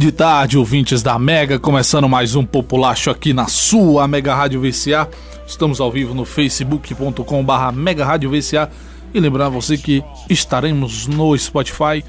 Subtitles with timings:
[0.00, 5.06] De tarde, ouvintes da Mega, começando mais um Populacho aqui na sua Mega Rádio VCA.
[5.46, 8.70] Estamos ao vivo no facebook.com barra Mega Rádio VCA
[9.12, 12.02] e lembrar você que estaremos no Spotify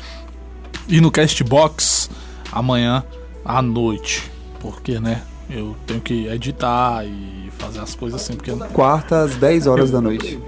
[0.88, 2.10] e no Castbox
[2.50, 3.04] amanhã
[3.44, 4.32] à noite.
[4.62, 9.68] Porque, né, eu tenho que editar e fazer as coisas assim, porque Quarta às 10
[9.68, 10.40] horas da noite.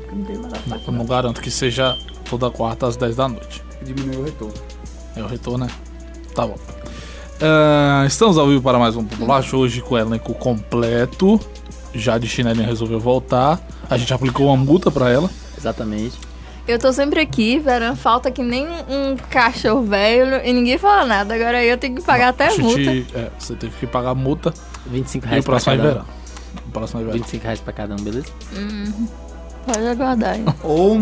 [0.88, 1.98] eu não garanto que seja
[2.30, 3.62] toda quarta às 10 da noite.
[3.82, 4.54] Diminuiu o retorno.
[5.18, 5.72] É o retorno, né?
[6.34, 6.56] Tá bom.
[7.46, 11.38] Ah, estamos ao vivo para mais um Popular hoje com o elenco completo.
[11.94, 13.60] Já de chinelinha resolveu voltar.
[13.90, 15.30] A gente aplicou uma multa pra ela.
[15.58, 16.18] Exatamente.
[16.66, 21.36] Eu tô sempre aqui, Veran, falta que nem um cachorro velho e ninguém fala nada.
[21.36, 22.80] Agora eu tenho que pagar até A multa.
[23.14, 24.54] é, você teve que pagar a multa
[24.86, 26.06] 25 e o reais pra próximo é cada verão.
[26.06, 26.68] um.
[26.70, 27.18] O próximo é verão.
[27.20, 28.28] 25 reais pra cada um, beleza?
[29.66, 30.46] Pode aguardar aí.
[30.64, 31.02] Ou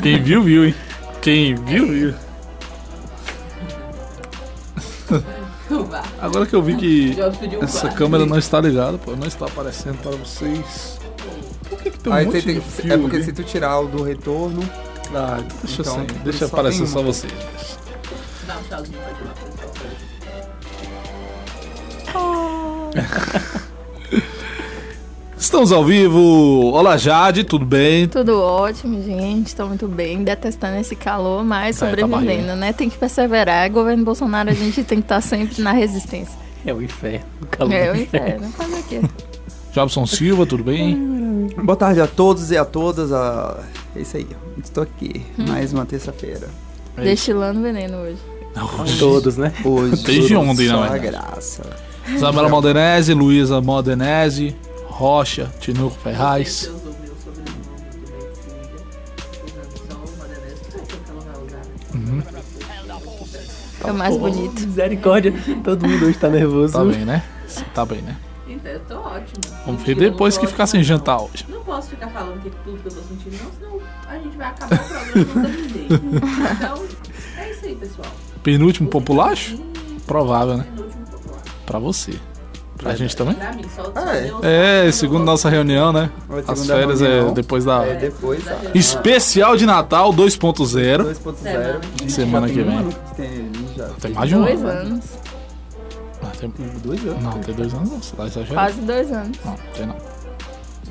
[0.00, 0.74] Quem viu, viu, hein?
[1.20, 2.14] Quem viu, viu.
[6.20, 7.16] Agora que eu vi que
[7.62, 10.98] essa câmera não está ligada, pô, não está aparecendo para vocês.
[11.68, 13.24] Por que, que tem um Aí monte tem- de fio é porque ali?
[13.24, 14.60] se tu tirar o do retorno,
[15.14, 17.32] Ah, deixa Então, assim, deixa só aparecer só vocês.
[25.40, 26.70] Estamos ao vivo.
[26.74, 28.06] Olá, Jade, tudo bem?
[28.06, 29.56] Tudo ótimo, gente.
[29.56, 32.74] Tô muito bem, detestando esse calor, mas É, tá sobrevivendo, né?
[32.74, 33.70] Tem que perseverar.
[33.70, 36.38] Governo Bolsonaro, a gente tem que estar sempre na resistência.
[36.64, 37.24] É o inferno.
[37.40, 38.48] O calor É o do inferno.
[38.50, 39.00] Fazer o quê?
[39.72, 41.48] Jobson Silva, tudo bem?
[41.64, 43.10] boa tarde a todos e a todas.
[43.10, 43.60] A...
[43.96, 44.26] É isso aí,
[44.62, 45.24] estou aqui.
[45.38, 45.46] Hum.
[45.48, 46.48] Mais uma terça-feira.
[46.98, 48.18] É Destilando veneno hoje.
[48.98, 49.54] Todos, né?
[49.64, 50.02] Hoje.
[50.04, 51.06] Desde ontem, a verdade.
[51.06, 51.62] graça.
[52.08, 54.54] Isabela Maldenese, Luísa Maldenese,
[55.00, 56.70] Rocha, Tinuco Ferraz.
[63.82, 64.60] É o mais bonito.
[64.60, 65.32] Misericórdia.
[65.64, 66.74] Todo mundo hoje tá nervoso.
[66.74, 67.24] Tá bem, né?
[67.48, 68.14] Você tá bem, né?
[68.46, 69.40] Então, eu tô ótimo.
[69.64, 71.46] Vamos ver depois que ficar sem jantar hoje.
[71.48, 74.48] Não posso ficar falando que tudo que eu tô sentindo, não, senão a gente vai
[74.48, 75.94] acabar o programa jeito.
[75.94, 76.84] Então,
[77.38, 78.12] é isso aí, pessoal.
[78.42, 79.58] Penúltimo populacho?
[80.06, 80.64] Provável, né?
[80.64, 81.42] Penúltimo popular.
[81.64, 82.20] Pra você.
[82.82, 83.34] Pra gente também?
[83.34, 84.86] Pra mim, só, Ah, é.
[84.88, 86.10] É, segundo nossa reunião, né?
[86.48, 87.34] As férias é reunião.
[87.34, 87.84] depois da.
[87.86, 91.04] É depois da Especial de Natal 2.0.
[91.04, 92.08] 2.0.
[92.10, 92.88] Semana que tem vem.
[93.16, 93.86] tem, já.
[94.00, 94.68] Tem mais de um Dois ano.
[94.70, 95.04] anos.
[96.22, 96.52] Ah, tem-
[96.84, 97.22] Dois anos.
[97.22, 98.02] Não, tem dois anos não.
[98.02, 98.54] Você tá exagerando.
[98.54, 99.38] Quase dois anos.
[99.44, 99.96] Não, tem não.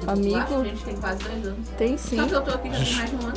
[0.07, 0.37] Amigo.
[0.61, 1.69] A gente tem quase dois anos.
[1.77, 2.17] Tem sim.
[2.17, 3.33] Só que eu tô aqui já tem mais de um ano.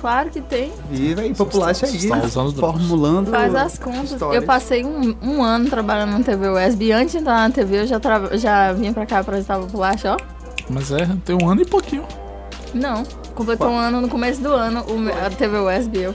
[0.00, 0.72] Claro que tem.
[0.90, 1.92] Viva aí, populacha aí.
[1.92, 2.60] Vocês estão usando.
[2.60, 3.30] Formulando.
[3.30, 4.12] Faz as contas.
[4.12, 4.40] histórias.
[4.40, 6.86] Eu passei um, um ano trabalhando na TV USB.
[6.86, 8.36] E antes de entrar na TV, eu já, tra...
[8.36, 10.16] já vinha pra cá apresentar o Populacho, ó.
[10.70, 12.04] Mas é, tem um ano e pouquinho.
[12.72, 13.02] Não.
[13.34, 15.98] Completou um ano no começo do ano, o a TV USB.
[15.98, 16.14] Eu.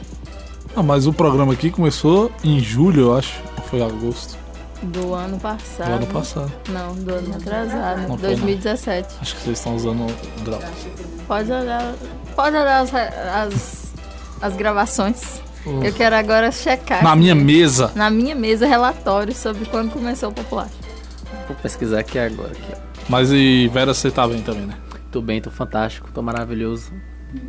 [0.75, 3.41] Ah, mas o programa aqui começou em julho, eu acho.
[3.57, 4.37] Ou foi agosto
[4.81, 5.87] Do ano passado.
[5.87, 6.51] do ano passado.
[6.69, 8.07] Não, do ano atrasado.
[8.07, 8.37] Não foi, não.
[8.37, 9.15] 2017.
[9.21, 10.05] Acho que vocês estão usando
[10.43, 10.69] droga.
[11.27, 11.93] Pode olhar.
[12.35, 13.93] Pode olhar as, as,
[14.41, 15.41] as gravações.
[15.65, 15.81] Oh.
[15.83, 17.03] Eu quero agora checar.
[17.03, 17.91] Na minha mesa.
[17.95, 20.67] Na minha mesa, relatório sobre quando começou o Popular.
[21.47, 22.51] Vou pesquisar aqui agora.
[22.51, 22.77] Aqui, ó.
[23.09, 24.75] Mas e Vera, você tá bem também, né?
[25.11, 26.91] Tô bem, tô fantástico, tô maravilhoso.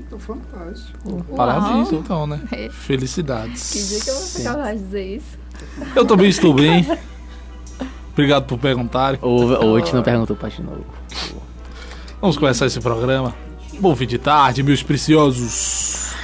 [0.08, 1.24] Tô fantástico.
[1.36, 2.00] Parabéns, Uau.
[2.00, 2.40] então, né?
[2.48, 3.70] Que dia Felicidades.
[4.02, 5.38] que eu vou ser capaz de dizer isso?
[5.94, 6.86] Eu também estou bem.
[8.12, 9.18] Obrigado por perguntarem.
[9.22, 10.84] Ou, ou a gente não perguntou pra de novo.
[12.20, 13.34] Vamos começar esse programa.
[13.80, 16.14] Bom fim de tarde, meus preciosos.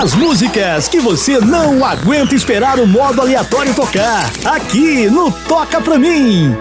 [0.00, 4.30] As músicas que você não aguenta esperar o modo aleatório tocar.
[4.44, 6.54] Aqui no Toca Pra Mim.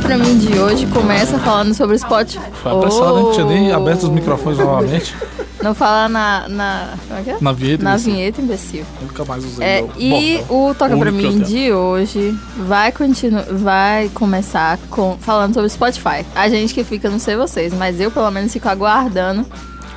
[0.00, 2.40] Pra mim de hoje começa falando sobre Spotify.
[2.62, 3.30] Foi apressado, hein?
[3.32, 3.76] Tinha nem Oh.
[3.76, 5.14] aberto os microfones novamente.
[5.62, 6.48] Não falar na.
[6.48, 7.36] na como é que é?
[7.40, 7.84] Na vinheta.
[7.84, 8.84] Na desse- vinheta, imbecil.
[9.00, 9.64] Nunca mais usei.
[9.64, 15.16] É, e o Toca O Pra Mim eu de hoje vai continuar, vai começar com,
[15.20, 16.26] falando sobre Spotify.
[16.34, 19.46] A gente que fica, não sei vocês, mas eu pelo menos fico aguardando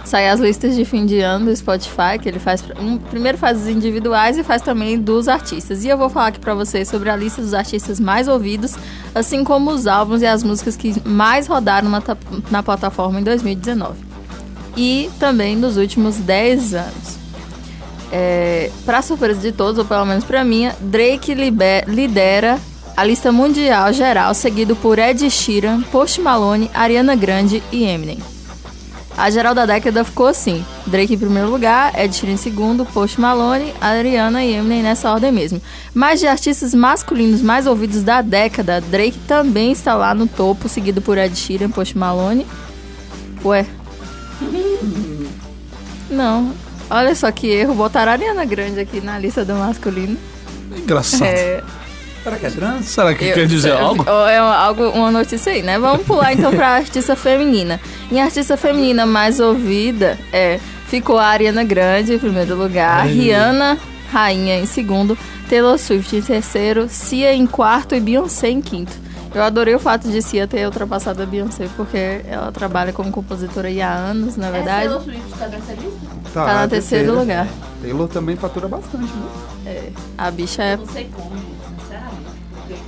[0.06, 3.60] sair as listas de fim de ano do Spotify, que ele faz, um, primeiro faz
[3.62, 5.84] os individuais e faz também dos artistas.
[5.84, 8.76] E eu vou falar aqui pra vocês sobre a lista dos artistas mais ouvidos,
[9.14, 12.02] assim como os álbuns e as músicas que mais rodaram na,
[12.52, 13.98] na plataforma em 2019.
[14.78, 17.16] e também nos últimos 10 anos.
[18.12, 22.60] É, para surpresa de todos, ou pelo menos para mim, Drake libe- lidera
[22.96, 28.20] a lista mundial geral, seguido por Ed Sheeran, Post Malone, Ariana Grande e Eminem.
[29.18, 33.20] A geral da década ficou assim: Drake em primeiro lugar, Ed Sheeran em segundo, Post
[33.20, 35.62] Malone, Ariana e Eminem nessa ordem mesmo.
[35.94, 41.02] Mas de artistas masculinos mais ouvidos da década, Drake também está lá no topo, seguido
[41.02, 42.46] por Ed Sheeran, Post Malone.
[43.44, 43.66] Ué.
[46.10, 46.54] Não.
[46.90, 50.18] Olha só que erro, botaram a Ariana Grande aqui na lista do masculino.
[50.76, 51.24] Engraçado.
[51.24, 51.64] É,
[52.26, 52.86] Será que é trans?
[52.88, 54.04] Será que eu- quer dizer eu- algo?
[54.28, 55.78] É uma- algo, uma notícia aí, né?
[55.80, 57.80] Vamos pular então pra artista feminina.
[58.12, 63.14] Em artista feminina mais ouvida, é, ficou a Ariana Grande em primeiro lugar, Ai.
[63.14, 63.78] Rihanna,
[64.12, 65.16] rainha em segundo,
[65.48, 69.06] Taylor Swift em terceiro, Cia em quarto e Beyoncé em quinto.
[69.34, 73.68] Eu adorei o fato de Cia ter ultrapassado a Beyoncé, porque ela trabalha como compositora
[73.84, 74.88] há anos, na É verdade.
[74.88, 76.16] Taylor Swift tá nessa lista?
[76.34, 77.12] Tá no a terceiro terceira.
[77.14, 77.48] lugar.
[77.82, 79.28] Taylor também fatura bastante, né?
[79.68, 81.32] É, a bicha é Eu não sei como,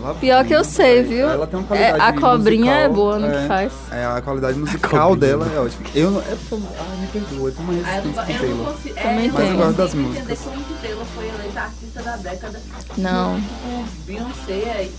[0.10, 1.28] Ela- Pior que eu sei, viu?
[1.30, 3.74] Ela tem uma É, qualidade a cobrinha musical, é boa no é, que faz.
[3.92, 5.86] É, a qualidade musical dela é ótima.
[5.94, 6.22] Eu não.
[6.22, 8.40] É, porque- ah, me perdoa, eu tenho uma Ah, eu resistência não, com eu não
[8.58, 8.74] Taylor.
[8.74, 8.96] consigo.
[8.96, 9.28] Também é, eu tem.
[9.28, 10.24] não Mas eu gosto das músicas.
[10.24, 12.62] entender como que Taylor foi eleita artista da década.
[12.98, 13.42] Não.
[13.42, 14.92] com Beyoncé aí.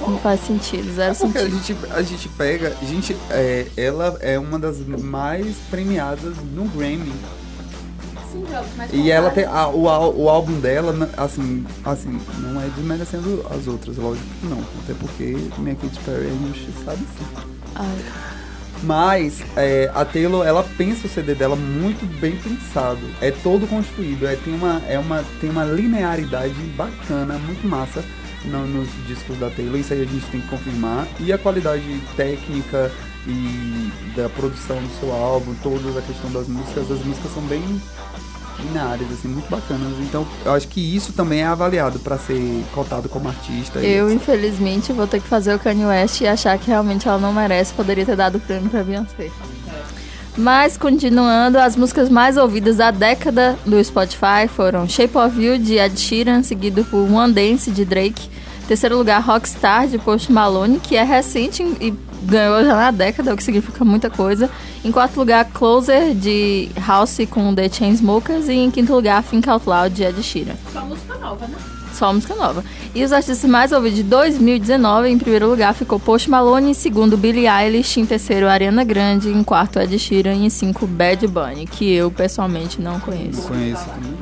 [0.00, 1.56] Não faz sentido, zero É porque a sentido.
[1.80, 2.76] gente, a gente pega.
[2.80, 7.12] A gente, é, ela é uma das mais premiadas no Grammy.
[8.34, 9.44] Sim, jogos mais E ela tem.
[9.44, 9.82] a- o,
[10.22, 14.60] o álbum dela, assim, assim, não é desmerecendo as outras, lógico que não.
[14.82, 17.26] Até porque minha Katy Perry é injustiçada sim.
[17.76, 18.04] Ai,
[18.82, 23.00] Mas é, a Taylor, ela pensa o CD dela muito bem pensado.
[23.20, 24.26] É todo construído.
[24.26, 28.04] É, tem, uma, é uma, tem uma linearidade bacana, muito massa
[28.44, 29.78] no- nos discos da Taylor.
[29.78, 31.06] Isso aí a gente tem que confirmar.
[31.20, 32.90] E a qualidade técnica
[33.26, 36.90] e da produção do seu álbum, toda a questão das músicas.
[36.90, 37.62] As músicas são bem
[38.58, 39.92] lineares, assim, muito bacanas.
[40.00, 43.80] Então, eu acho que isso também é avaliado para ser cotado como artista.
[43.80, 47.32] eu, infelizmente, vou ter que fazer o Kanye West e achar que realmente ela não
[47.32, 47.72] merece.
[47.74, 49.30] Poderia ter dado o prêmio pra Beyoncé.
[50.36, 55.76] Mas, continuando, as músicas mais ouvidas da década do Spotify foram Shape of You, de
[55.76, 58.28] Ed Sheeran, seguido por One Dance, de Drake.
[58.66, 63.36] Terceiro lugar, Rockstar, de Post Malone, que é recente e ganhou já na década, o
[63.36, 64.48] que significa muita coisa.
[64.84, 68.48] Em quarto lugar, Closer, de House, com The Chainsmokers.
[68.48, 70.54] E em quinto lugar, Think Out Loud, de Ed Sheeran.
[70.72, 71.56] Só música nova, né?
[71.92, 72.64] Só música nova.
[72.94, 77.16] E os artistas mais ouvidos de 2019, em primeiro lugar ficou Post Malone, em segundo
[77.16, 81.66] Billie Eilish, em terceiro Ariana Grande, em quarto Ed Sheeran e em cinco Bad Bunny,
[81.66, 83.42] que eu pessoalmente não conheço.
[83.42, 84.13] conheço também.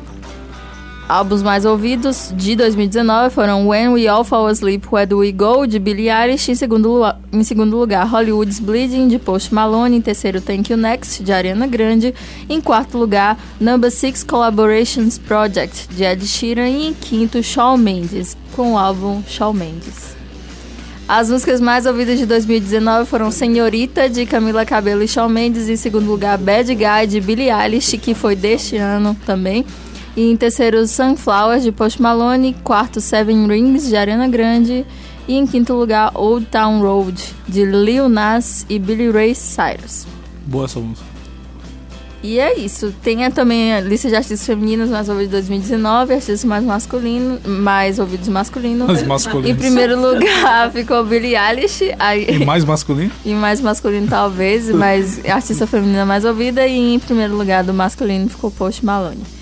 [1.13, 5.67] Álbuns mais ouvidos de 2019 foram When We All Fall Asleep, Where Do We Go,
[5.67, 10.41] de Billie Eilish, em segundo, em segundo lugar Hollywood's Bleeding, de Post Malone, em terceiro
[10.41, 12.15] Thank You Next, de Ariana Grande,
[12.49, 18.35] em quarto lugar Number Six Collaborations Project, de Ed Sheeran, e em quinto Shawn Mendes,
[18.57, 20.17] com o álbum Shawn Mendes.
[21.07, 25.77] As músicas mais ouvidas de 2019 foram Senhorita, de Camila Cabello e Shawn Mendes, em
[25.77, 29.67] segundo lugar Bad Guy, de Billie Eilish, que foi deste ano também,
[30.17, 34.85] e em terceiro Sunflower, de Post Malone, quarto Seven Rings, de Ariana Grande,
[35.27, 40.07] e em quinto lugar Old Town Road, de Lil Nas e Billy Ray Cyrus.
[40.47, 41.13] Boa essa música.
[42.23, 42.95] E é isso.
[43.03, 47.99] Tem também a lista de artistas femininos mais ouvidos de 2019, artistas mais masculinos, mais
[47.99, 48.87] ouvidos masculinos.
[48.87, 53.11] Mas Em primeiro lugar ficou Billie Eilish, aí, E mais masculino?
[53.27, 56.65] e mais masculino talvez, mas artista feminina mais ouvida.
[56.65, 59.42] E em primeiro lugar do masculino ficou Post Malone.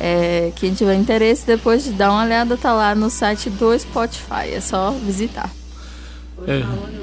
[0.00, 4.50] É, quem tiver interesse, depois de dar uma olhada, tá lá no site do Spotify.
[4.52, 5.50] É só visitar.
[6.36, 6.60] Hoje É.
[6.60, 6.94] é.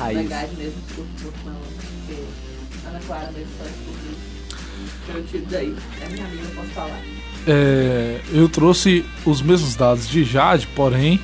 [0.00, 0.30] Raiz.
[0.56, 2.22] mesmo, desculpa, porque
[2.86, 4.30] Ana Clara mesmo só descobriu.
[5.14, 7.00] Eu tiro daí, é minha amiga, eu posso falar.
[7.46, 11.20] É, eu trouxe os mesmos dados de Jade, porém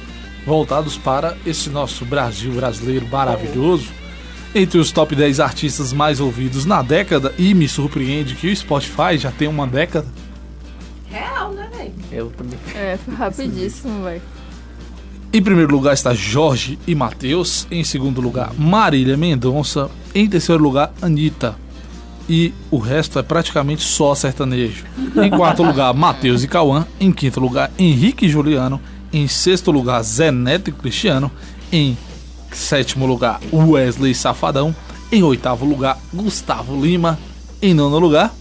[0.46, 3.88] voltados para esse nosso Brasil brasileiro maravilhoso.
[4.54, 9.18] Entre os top 10 artistas mais ouvidos na década, e me surpreende que o Spotify
[9.18, 10.06] já tem uma década.
[11.10, 11.92] Real, né, velho?
[12.10, 12.58] Eu também.
[12.74, 14.22] É, foi rapidíssimo, velho.
[15.32, 17.66] Em primeiro lugar está Jorge e Matheus.
[17.70, 19.90] Em segundo lugar, Marília Mendonça.
[20.14, 21.56] Em terceiro lugar, Anitta.
[22.28, 24.84] E o resto é praticamente só sertanejo.
[25.22, 26.86] Em quarto lugar, Matheus e Cauã.
[26.98, 28.80] Em quinto lugar, Henrique e Juliano.
[29.16, 31.32] Em sexto lugar, Zé Neto e Cristiano.
[31.72, 31.96] Em
[32.52, 34.76] sétimo lugar, Wesley Safadão.
[35.10, 37.18] Em oitavo lugar, Gustavo Lima.
[37.62, 38.34] Em nono lugar,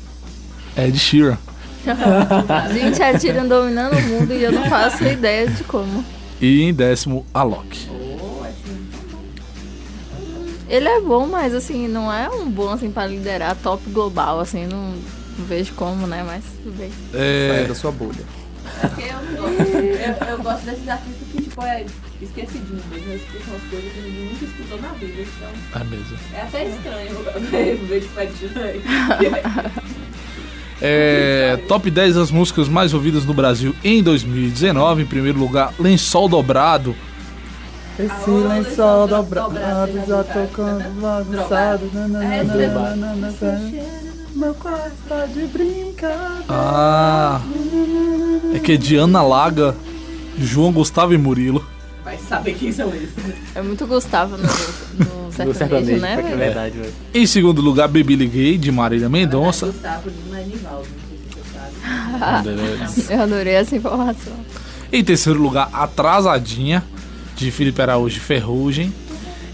[0.75, 1.37] Ed Sheeran.
[2.73, 6.03] Gente, a Tyrion dominando o mundo e eu não faço ideia de como.
[6.41, 7.89] E em décimo, Alok.
[10.67, 14.65] Ele é bom, mas assim, não é um bom assim pra liderar top global, assim,
[14.65, 14.89] não,
[15.39, 16.21] não vejo como, né?
[16.27, 16.91] Mas tudo bem.
[17.13, 18.44] Sai É, da sua bolha.
[18.99, 21.85] É eu, eu, eu gosto desses artistas que, tipo, é
[22.21, 23.13] esquecidinho mesmo.
[23.13, 25.21] Escutam umas coisas que ninguém nunca escutou na vida.
[25.21, 26.17] Então, é mesmo.
[26.33, 27.15] é até estranho
[27.87, 28.15] ver tipo.
[30.81, 35.03] É, top 10 das músicas mais ouvidas no Brasil em 2019.
[35.03, 36.95] Em primeiro lugar, Lençol Dobrado.
[37.97, 41.89] Esse Aô, lençol dobrado dobrado, já tocando bagunçado.
[42.21, 46.43] É, Meu quarto tá de brincadeira.
[46.49, 47.41] Ah,
[48.53, 49.73] é que é de Ana Laga,
[50.37, 51.65] João Gustavo e Murilo.
[52.03, 53.11] Vai saber quem são eles.
[53.55, 56.93] É muito Gustavo no, no sertanejo, sertanejo, né, é verdade, velho.
[57.13, 59.67] Em segundo lugar, Baby Liguei, de Marília Mendonça.
[59.67, 60.25] Gustavo e
[62.19, 62.49] sabe.
[63.09, 64.33] Eu adorei essa informação.
[64.91, 66.83] Em terceiro lugar, Atrasadinha,
[67.35, 68.93] de Felipe Araújo e Ferrugem.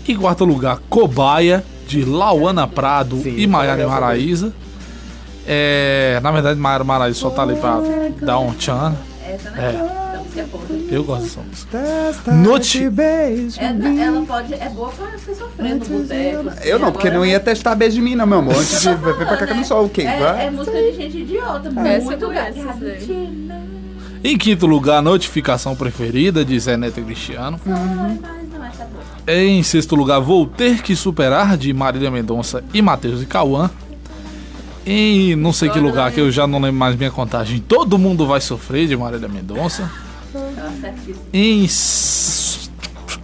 [0.08, 4.54] Em quarto lugar, Cobaia, de Lauana Prado Sim, e Maiara é Maraíza.
[5.54, 7.82] É, na verdade, Maiara Maraíza só tá ali pra
[8.22, 8.96] dar um tchan.
[9.28, 9.66] Essa, né?
[9.66, 9.70] É.
[9.76, 10.96] Então, é.
[10.96, 12.32] Eu gosto dessa música.
[12.90, 13.60] Beijo.
[13.60, 16.50] É, ela pode, é boa pra você sofrer no boteco.
[16.50, 18.56] assim, Eu não, porque não ia testar beijo de mim, não, meu amor.
[18.56, 20.04] Antes de vir pra cá que eu não sou o quê?
[20.04, 23.62] É, é música de gente idiota, Essa muito daí.
[24.24, 27.60] Em quinto lugar, Notificação Preferida, de Zé Neto e Cristiano.
[27.66, 29.04] Mas não, essa é boa.
[29.28, 33.70] Em sexto lugar, Vou Ter Que Superar, de Marília Mendonça e Matheus e Cauã.
[34.86, 38.26] Em não sei que lugar, que eu já não lembro mais minha contagem, Todo Mundo
[38.26, 39.90] Vai Sofrer, de Marília Mendonça.
[41.34, 41.68] Em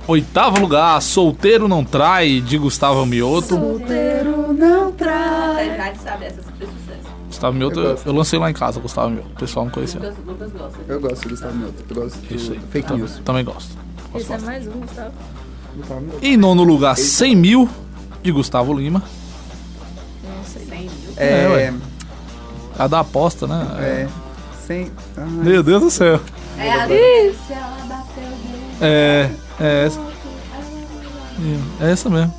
[0.07, 3.47] oitavo lugar, Solteiro Não Trai, de Gustavo Mioto.
[3.55, 5.69] Solteiro não trai.
[5.69, 7.07] Você já sabe essa super sucesso.
[7.27, 8.07] Gustavo Mioto, Eu eu, gosto.
[8.07, 9.29] eu lancei lá em casa, Gustavo Mioto.
[9.35, 9.99] O pessoal não conhecia.
[9.99, 10.77] Lucas, Lucas gosta.
[10.87, 11.83] Eu gosto do Gustavo Mioto.
[11.89, 12.59] Eu gosto do Isso aí.
[12.71, 13.21] fake também, news.
[13.25, 13.77] também gosto.
[14.13, 14.45] Gosto Esse é bastante.
[14.45, 15.11] mais um, Gustavo.
[15.75, 16.25] Gustavo Mioto.
[16.25, 17.69] Em nono lugar, 100 mil,
[18.23, 19.03] de Gustavo Lima.
[21.17, 21.73] É, É, ué.
[22.77, 23.67] A da aposta, né?
[23.79, 24.07] é.
[24.65, 24.91] Sem.
[25.15, 26.19] Ai, Meu Deus do céu.
[26.57, 28.83] É a delícia, ela bateu o.
[28.83, 29.99] É, é essa.
[31.81, 32.33] É essa mesmo.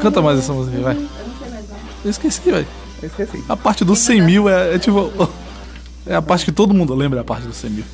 [0.00, 0.96] Canta mais essa música vai.
[0.96, 1.08] Eu não
[1.38, 1.76] sei mais não.
[2.04, 2.66] Eu esqueci, velho.
[3.02, 3.44] eu esqueci.
[3.48, 5.12] A parte dos 100 mil é, é tipo.
[6.06, 7.84] É a parte que todo mundo lembra, a parte dos 100 mil.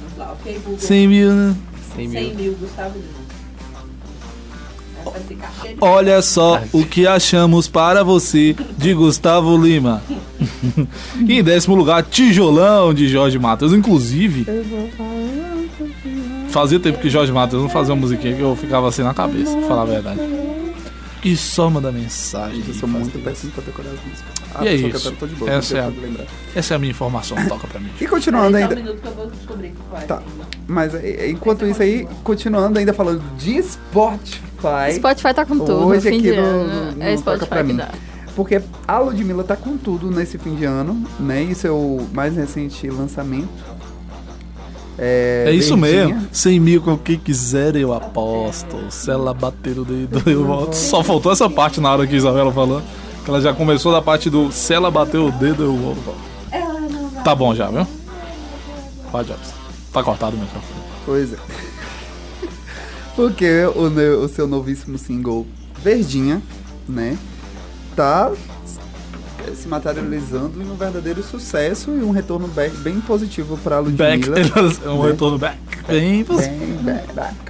[0.00, 0.78] Vamos lá, ok, Google.
[0.78, 1.56] 100 mil, né?
[1.96, 2.34] 100 100 mil.
[2.34, 3.27] mil, Gustavo Lima.
[5.80, 10.02] Olha só o que achamos para você de Gustavo Lima.
[11.28, 13.72] em décimo lugar, Tijolão de Jorge Matheus.
[13.72, 14.46] Inclusive,
[16.48, 19.56] fazia tempo que Jorge Matheus não fazia uma musiquinha que eu ficava assim na cabeça,
[19.56, 20.47] pra falar a verdade.
[21.24, 22.62] E só manda mensagem.
[22.66, 24.32] Eu sou muito péssimo pra decorar as músicas.
[24.54, 24.90] Ah, E é isso.
[24.98, 25.92] cantando, tô de boa, Essa é a-.
[26.54, 27.90] Essa é a minha informação, toca pra mim.
[28.00, 28.74] E continuando só um ainda.
[28.76, 30.06] minuto que eu vou descobrir que vai.
[30.06, 30.22] Tá.
[30.66, 34.94] Mas é, enquanto isso aí, continuando ainda falando de Spotify.
[34.94, 37.76] Spotify tá com tudo, Hoje aqui no- no- é no Toca Spotify Pra que Mim.
[37.76, 37.88] dá.
[38.36, 41.42] Porque a Ludmilla tá com tudo nesse fim de ano, né?
[41.42, 43.48] E seu mais recente lançamento.
[44.98, 46.06] É, É isso Verdinha.
[46.14, 46.28] mesmo.
[46.32, 48.76] 100 mil com quem quiser eu aposto.
[48.90, 50.74] Se ela bater o dedo, eu volto.
[50.74, 52.82] Só faltou essa parte na hora que a Isabela falou.
[53.24, 56.14] Que ela já começou da parte do se ela bater o dedo, eu volto.
[57.22, 57.86] Tá bom já, viu?
[59.12, 59.52] Pode, Jobs.
[59.92, 60.80] Tá cortado o microfone.
[61.04, 61.36] Pois é.
[63.14, 65.46] Porque o, o seu novíssimo single
[65.82, 66.42] Verdinha,
[66.88, 67.16] né?
[67.94, 68.30] Tá
[69.68, 74.72] se materializando em um verdadeiro sucesso e um retorno bem, bem positivo pra Back, Ludmilla.
[74.84, 75.58] é um retorno back.
[75.86, 77.48] Bem, Bem, bem.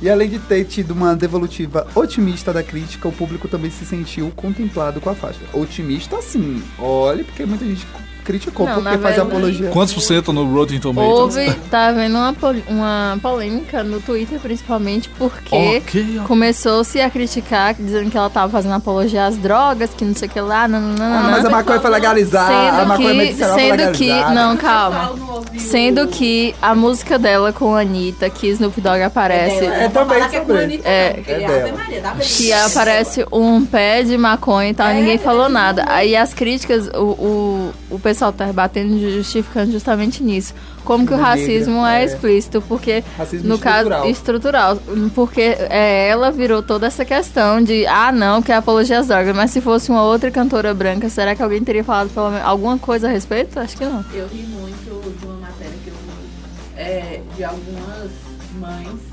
[0.00, 4.30] E além de ter tido uma devolutiva otimista da crítica, o público também se sentiu
[4.36, 5.40] contemplado com a faixa.
[5.52, 6.62] Otimista, sim.
[6.78, 7.84] Olhe, porque muita gente
[8.28, 9.70] criticou Não, porque faz apologia.
[9.70, 11.36] Quantos por cento no Rotten Tomatoes?
[11.36, 16.24] Houve, tá havendo uma, pol- uma polêmica no Twitter, principalmente porque Ok, ó.
[16.24, 20.30] começou-se a criticar, dizendo que ela tava fazendo apologia às drogas, que não sei o
[20.30, 21.30] que lá, não, não, não, Ah, não.
[21.30, 22.54] mas a maconha foi legalizada.
[22.54, 24.34] a Sendo maconha que, medicinal foi sendo que, legalizada.
[24.34, 25.12] não, calma.
[25.56, 29.90] Sendo que a música dela com a Anitta, que Snoop Dogg aparece, dela, É vou
[29.90, 30.58] também que é sobre.
[30.58, 31.22] a Anitta, É.
[31.26, 31.72] É.
[31.72, 35.48] Maria, dá pra que aparece um pé de maconha e tal, É, ninguém falou é,
[35.48, 35.82] nada.
[35.82, 35.84] é.
[35.88, 40.54] Aí as críticas, o, o, o pessoal tá batendo, justificando justamente nisso.
[40.84, 42.04] Como que o Negra, racismo é, é.
[42.04, 44.00] explícito, porque Racismo no estrutural.
[44.00, 44.78] caso estrutural,
[45.14, 49.34] porque é, ela virou toda essa questão de ah não, que é apologia às drogas,
[49.34, 52.78] mas se fosse uma outra cantora branca, será que alguém teria falado pelo menos alguma
[52.78, 53.58] coisa a respeito?
[53.58, 54.04] Acho que não.
[54.12, 58.10] Eu ri muito de uma matéria que eu vi é, de algumas
[58.58, 59.07] mães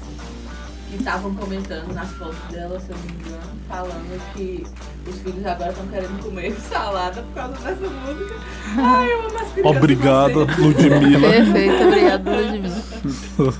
[1.05, 4.65] estavam comentando nas fotos dela, se eu não me engano, falando que
[5.07, 8.35] os filhos agora estão querendo comer salada por causa dessa música.
[8.75, 9.77] Ai, eu amo as crianças.
[9.77, 10.39] Obrigado.
[10.57, 11.29] Ludmilla.
[11.29, 12.83] Perfeito, obrigado, Ludmilla.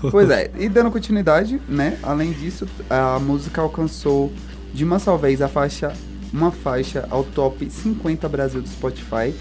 [0.10, 2.00] Pois é, e dando continuidade, né?
[2.02, 4.34] Além disso, a música alcançou
[4.74, 5.94] de uma só vez a faixa,
[6.34, 9.36] uma faixa ao top 50 Brasil do Spotify.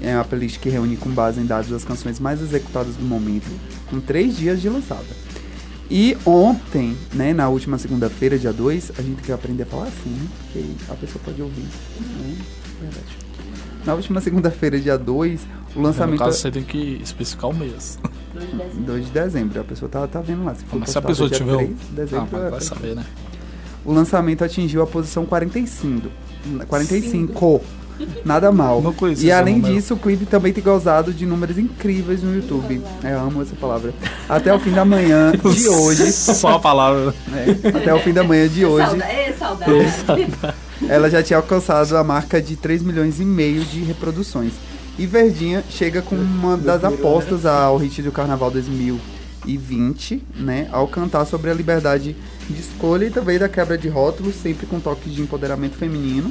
[0.00, 3.50] É uma playlist que reúne com base em dados as canções mais executadas do momento,
[3.90, 5.29] com três dias de lançada.
[5.90, 9.84] E ontem, né, na última segunda-feira, dia 2, a gente tem que aprender a falar
[9.88, 10.26] assim, né?
[10.44, 11.62] Porque a pessoa pode ouvir.
[11.62, 12.36] Né?
[12.80, 13.06] Verdade.
[13.84, 15.40] Na última segunda-feira, dia 2,
[15.74, 16.18] o No lançamento.
[16.20, 17.98] caso, você tem que especificar o mês.
[18.86, 20.54] 2 de dezembro, a pessoa tá, tá vendo lá.
[20.54, 21.74] Se, for Mas se a pessoa tiver 3 o...
[21.74, 23.04] de Ah, dezembro, mas é vai saber, né?
[23.84, 26.08] o lançamento atingiu a posição 45.
[26.68, 27.60] 45.
[28.24, 28.80] Nada mal.
[28.82, 29.74] Não conhecia E além número.
[29.74, 32.80] disso, o clipe também tem gozado de números incríveis no YouTube.
[33.04, 33.92] É, Eu amo essa palavra.
[34.28, 36.10] Até o fim da manhã de hoje.
[36.12, 37.14] Só a palavra.
[37.28, 39.12] né, até o fim da manhã de hoje, Saudade.
[39.12, 40.28] Ê, saudade.
[40.88, 44.52] ela já tinha alcançado a marca de 3 milhões e meio de reproduções.
[44.98, 50.68] E Verdinha chega com uma das apostas ao hit do Carnaval 2020, né?
[50.72, 52.14] Ao cantar sobre a liberdade
[52.48, 56.30] de escolha e também da quebra de rótulos, sempre com toques de empoderamento feminino,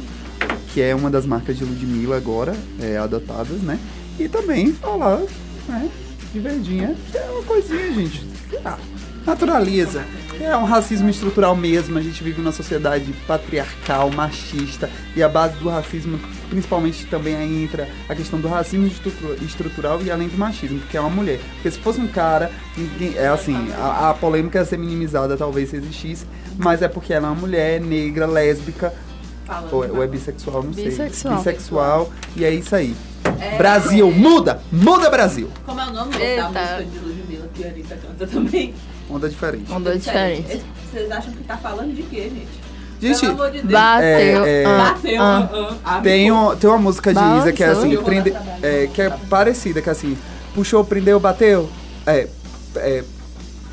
[0.73, 3.79] que é uma das marcas de Ludmilla agora, é, adotadas, né?
[4.19, 5.21] E também falar,
[5.67, 5.89] né?
[6.31, 8.23] De Verdinha, que é uma coisinha, gente.
[8.63, 8.77] Ah,
[9.25, 10.03] naturaliza.
[10.39, 11.97] É um racismo estrutural mesmo.
[11.97, 14.89] A gente vive numa sociedade patriarcal, machista.
[15.15, 20.01] E a base do racismo, principalmente, também aí entra a questão do racismo estrutu- estrutural
[20.03, 21.39] e além do machismo, porque é uma mulher.
[21.55, 22.51] Porque se fosse um cara,
[23.15, 26.25] é assim, a, a polêmica ia ser minimizada, talvez se existisse,
[26.57, 28.93] mas é porque ela é uma mulher negra, lésbica,
[29.49, 30.85] Falando ou, é- ou é bissexual, não sei.
[30.85, 31.35] Bissexual.
[31.37, 32.95] Bissexual, e é isso aí.
[33.41, 34.61] É, Brasil, muda!
[34.71, 35.49] Muda Brasil!
[35.65, 36.43] Como é o nome da Eita.
[36.47, 38.73] música de Ludmilla que a Anitta canta também?
[39.09, 39.71] Onda diferente.
[39.71, 40.61] Onda diferente.
[40.91, 42.47] Vocês acham que tá falando de quê, gente?
[43.01, 43.71] Gente, Pelo amor de Deus.
[43.71, 44.45] Bateu.
[44.45, 45.21] É, é, Bateu.
[45.21, 45.49] ah.
[45.51, 49.01] ah, ah, Tem, um, tem uma música de Isa que é assim, prende, é, que
[49.01, 50.17] é parecida, que é assim,
[50.53, 51.69] puxou, prendeu, bateu.
[52.05, 52.27] É,
[52.75, 53.03] é,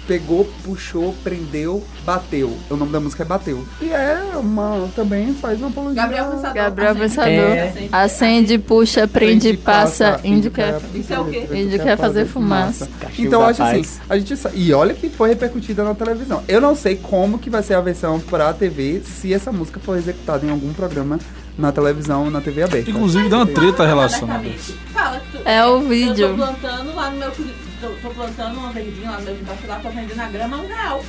[0.06, 2.56] pegou, puxou, prendeu, bateu.
[2.70, 3.66] O nome da música é Bateu.
[3.80, 6.02] E é uma, também faz uma apologia.
[6.02, 6.54] Gabriel Pensador.
[6.54, 7.32] Gabriel Pensador.
[7.32, 7.88] acende.
[7.92, 10.80] Acende, puxa, prende, passa, índio quer.
[10.94, 11.46] Isso é o quê?
[11.52, 12.88] Índio quer fazer fumaça.
[13.00, 16.42] Cachimbo Então eu acho assim, a gente e olha que foi repercutida na televisão.
[16.46, 19.96] Eu não sei como que vai ser a versão pra TV se essa música for
[19.96, 21.18] executada em algum programa
[21.58, 22.90] na televisão, na TV aberta.
[22.90, 24.40] Inclusive, deu uma treta relacionada.
[24.40, 24.74] Abertamente.
[24.92, 26.26] Fala que tu- É o vídeo.
[26.26, 27.32] Eu tô plantando lá no meu.
[27.80, 31.04] Tô, tô plantando uma verdinha lá fui lá, tô vendendo a grama um real.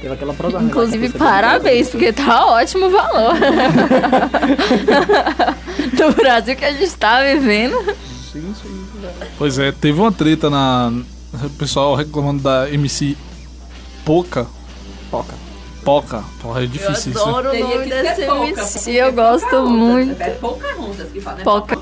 [0.00, 0.68] Teve aquela programa.
[0.68, 3.34] Inclusive, parabéns, porque tá ótimo o valor.
[5.96, 7.76] Do Brasil que a gente tá vivendo.
[8.32, 8.62] Gente,
[9.00, 9.30] velho.
[9.38, 10.92] Pois é, teve uma treta na.
[11.44, 13.16] O pessoal reclamando da MC
[14.04, 14.46] Poca.
[15.10, 15.34] Poca.
[15.84, 16.24] Poca.
[16.40, 17.24] Porra, é difícil isso.
[17.24, 17.32] né?
[17.32, 17.90] o nome
[18.26, 18.90] pouca, MC.
[18.92, 19.70] Eu gosto Pocahontas.
[19.70, 20.20] muito.
[20.20, 21.44] É Pocahontas que fala, né?
[21.44, 21.78] Poca.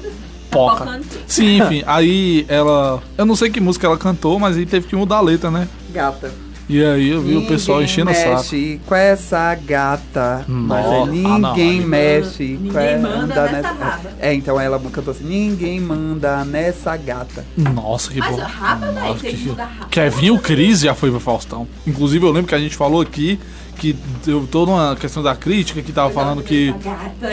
[0.51, 0.77] Pocahontas.
[0.77, 0.85] Poca.
[0.85, 1.19] Pocahontas.
[1.27, 3.03] Sim, enfim, aí ela.
[3.17, 5.69] Eu não sei que música ela cantou, mas aí teve que mudar a letra, né?
[5.93, 6.31] Gata.
[6.69, 8.31] E aí eu vi o pessoal Ninguém enchendo o saco.
[8.37, 10.45] mexe com essa gata.
[10.47, 11.01] Mas é, Nossa.
[11.11, 14.11] Ah, não, ninguém aí- mexe Ninguém com essa manda nessa raba.
[14.21, 17.45] É, então ela cantou assim: ninguém manda nessa gata.
[17.57, 18.43] Nossa, que Mas bom.
[18.43, 19.87] raba, velho, Nossa, tem que- raba.
[20.33, 21.67] O Cris já foi pro Faustão.
[21.85, 23.41] Inclusive, eu lembro que a gente falou aqui
[23.81, 26.75] que deu toda uma questão da crítica que tava falando que.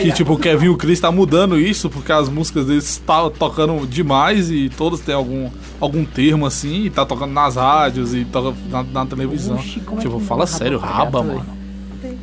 [0.00, 3.86] Que tipo, o Kevin o Cris tá mudando isso porque as músicas deles tá tocando
[3.86, 8.56] demais e todas têm algum, algum termo assim, e tá tocando nas rádios e toca
[8.70, 9.56] na, na televisão.
[9.56, 11.58] Oxi, é tipo, fala sério, raba mano.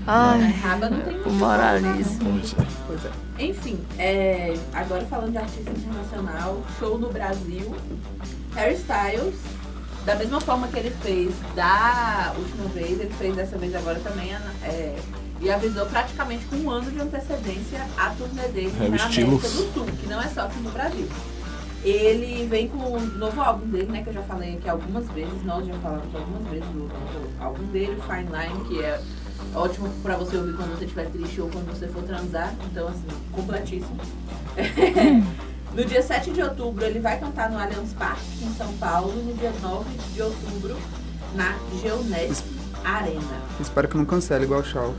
[0.08, 2.18] Ai, Raba não tem o moralismo.
[2.24, 2.68] Pois é.
[2.88, 3.46] Pois é.
[3.46, 7.76] Enfim, é, agora falando de artista internacional, show no Brasil,
[8.56, 9.36] Harry Styles,
[10.06, 14.34] da mesma forma que ele fez da última vez, ele fez dessa vez agora também,
[14.64, 14.96] é,
[15.42, 19.28] e avisou praticamente com um ano de antecedência a turnê dele Harry na Styles.
[19.28, 21.08] América do Sul, que não é só aqui no Brasil.
[21.84, 25.44] Ele vem com o novo álbum dele, né, que eu já falei aqui algumas vezes,
[25.44, 29.00] nós já falamos algumas vezes do novo álbum dele, Fine Line, que é
[29.54, 32.54] ótimo pra você ouvir quando você estiver triste ou quando você for transar.
[32.72, 33.98] Então, assim, completíssimo.
[35.76, 39.14] no dia 7 de outubro, ele vai cantar no Allianz Parque, em São Paulo.
[39.18, 40.78] E no dia 9 de outubro,
[41.36, 42.44] na Geones
[42.84, 43.42] Arena.
[43.60, 44.96] Espero que não cancele igual o Shaw.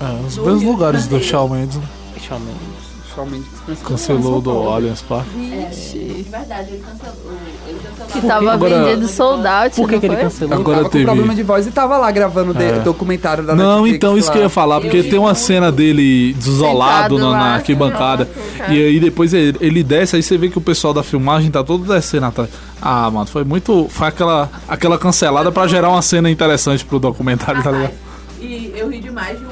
[0.00, 1.20] É, os No mesmos lugares do.
[1.20, 1.80] Shawn Mendes
[2.20, 2.91] Shawn Mendes.
[3.16, 3.84] Mendes cancelou.
[3.84, 4.50] cancelou do.
[4.68, 5.04] Allianz.
[5.10, 5.22] É,
[5.68, 5.98] Vixe.
[5.98, 7.32] de verdade, ele cancelou.
[7.68, 8.08] Ele cancelou.
[8.12, 10.54] Que tava Agora- vendido sold out, Por que, que ele cancelou?
[10.58, 12.78] Agora tava teve- com problema de voz e tava lá gravando É.
[12.80, 14.32] documentário da Não, Netflix então isso lá.
[14.32, 18.28] que eu ia falar, porque Eu tem uma cena dele desolado na, na arquibancada.
[18.68, 21.62] E aí depois ele, ele desce, aí você vê que o pessoal da filmagem tá
[21.62, 22.50] todo descendo atrás.
[22.80, 23.86] Ah, mano, foi muito.
[23.88, 27.90] Foi aquela, aquela cancelada pra gerar uma cena interessante pro documentário, tá ligado?
[27.92, 29.44] Rapaz, E eu ri demais de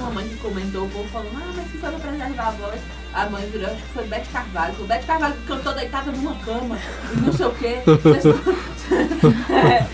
[3.20, 4.74] a mãe virou, acho que foi Beth Carvalho.
[4.80, 6.78] O Beth Carvalho cantou deitada numa cama
[7.12, 7.78] e não sei o quê.
[9.50, 9.87] É.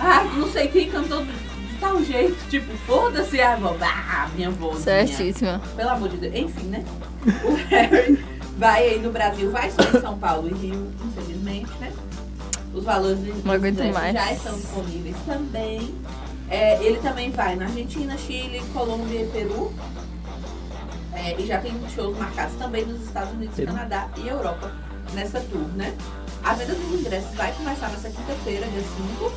[0.00, 4.80] ah, não sei quem cantou de tal jeito, tipo, foda-se a avó, ah, minha voz.
[4.80, 5.60] Certíssima.
[5.76, 6.34] Pelo amor de Deus.
[6.34, 6.84] Enfim, né?
[7.44, 8.18] O Harry
[8.58, 11.92] vai aí no Brasil, vai só em São Paulo e Rio, infelizmente, né?
[12.74, 13.18] Os valores
[13.92, 14.12] mais.
[14.12, 15.94] já estão disponíveis também.
[16.50, 19.72] É, ele também vai na Argentina, Chile, Colômbia e Peru.
[21.16, 23.72] É, e já tem shows marcados também nos Estados Unidos, Peru.
[23.72, 24.70] Canadá e Europa
[25.14, 25.96] nessa tour, né?
[26.44, 29.32] A venda dos ingressos vai começar nessa quinta-feira, dia 5,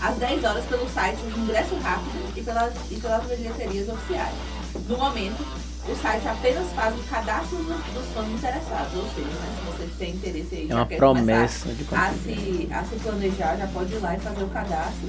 [0.00, 4.34] às 10 horas pelo site de Ingresso Rápido e pelas, e pelas bilheterias oficiais.
[4.88, 5.44] No momento,
[5.88, 9.90] o site apenas faz o cadastro dos, dos fãs interessados, ou seja, né, se você
[9.98, 13.98] tem interesse aí, É uma promessa de a se, a se planejar, já pode ir
[13.98, 15.08] lá e fazer o cadastro.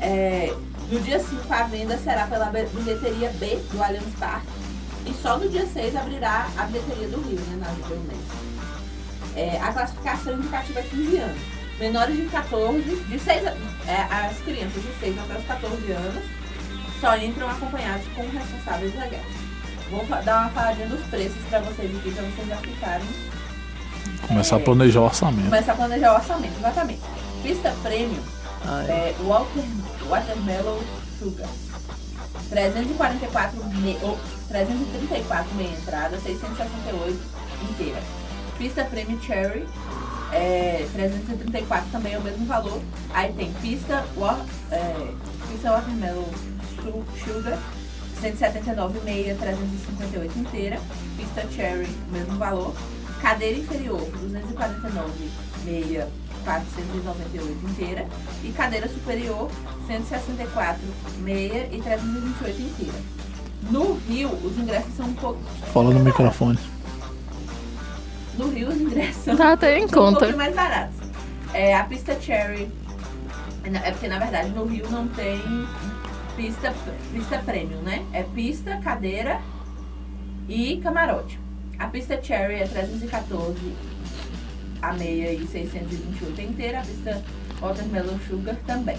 [0.00, 0.52] É,
[0.90, 4.61] no dia 5, a venda será pela bilheteria B do Allianz Parque.
[5.06, 8.52] E só no dia 6 abrirá a bilheteria do Rio, né, na Juventus.
[9.34, 11.38] É, a classificação indicativa é 15 anos.
[11.80, 13.56] Menores de 14, de 6 a-
[13.90, 16.24] é, as crianças de 6 até os 14 anos
[17.00, 19.26] só entram acompanhados com responsáveis legais.
[19.90, 23.06] Vou dar uma faladinha dos preços para vocês aqui, para vocês já ficarem
[24.28, 25.44] Começar a planejar o orçamento.
[25.46, 27.00] Começar a planejar o orçamento, exatamente.
[27.42, 28.22] Pista premium
[28.64, 29.64] Ai, é Water,
[30.08, 30.78] Watermelon
[31.18, 31.48] Sugar.
[32.48, 34.16] 344 me, oh,
[34.52, 37.18] 334 meia entrada, 668
[37.70, 38.02] inteira.
[38.58, 39.66] Pista Premium Cherry,
[40.30, 42.80] é, 334 também é o mesmo valor.
[43.14, 44.38] Aí tem pista, wa,
[44.70, 45.08] é,
[45.50, 46.24] pista Watermelon
[46.76, 47.58] Su- Sugar,
[48.20, 50.78] 179 meia, 358 inteira.
[51.16, 52.74] Pista Cherry, mesmo valor.
[53.22, 55.30] Cadeira inferior, 249
[55.64, 56.08] meia,
[56.44, 58.06] 498 inteira.
[58.44, 59.50] E cadeira superior,
[59.86, 60.80] 164
[61.20, 62.98] meia e 328 inteira.
[63.70, 65.40] No Rio, os ingressos são um pouco.
[65.72, 66.58] Fala no microfone.
[68.38, 70.18] No Rio, os ingressos são, Tá até em são um conta.
[70.20, 70.96] pouquinho mais baratos.
[71.54, 72.68] É, a pista Cherry.
[73.64, 75.40] É porque na verdade no Rio não tem
[76.36, 76.74] pista,
[77.12, 78.04] pista premium, né?
[78.12, 79.40] É pista, cadeira
[80.48, 81.38] e camarote.
[81.78, 83.54] A pista Cherry é 314
[84.80, 86.80] a meia e 628 a inteira.
[86.80, 87.22] A pista
[87.60, 88.96] Watermelon Sugar também.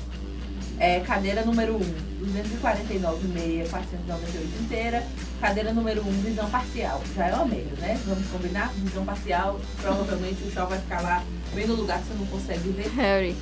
[0.83, 5.01] É, cadeira número 1, 249 meia, 498 inteira.
[5.39, 7.01] Cadeira número 1, visão parcial.
[7.15, 7.97] Já é uma meia, né?
[8.05, 8.69] Vamos combinar?
[8.75, 11.23] Visão parcial, provavelmente o chão vai ficar lá
[11.55, 12.89] bem no lugar que você não consegue ver.
[13.01, 13.33] Harry.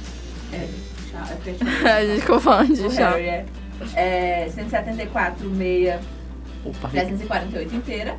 [0.54, 0.68] É,
[1.10, 1.28] chá-
[1.84, 3.10] é A gente ficou falando de o chá.
[3.10, 3.46] Harry é,
[3.96, 6.00] é 174 meia,
[6.64, 8.18] opa, 348 inteira.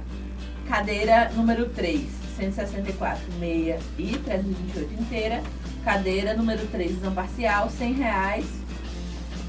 [0.68, 2.08] Cadeira número 3,
[2.38, 5.40] 164 meia e 328 inteira.
[5.84, 8.46] Cadeira número 3, visão parcial, 100 reais,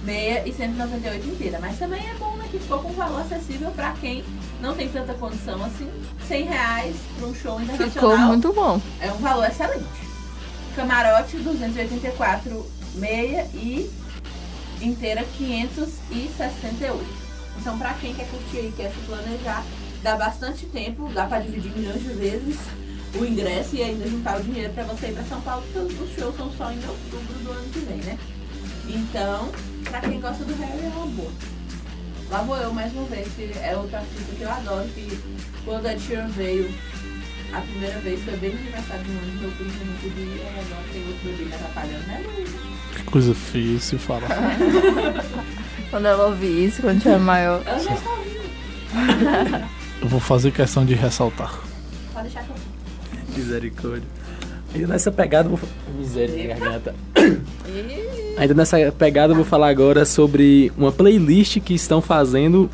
[0.04, 1.60] meia e 198 inteira.
[1.62, 2.48] Mas também é bom, né?
[2.52, 4.24] Que ficou com um valor acessível para quem
[4.62, 5.90] não tem tanta condição assim.
[6.28, 7.92] 100 reais para um show internacional.
[7.92, 8.82] Ficou muito bom.
[9.02, 9.86] É um valor excelente.
[10.76, 13.90] Camarote 284 meia e
[14.82, 17.04] inteira 568.
[17.60, 19.64] Então pra quem quer curtir aí, quer se planejar,
[20.02, 22.58] dá bastante tempo, dá pra dividir milhões de vezes
[23.16, 26.02] o ingresso e ainda juntar o dinheiro pra você ir pra São Paulo, porque os-
[26.10, 28.18] os shows são só em outubro do ano que vem, né?
[28.88, 29.52] Então,
[29.84, 31.32] pra quem gosta do Harry é uma boa.
[32.30, 35.20] Lá vou eu mais uma vez, que é outro artista que eu adoro, que
[35.64, 36.74] quando a Sheeran veio
[37.54, 39.94] a primeira vez foi bem no aniversário de um ano de outubro que eu não
[39.94, 42.50] podia, e agora tem outro bebê me atrapalhando, né, Luiz?
[42.96, 44.28] Que coisa feia se falar.
[45.92, 47.62] Quando ela ouvir isso, quando tiver maior.
[47.68, 49.70] Ela já está ouvindo,
[50.02, 51.54] Eu vou fazer questão de ressaltar.
[52.12, 54.08] pode deixar que eu misericórdia.
[54.74, 55.60] Ainda nessa pegada, vou.
[55.98, 56.96] Miséria, garganta.
[58.38, 62.70] Ainda nessa pegada, vou falar agora sobre uma playlist que estão fazendo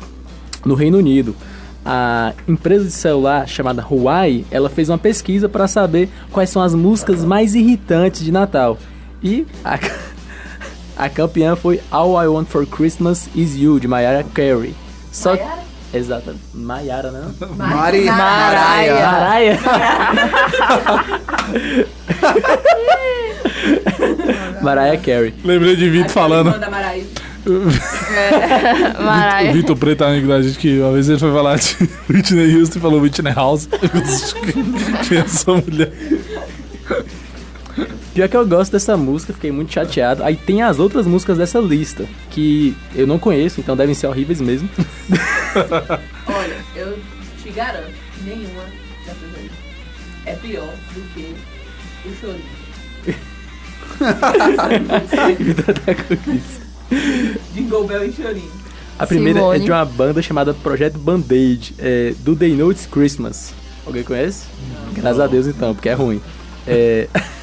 [0.64, 1.36] no Reino Unido.
[1.84, 6.74] A empresa de celular chamada Huawei, ela fez uma pesquisa para saber quais são as
[6.74, 8.78] músicas mais irritantes de Natal.
[9.22, 9.78] E a,
[11.04, 14.74] a campeã foi All I Want for Christmas Is You, de Mariah Carey.
[15.12, 15.69] Só Maiara?
[15.92, 16.36] Exato.
[16.54, 17.22] Maiara, né?
[17.56, 18.94] Mari, Maraia.
[18.94, 19.58] Maraia.
[24.62, 25.34] Mariah Carey.
[25.44, 26.58] Lembrei de Vitor falando.
[26.58, 27.08] Da Maraísa.
[27.46, 29.52] O Maraia.
[29.52, 31.76] Vitor Preto, amigo da gente, que uma vez ele foi falar de
[32.08, 33.68] Whitney Houston e falou Whitney House.
[35.08, 35.90] Quem é essa mulher?
[38.20, 40.22] Pior que eu gosto dessa música, fiquei muito chateado.
[40.22, 44.42] Aí tem as outras músicas dessa lista, que eu não conheço, então devem ser horríveis
[44.42, 44.68] mesmo.
[46.28, 46.98] Olha, eu
[47.42, 48.60] te garanto que nenhuma
[49.06, 49.50] dessas aí
[50.26, 51.34] é pior do que
[52.04, 52.44] o chorinho.
[55.38, 56.66] Vida da conquista.
[57.54, 58.52] Jingle Bell e chorinho.
[58.98, 59.64] A primeira é Simone.
[59.64, 63.54] de uma banda chamada Projeto Band-Aid, é, do They Know It's Christmas.
[63.86, 64.44] Alguém conhece?
[64.92, 66.20] Graças a Deus então, porque é ruim.
[66.66, 67.08] É,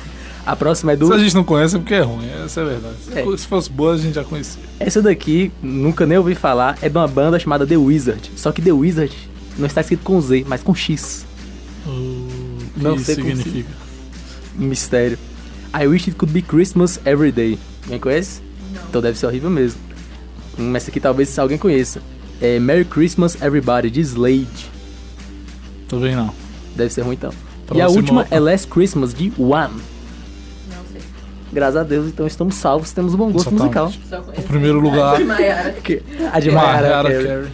[0.47, 1.07] a próxima é do.
[1.07, 2.95] Se a gente não conhece é porque é ruim, essa é a verdade.
[3.03, 3.37] Se É.
[3.37, 4.61] Se fosse boa, a gente já conhecia.
[4.79, 8.31] Essa daqui, nunca nem ouvi falar, é de uma banda chamada The Wizard.
[8.35, 9.13] Só que The Wizard
[9.57, 11.25] não está escrito com Z, mas com X.
[11.85, 12.27] O
[12.73, 13.69] que Não isso sei como significa.
[14.59, 15.17] Um mistério.
[15.79, 17.59] I wish it could be Christmas every day.
[17.83, 18.41] Alguém conhece?
[18.89, 19.79] Então deve ser horrível mesmo.
[20.57, 22.01] Hum, essa aqui talvez alguém conheça.
[22.41, 24.69] É Merry Christmas Everybody, de Slade.
[25.87, 26.33] Também não.
[26.75, 27.31] Deve ser ruim então.
[27.31, 27.97] E a Próximo.
[27.97, 29.73] última é Last Christmas, de One.
[31.51, 33.99] Graças a Deus, então estamos salvos, temos um bom gosto Exatamente.
[33.99, 34.23] musical.
[34.37, 35.19] O primeiro lugar.
[35.21, 35.71] Maiara.
[35.83, 37.47] Que- A de Mariah Mariah Carey.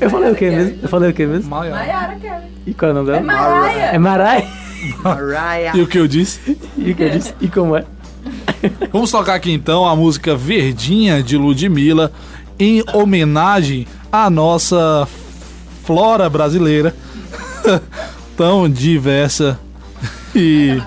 [0.00, 0.78] Eu falei o que mesmo?
[0.82, 1.50] Eu falei o que mesmo?
[1.50, 2.48] Maiara Carey.
[2.66, 3.24] E qual é o nome É dela?
[3.26, 3.94] Mariah.
[3.94, 4.46] É Mariah.
[5.02, 5.76] Mariah.
[5.76, 6.58] E o que eu disse?
[6.76, 7.34] E o que eu disse?
[7.40, 7.84] E como é?
[8.92, 12.10] Vamos tocar aqui então a música Verdinha de Ludmilla
[12.58, 15.06] em homenagem à nossa
[15.84, 16.94] flora brasileira
[18.36, 19.58] tão diversa
[20.34, 20.80] e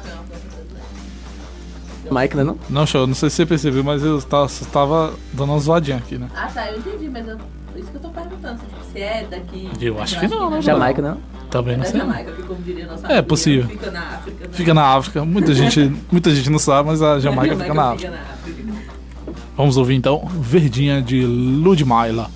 [2.11, 2.57] Mike, né não?
[2.69, 6.17] não show, não sei se você percebeu, mas eu tava, tava dando uma zoadinha aqui,
[6.17, 6.27] né?
[6.35, 8.59] Ah, tá, eu entendi, mas eu, por isso que eu tô perguntando
[8.91, 9.69] se, é daqui.
[9.81, 10.61] Eu acho que não, né?
[10.61, 11.17] Jamaica, não?
[11.49, 11.99] Também não É sei.
[11.99, 13.67] Jamaica, que como diria nossa É possível.
[13.69, 14.43] Fica na África.
[14.45, 14.49] né?
[14.51, 18.11] Fica na África, muita gente, muita gente não sabe, mas a Jamaica fica na África.
[18.11, 18.57] na África.
[19.55, 22.29] Vamos ouvir então Verdinha de Ludmilla.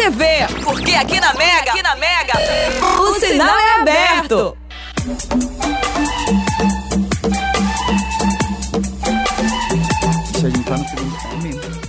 [0.00, 0.24] TV,
[0.64, 2.32] porque aqui na Mega, aqui na Mega,
[3.02, 4.56] o sinal é aberto.
[10.32, 11.80] Deixa a gente tá no segundo momento.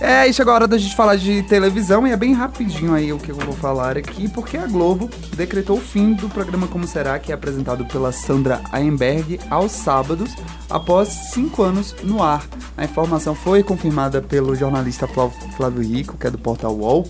[0.00, 3.10] É, e chegou a hora da gente falar de televisão e é bem rapidinho aí
[3.12, 6.86] o que eu vou falar aqui, porque a Globo decretou o fim do programa Como
[6.86, 10.34] Será, que é apresentado pela Sandra Aemberg aos sábados,
[10.68, 12.44] após cinco anos no ar.
[12.76, 17.08] A informação foi confirmada pelo jornalista Flá- Flávio Rico, que é do portal UOL,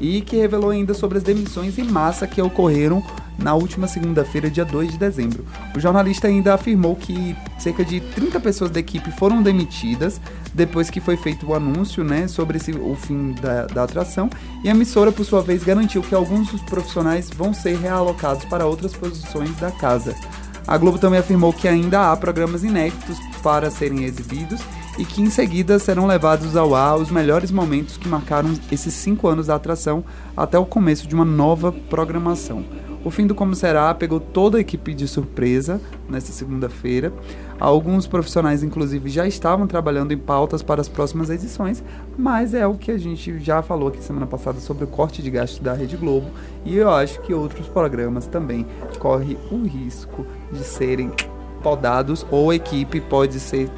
[0.00, 3.02] e que revelou ainda sobre as demissões em massa que ocorreram
[3.38, 5.44] na última segunda-feira, dia 2 de dezembro.
[5.74, 10.18] O jornalista ainda afirmou que cerca de 30 pessoas da equipe foram demitidas
[10.54, 14.28] depois que foi feito o anúncio né, sobre esse- o fim da, da atração,
[14.64, 18.66] e a emissora, por sua vez, garantiu que alguns dos profissionais vão ser realocados para
[18.66, 20.14] outras posições da casa.
[20.66, 24.60] A Globo também afirmou que ainda há programas inéditos para serem exibidos
[24.98, 29.28] e que em seguida serão levados ao ar os melhores momentos que marcaram esses cinco
[29.28, 30.04] anos da atração
[30.36, 32.64] até o começo de uma nova programação.
[33.04, 37.12] O fim do Como Será pegou toda a equipe de surpresa nesta segunda-feira.
[37.58, 41.82] Alguns profissionais, inclusive, já estavam trabalhando em pautas para as próximas edições,
[42.18, 45.30] mas é o que a gente já falou aqui semana passada sobre o corte de
[45.30, 46.26] gastos da Rede Globo.
[46.64, 48.66] E eu acho que outros programas também
[48.98, 51.10] correm o risco de serem
[51.62, 53.70] podados ou a equipe pode ser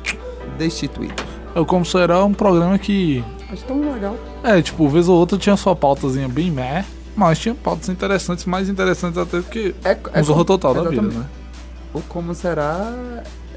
[0.58, 1.14] destituída.
[1.54, 3.24] É o Como Será um programa que.
[3.50, 4.16] Acho tão legal.
[4.42, 6.84] É, tipo, vez ou outra tinha sua pautazinha bem meh,
[7.18, 11.02] mas tinha pautas interessantes, mais interessantes até do que É, um zorro total da vida,
[11.02, 11.24] né?
[11.92, 12.92] O Como Será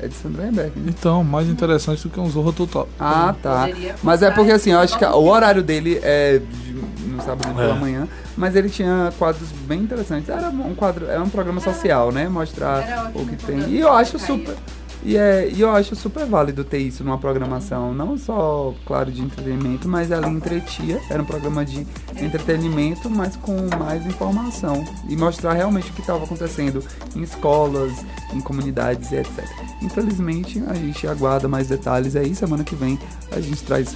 [0.01, 0.85] é de Sandra Emberg, né?
[0.87, 2.87] Então, mais interessante do que um zorro total.
[2.99, 3.69] Ah, tá.
[4.01, 6.71] Mas é porque assim, eu acho que o horário dele é de-
[7.07, 7.79] no sábado pela É.
[7.79, 10.27] manhã, mas ele tinha quadros bem interessantes.
[10.29, 12.27] Era um quadro, é um programa social, né?
[12.27, 13.59] Mostrar Era o que tem.
[13.69, 14.55] E eu acho super
[15.03, 19.21] e, é, e eu acho super válido ter isso numa programação, não só, claro, de
[19.21, 21.01] entretenimento, mas ali entretia.
[21.09, 21.85] Era um programa de
[22.21, 24.83] entretenimento, mas com mais informação.
[25.09, 26.83] E mostrar realmente o que estava acontecendo
[27.15, 29.43] em escolas, em comunidades e etc.
[29.81, 32.35] Infelizmente, a gente aguarda mais detalhes aí.
[32.35, 32.99] Semana que vem
[33.31, 33.95] a gente traz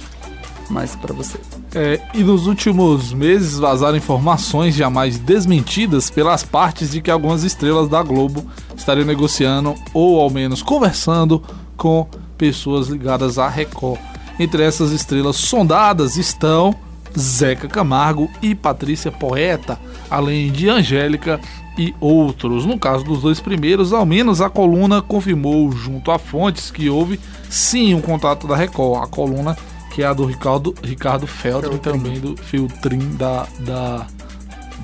[0.68, 1.38] mais pra você.
[1.74, 7.88] É, e nos últimos meses vazaram informações jamais desmentidas pelas partes de que algumas estrelas
[7.88, 8.44] da Globo
[8.76, 11.42] estariam negociando ou ao menos conversando
[11.76, 14.00] com pessoas ligadas à Record.
[14.38, 16.74] Entre essas estrelas sondadas estão
[17.18, 19.78] Zeca Camargo e Patrícia Poeta,
[20.10, 21.40] além de Angélica
[21.78, 22.64] e outros.
[22.64, 27.18] No caso dos dois primeiros, ao menos a coluna confirmou junto a fontes que houve
[27.48, 29.02] sim um contato da Record.
[29.02, 29.56] A coluna
[29.96, 34.06] que é a do Ricardo, Ricardo Feltrin, também do Filtrin da, da,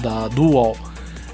[0.01, 0.75] da do UOL.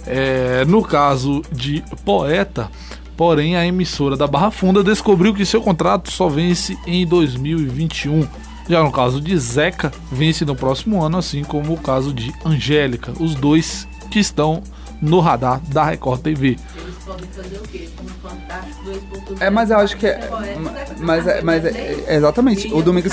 [0.04, 2.68] É, no caso de Poeta,
[3.16, 8.26] porém a emissora da Barra Funda descobriu que seu contrato só vence em 2021.
[8.68, 13.12] Já no caso de Zeca, vence no próximo ano, assim como o caso de Angélica,
[13.20, 14.60] os dois que estão
[15.00, 16.48] no radar da Record TV.
[16.48, 17.88] Eles podem fazer o quê?
[18.22, 18.84] Fantástico
[19.34, 19.36] 2.0.
[19.40, 20.28] É, mas eu acho que é.
[20.98, 22.72] Mas, é- mas é, exatamente.
[22.72, 23.08] O Domingo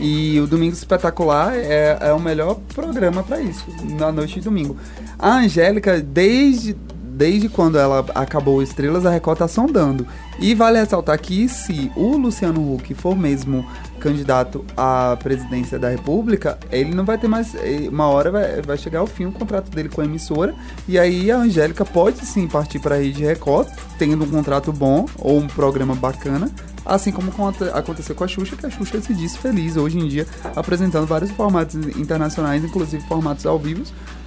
[0.00, 3.64] E o Domingo Espetacular é, é o melhor programa pra isso,
[3.98, 4.76] na noite de domingo.
[5.18, 6.76] A Angélica, desde,
[7.14, 10.06] desde quando ela acabou Estrelas, a Record tá sondando.
[10.40, 13.64] E vale ressaltar que se o Luciano Huck for mesmo
[14.00, 17.54] candidato à presidência da República, ele não vai ter mais.
[17.54, 20.54] eh, Uma hora vai, vai chegar ao fim o contrato dele com a emissora.
[20.88, 25.06] E aí a Angélica pode sim partir para a Rede Record, tendo um contrato bom
[25.18, 26.50] ou um programa bacana.
[26.84, 27.32] Assim como
[27.72, 31.30] aconteceu com a Xuxa, que a Xuxa se disse feliz hoje em dia, apresentando vários
[31.30, 33.84] formatos internacionais, inclusive formatos ao vivo,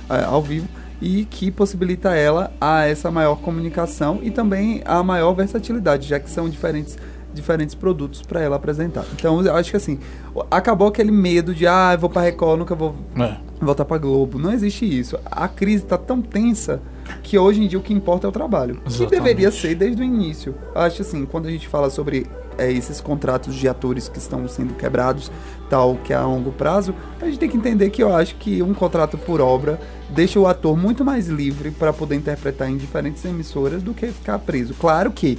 [0.10, 0.68] eh, ao vivo
[1.02, 6.30] e que possibilita ela a essa maior comunicação e também a maior versatilidade, já que
[6.30, 6.98] são diferentes
[7.34, 9.06] diferentes produtos para ela apresentar.
[9.14, 10.00] Então, eu acho que assim,
[10.50, 13.36] acabou aquele medo de ah, eu vou para Record, nunca vou É.
[13.62, 14.40] voltar para Globo.
[14.40, 15.20] Não existe isso.
[15.24, 16.82] A crise está tão tensa
[17.22, 18.78] que hoje em dia o que importa é o trabalho.
[18.78, 19.10] Que Exatamente.
[19.12, 20.56] deveria ser desde o início.
[20.74, 22.26] Eu acho assim, quando a gente fala sobre
[22.58, 25.32] é, esses contratos de atores que estão sendo quebrados,
[25.70, 28.62] tal, que é a longo prazo, a gente tem que entender que eu acho que
[28.62, 33.24] um contrato por obra deixa o ator muito mais livre para poder interpretar em diferentes
[33.26, 34.74] emissoras do que ficar preso.
[34.74, 35.38] Claro que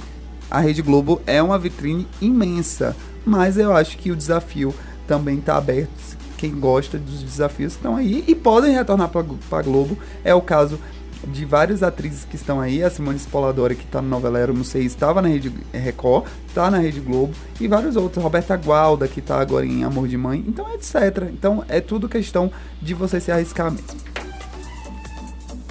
[0.49, 4.73] a Rede Globo é uma vitrine imensa, mas eu acho que o desafio
[5.07, 5.89] também está aberto.
[6.37, 9.21] Quem gosta dos desafios estão aí e podem retornar para
[9.59, 9.97] a Globo.
[10.23, 10.79] É o caso
[11.27, 12.83] de várias atrizes que estão aí.
[12.83, 16.69] A Simone Spoladora, que está no Novela Era, não sei, estava na Rede Record, está
[16.69, 17.33] na Rede Globo.
[17.59, 18.23] E vários outros.
[18.23, 20.43] Roberta Gualda, que está agora em Amor de Mãe.
[20.47, 21.29] Então, etc.
[21.31, 22.51] Então, é tudo questão
[22.81, 23.87] de você se arriscar mesmo.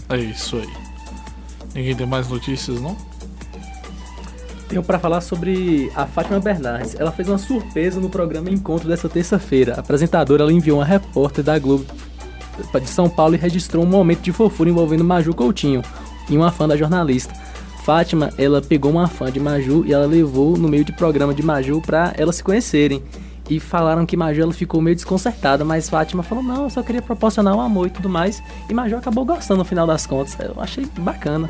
[0.08, 0.68] É isso aí.
[1.74, 2.96] Ninguém tem mais notícias, não?
[4.68, 6.94] Tenho pra falar sobre a Fátima Bernardes.
[6.98, 9.74] Ela fez uma surpresa no programa Encontro dessa terça-feira.
[9.74, 11.86] A apresentadora ela enviou uma repórter da Globo
[12.80, 15.82] de São Paulo e registrou um momento de fofura envolvendo Maju Coutinho
[16.28, 17.34] e uma fã da jornalista.
[17.84, 21.42] Fátima, ela pegou uma fã de Maju e ela levou no meio de programa de
[21.42, 23.02] Maju pra elas se conhecerem.
[23.48, 27.00] E falaram que Maju ela ficou meio desconcertada, mas Fátima falou: "Não, eu só queria
[27.00, 28.42] proporcionar um amor e tudo mais".
[28.68, 30.36] E Maju acabou gostando no final das contas.
[30.38, 31.48] Eu achei bacana.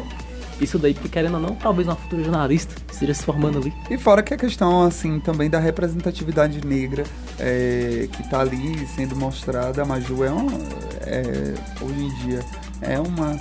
[0.61, 3.73] Isso daí, porque querendo ou não, talvez uma futura jornalista esteja se formando ali.
[3.91, 7.05] E fora que a questão, assim, também da representatividade negra
[7.39, 10.49] é, que tá ali sendo mostrada, a Maju é, um,
[11.03, 12.41] é hoje em dia,
[12.83, 13.39] é uma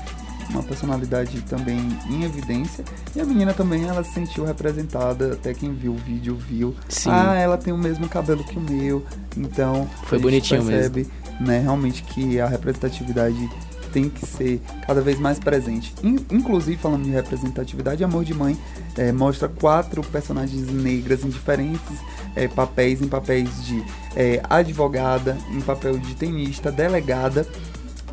[0.50, 2.84] uma personalidade também em evidência.
[3.16, 6.76] E a menina também, ela se sentiu representada, até quem viu o vídeo viu.
[6.88, 7.10] Sim.
[7.12, 9.04] Ah, ela tem o mesmo cabelo que o meu,
[9.36, 11.08] então Foi bonitinho percebe,
[11.40, 13.50] né, realmente que a representatividade
[13.88, 15.94] tem que ser cada vez mais presente.
[16.04, 18.58] In- inclusive, falando de representatividade, Amor de Mãe
[18.98, 21.98] eh, mostra quatro personagens negras em diferentes
[22.36, 23.84] eh, papéis, em papéis de
[24.16, 27.48] eh, advogada, em papel de tenista, delegada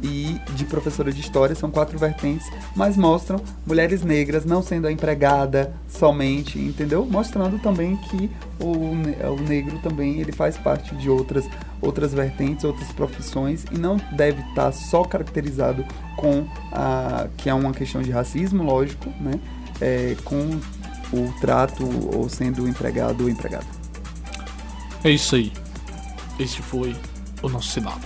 [0.02, 4.92] e de professora de história, são quatro vertentes, mas mostram mulheres negras não sendo a
[4.92, 7.06] empregada somente, entendeu?
[7.06, 8.30] Mostrando também que
[8.60, 11.48] o, o negro também ele faz parte de outras
[11.80, 15.84] outras vertentes, outras profissões e não deve estar só caracterizado
[16.16, 19.38] com a que é uma questão de racismo, lógico, né?
[19.80, 20.58] É, com
[21.12, 21.84] o trato
[22.16, 23.66] ou sendo empregado ou empregada.
[25.02, 25.52] É isso aí.
[26.38, 26.96] Este foi
[27.42, 27.98] o nosso sinal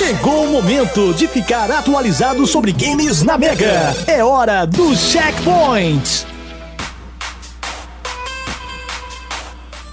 [0.00, 3.94] Chegou o momento de ficar atualizado sobre games na Mega.
[4.06, 6.26] É hora do Checkpoint.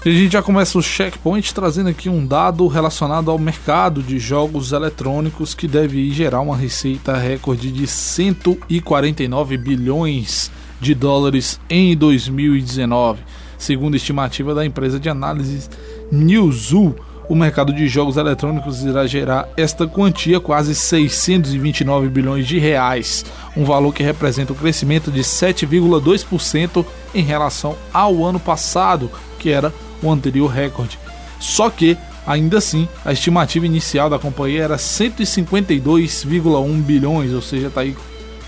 [0.02, 4.18] E a gente já começa o checkpoint trazendo aqui um dado relacionado ao mercado de
[4.18, 10.50] jogos eletrônicos que deve gerar uma receita recorde de 149 bilhões
[10.80, 13.20] de dólares em 2019.
[13.58, 15.68] Segundo a estimativa da empresa de análise
[16.10, 16.96] Newzoo,
[17.28, 23.24] o mercado de jogos eletrônicos irá gerar esta quantia, quase 629 bilhões de reais,
[23.56, 29.72] um valor que representa um crescimento de 7,2% em relação ao ano passado, que era
[30.02, 30.98] o anterior recorde.
[31.38, 37.82] Só que, ainda assim, a estimativa inicial da companhia era 152,1 bilhões, ou seja, tá
[37.82, 37.96] aí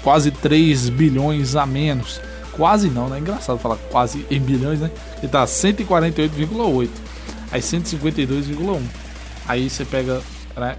[0.02, 2.20] quase 3 bilhões a menos.
[2.52, 3.18] Quase não, né?
[3.18, 4.90] Engraçado falar quase em bilhões, né?
[5.18, 7.09] Ele tá 148,8.
[7.52, 8.80] Aí 152,1.
[9.46, 10.20] Aí você pega,
[10.56, 10.76] né?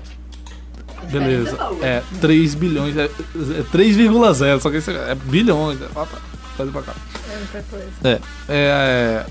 [1.11, 1.57] Beleza.
[1.81, 2.95] É, 3 bilhões.
[2.97, 4.59] É, é 3,0.
[4.59, 5.81] Só que isso é bilhões.
[5.81, 6.17] É, ó, tá,
[6.57, 6.93] fazer pra cá.
[8.03, 9.25] É, é,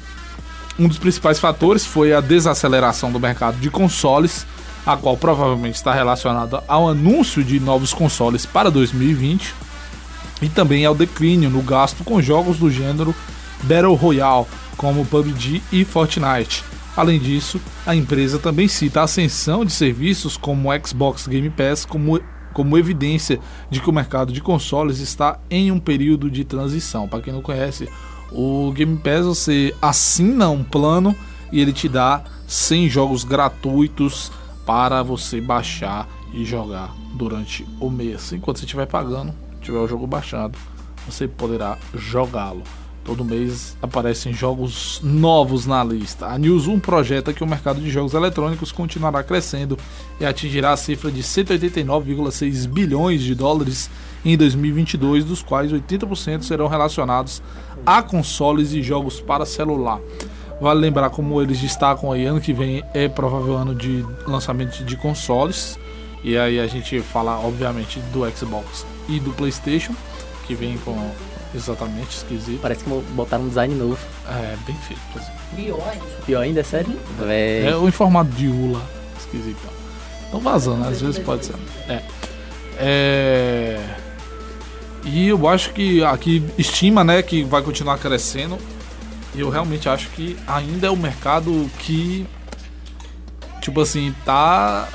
[0.78, 4.46] um dos principais fatores foi a desaceleração do mercado de consoles,
[4.84, 9.54] a qual provavelmente está relacionada ao anúncio de novos consoles para 2020
[10.42, 13.14] e também ao declínio no gasto com jogos do gênero
[13.62, 16.64] Battle Royale, como PUBG e Fortnite.
[17.00, 22.20] Além disso, a empresa também cita a ascensão de serviços como Xbox Game Pass como,
[22.52, 23.40] como evidência
[23.70, 27.08] de que o mercado de consoles está em um período de transição.
[27.08, 27.88] Para quem não conhece,
[28.30, 31.16] o Game Pass você assina um plano
[31.50, 34.30] e ele te dá 100 jogos gratuitos
[34.66, 38.30] para você baixar e jogar durante o mês.
[38.30, 39.32] Enquanto você estiver pagando,
[39.62, 40.58] tiver o jogo baixado,
[41.08, 42.62] você poderá jogá-lo.
[43.10, 46.26] Todo mês aparecem jogos novos na lista.
[46.26, 49.76] A Newzoo projeta que o mercado de jogos eletrônicos continuará crescendo
[50.20, 53.90] e atingirá a cifra de 189,6 bilhões de dólares
[54.24, 57.42] em 2022, dos quais 80% serão relacionados
[57.84, 59.98] a consoles e jogos para celular.
[60.60, 64.96] Vale lembrar como eles destacam aí, ano que vem é provável ano de lançamento de
[64.96, 65.76] consoles.
[66.22, 69.96] E aí a gente fala, obviamente, do Xbox e do PlayStation,
[70.46, 70.94] que vem com
[71.54, 72.60] exatamente esquisito.
[72.60, 73.98] Parece que botaram um design novo.
[74.28, 75.00] É, bem feito.
[75.12, 75.40] por exemplo.
[75.56, 76.04] Pior ainda.
[76.26, 76.96] Pior ainda, é sério?
[77.28, 77.76] É É.
[77.76, 78.80] o em formato de ULA.
[79.18, 79.58] Esquisito.
[80.24, 81.54] Estão vazando, às vezes pode ser.
[81.88, 82.02] É.
[82.78, 83.96] É.
[85.04, 88.58] E eu acho que aqui estima, né, que vai continuar crescendo.
[89.34, 92.26] E eu realmente acho que ainda é um mercado que
[93.60, 94.88] tipo assim, tá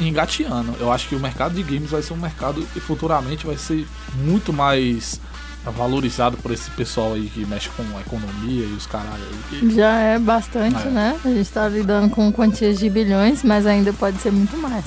[0.00, 0.74] engateando.
[0.80, 3.86] Eu acho que o mercado de games vai ser um mercado que futuramente vai ser
[4.16, 5.20] muito mais
[5.64, 9.60] valorizado por esse pessoal aí que mexe com economia e os caralho aí.
[9.60, 10.90] que- Já é bastante, É.
[10.90, 11.16] né?
[11.24, 14.84] A gente tá lidando com quantias de bilhões, mas ainda pode ser muito mais.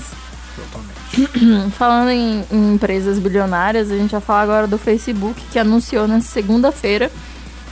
[0.56, 1.72] Totalmente.
[1.78, 6.20] Falando em, em empresas bilionárias, a gente vai falar agora do Facebook, que anunciou na
[6.22, 7.12] segunda-feira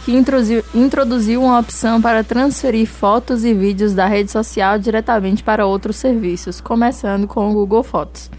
[0.05, 5.65] que introduziu, introduziu uma opção para transferir fotos e vídeos da rede social diretamente para
[5.65, 8.31] outros serviços, começando com o Google Fotos.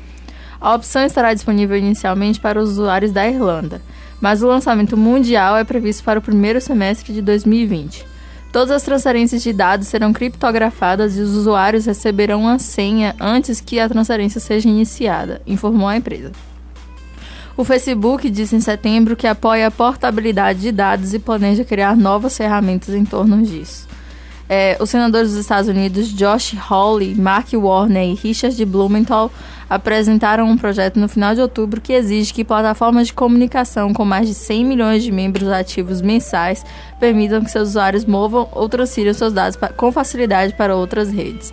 [0.61, 3.81] A opção estará disponível inicialmente para os usuários da Irlanda,
[4.21, 8.07] mas o lançamento mundial é previsto para o primeiro semestre de 2020.
[8.53, 13.79] Todas as transferências de dados serão criptografadas e os usuários receberão uma senha antes que
[13.79, 16.33] a transferência seja iniciada, informou a empresa.
[17.57, 22.37] O Facebook disse em setembro que apoia a portabilidade de dados e planeja criar novas
[22.37, 23.87] ferramentas em torno disso.
[24.49, 29.31] É, os senadores dos Estados Unidos Josh Hawley, Mark Warner e Richard Blumenthal
[29.71, 34.27] apresentaram um projeto no final de outubro que exige que plataformas de comunicação com mais
[34.27, 36.65] de 100 milhões de membros ativos mensais
[36.99, 41.53] permitam que seus usuários movam ou transfiram seus dados com facilidade para outras redes.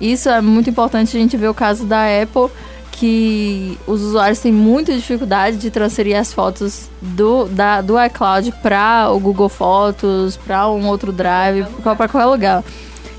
[0.00, 2.48] Isso é muito importante a gente ver o caso da Apple,
[2.92, 9.10] que os usuários têm muita dificuldade de transferir as fotos do, da, do iCloud para
[9.10, 12.64] o Google Fotos, para um outro drive, para qualquer lugar.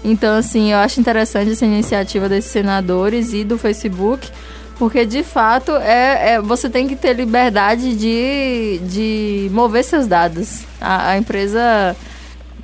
[0.03, 4.29] Então, assim, eu acho interessante essa iniciativa desses senadores e do Facebook,
[4.77, 10.61] porque de fato é, é- você tem que ter liberdade de, de mover seus dados.
[10.79, 11.95] A, a empresa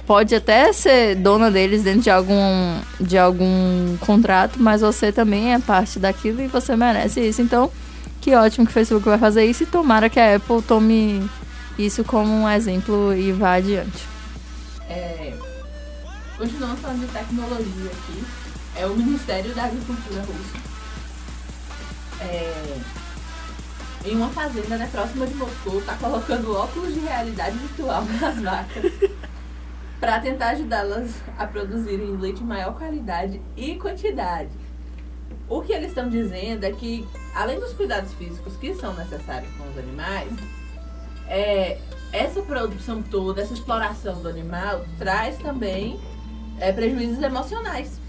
[0.08, 5.60] pode até ser dona deles dentro de algum, de algum contrato, mas você também é
[5.60, 7.42] parte daquilo e você merece isso.
[7.42, 7.70] Então,
[8.22, 11.30] que ótimo que o Facebook vai fazer isso e tomara que a Apple tome
[11.78, 14.08] isso como um exemplo e vá adiante.
[14.90, 15.34] É,
[16.38, 18.26] continuando falando de tecnologia aqui,
[18.76, 20.76] é o Ministério da Agricultura russo.
[22.22, 22.78] É,
[24.06, 28.92] em uma fazenda né, próxima de Moscou, está colocando óculos de realidade virtual nas vacas
[30.00, 34.52] para tentar ajudá-las a produzirem leite de maior qualidade e quantidade.
[35.48, 39.68] O que eles estão dizendo é que, além dos cuidados físicos que são necessários com
[39.70, 40.32] os animais,
[41.28, 41.80] é,
[42.12, 46.00] essa produção toda, essa exploração do animal, traz também
[46.60, 47.99] é, prejuízos emocionais.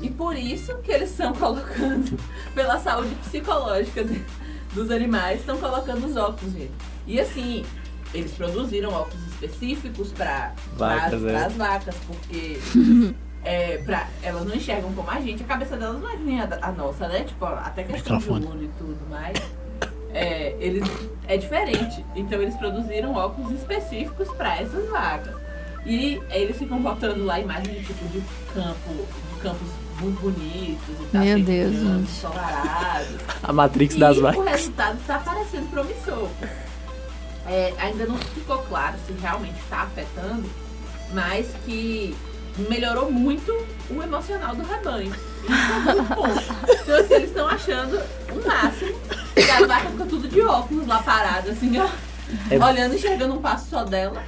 [0.00, 2.18] E por isso que eles estão colocando,
[2.54, 4.22] pela saúde psicológica de-
[4.74, 6.72] dos animais, estão colocando os óculos, gente.
[7.06, 7.64] E assim,
[8.12, 11.36] eles produziram óculos específicos para Vacas, é.
[11.36, 12.58] as vacas, porque
[13.42, 16.48] é, pra, elas não enxergam como a gente, a cabeça delas não é nem a,
[16.60, 17.24] a nossa, né?
[17.24, 19.38] Tipo, até questão de olho e tudo mais.
[20.12, 20.84] É, eles,
[21.28, 22.04] é diferente.
[22.14, 25.34] Então eles produziram óculos específicos para essas vacas.
[25.86, 28.20] E eles ficam botando lá imagens de tipo de
[28.52, 29.68] campo, de campos
[30.00, 31.22] muito bonitos e tal.
[31.22, 32.26] Meu Deus, gente.
[33.42, 34.44] A Matrix E das o vacas.
[34.44, 36.28] resultado está parecendo promissor.
[37.48, 40.50] É, ainda não ficou claro se realmente está afetando,
[41.14, 42.16] mas que
[42.68, 43.52] melhorou muito
[43.88, 45.12] o emocional do rebanho.
[45.44, 46.26] Isso é muito bom.
[46.82, 48.98] Então, assim, eles estão achando o máximo.
[49.36, 51.88] E a vaca fica tudo de óculos lá parada, assim, ó.
[52.50, 54.20] É- Olhando, enxergando um passo só dela.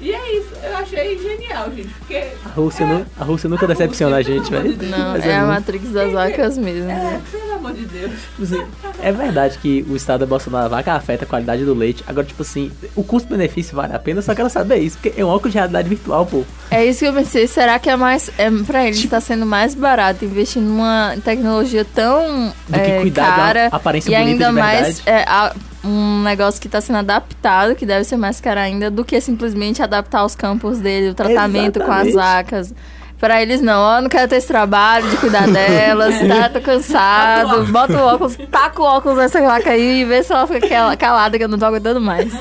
[0.00, 0.50] E é isso.
[0.62, 1.88] Eu achei genial, gente.
[1.98, 2.26] Porque.
[2.44, 4.76] A Rússia, nu- a Rússia nunca decepciona a gente, velho.
[4.88, 6.90] Não, Mas é a Matrix das vacas mesmo.
[6.90, 8.12] É, pelo amor de Deus.
[8.12, 8.64] Tipo assim,
[9.02, 12.02] é verdade que o estado emocional da vaca afeta a qualidade do leite.
[12.06, 15.24] Agora, tipo assim, o custo-benefício vale a pena, eu só quero saber isso, porque é
[15.24, 16.44] um óculos de realidade virtual, pô.
[16.70, 17.46] É isso que eu pensei.
[17.46, 18.30] Será que é mais.
[18.38, 23.30] É, pra eles está sendo mais barato investir numa tecnologia tão Do que é, cuidar
[23.30, 25.02] da cara aparência e bonita ainda de mais verdade.
[25.06, 25.54] é, a-
[25.84, 29.80] um negócio que está sendo adaptado, que deve ser mais caro ainda, do que simplesmente
[29.80, 32.14] adaptar os campos dele, o tratamento com as Exatamente.
[32.16, 32.74] vacas.
[33.18, 36.50] Pra eles não, ó, não quero ter esse trabalho de cuidar delas, tá?
[36.50, 37.64] Tô cansado.
[37.72, 40.96] Bota o óculos, taca o óculos nessa vaca aí e vê se ela fica cala-
[40.96, 42.30] calada que eu não tô aguentando mais.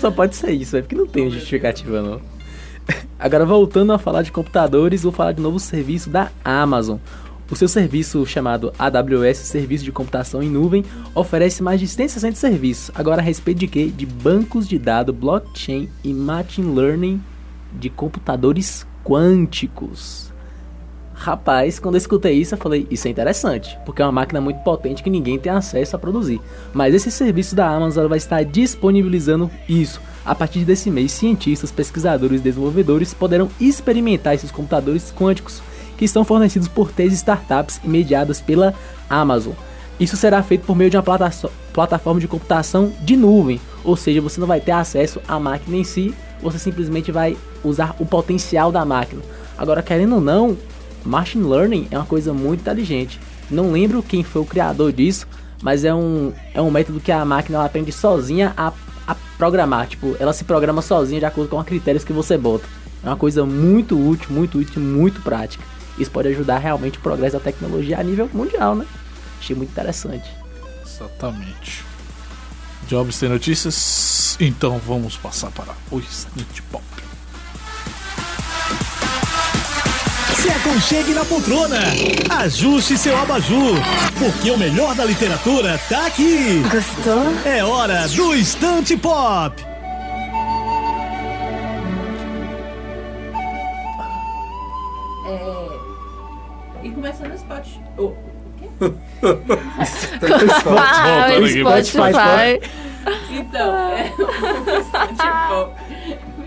[0.00, 2.20] Só pode ser isso, velho, porque não tem justificativa, não.
[3.18, 6.98] Agora, voltando a falar de computadores, vou falar de novo serviço da Amazon.
[7.50, 12.90] O seu serviço chamado AWS, Serviço de Computação em Nuvem, oferece mais de 160 serviços.
[12.94, 13.86] Agora, a respeito de quê?
[13.86, 17.22] De bancos de dados, blockchain e machine learning
[17.72, 20.32] de computadores quânticos.
[21.14, 24.60] Rapaz, quando eu escutei isso, eu falei, isso é interessante, porque é uma máquina muito
[24.62, 26.40] potente que ninguém tem acesso a produzir.
[26.74, 30.00] Mas esse serviço da Amazon vai estar disponibilizando isso.
[30.26, 35.62] A partir desse mês, cientistas, pesquisadores e desenvolvedores poderão experimentar esses computadores quânticos
[35.96, 38.74] que estão fornecidos por três startups mediadas pela
[39.08, 39.54] Amazon.
[39.98, 44.20] Isso será feito por meio de uma plata- plataforma de computação de nuvem, ou seja,
[44.20, 48.70] você não vai ter acesso à máquina em si, você simplesmente vai usar o potencial
[48.70, 49.22] da máquina.
[49.56, 50.56] Agora, querendo ou não,
[51.04, 53.20] Machine Learning é uma coisa muito inteligente.
[53.50, 55.26] Não lembro quem foi o criador disso,
[55.62, 58.72] mas é um, é um método que a máquina aprende sozinha a,
[59.06, 59.86] a programar.
[59.86, 62.66] Tipo, ela se programa sozinha de acordo com os critérios que você bota.
[63.02, 65.62] É uma coisa muito útil, muito útil, muito prática.
[65.98, 68.84] Isso pode ajudar realmente o progresso da tecnologia a nível mundial, né?
[69.38, 70.28] Achei muito interessante.
[70.84, 71.85] Exatamente.
[72.88, 74.36] Jobs tem notícias?
[74.40, 76.84] Então vamos passar para o Instant Pop.
[80.36, 81.80] Se aconchegue na poltrona.
[82.38, 83.76] Ajuste seu abajur.
[84.18, 86.62] Porque o melhor da literatura tá aqui.
[86.70, 87.24] Gostou?
[87.44, 89.64] É hora do Estante Pop.
[95.28, 97.66] É, e começando o spot.
[97.98, 98.35] Oh?
[100.66, 101.84] Ah, o aqui.
[101.84, 102.60] Spotify.
[103.30, 105.72] Então, é o Instant Pop.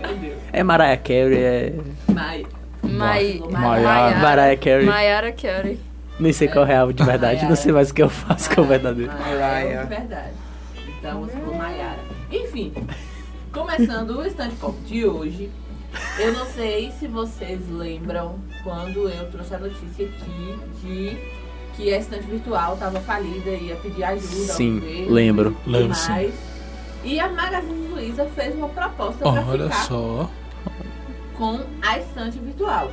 [0.00, 0.38] Meu Deus.
[0.52, 1.72] É Mariah Carey, é.
[2.12, 2.46] Mai.
[2.82, 4.16] Mai- Maiara.
[4.18, 4.84] Mariah Carey.
[4.86, 5.78] Mayara Carey.
[6.18, 8.60] Nem sei qual é real de verdade, não sei mais o que eu faço com
[8.60, 9.10] o verdadeiro.
[9.12, 9.86] Maiara.
[9.86, 10.32] Verdade.
[10.98, 11.98] Então, você falou Maiara.
[12.30, 12.72] Enfim,
[13.52, 15.50] começando o Instant Pop de hoje.
[16.18, 21.18] Eu não sei se vocês lembram quando eu trouxe a notícia aqui de
[21.80, 25.56] que a estante virtual estava falida e ia pedir ajuda Sim, ao governo lembro.
[25.66, 26.32] e Lembro, sim.
[27.02, 30.30] E a Magazine Luiza fez uma proposta para Olha ficar só.
[31.38, 32.90] com a estante virtual.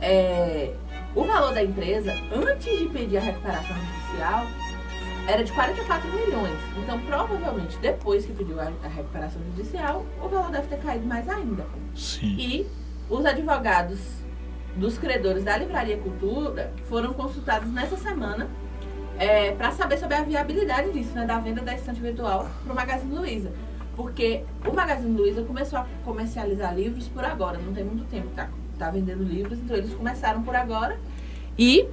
[0.00, 0.72] É,
[1.16, 4.46] o valor da empresa, antes de pedir a recuperação judicial,
[5.26, 6.58] era de 44 milhões.
[6.78, 11.28] Então, provavelmente, depois que pediu a, a recuperação judicial, o valor deve ter caído mais
[11.28, 11.66] ainda.
[11.96, 12.36] Sim.
[12.38, 12.66] E
[13.10, 13.98] os advogados
[14.76, 18.48] dos credores da Livraria Cultura foram consultados nessa semana
[19.56, 23.14] para saber sobre a viabilidade disso, né, da venda da estante virtual para o Magazine
[23.14, 23.50] Luiza.
[23.96, 28.34] Porque o Magazine Luiza começou a comercializar livros por agora, não tem muito tempo que
[28.34, 30.98] tá, tá vendendo livros, então eles começaram por agora
[31.58, 31.88] e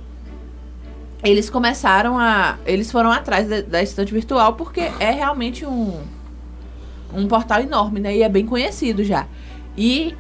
[1.24, 2.58] eles começaram a.
[2.66, 6.02] Eles foram atrás da, da estante virtual porque é realmente um,
[7.14, 8.14] um portal enorme, né?
[8.18, 9.26] E é bem conhecido já.
[9.78, 10.14] E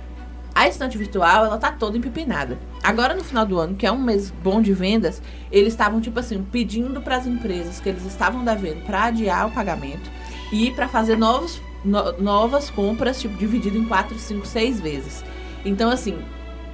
[0.55, 2.59] a estante virtual, ela tá toda empipinada.
[2.83, 6.19] Agora, no final do ano, que é um mês bom de vendas, eles estavam, tipo
[6.19, 10.11] assim, pedindo para as empresas que eles estavam devendo para adiar o pagamento
[10.51, 15.23] e para fazer novos, no- novas compras, tipo, dividido em 4, 5, 6 vezes.
[15.65, 16.19] Então, assim,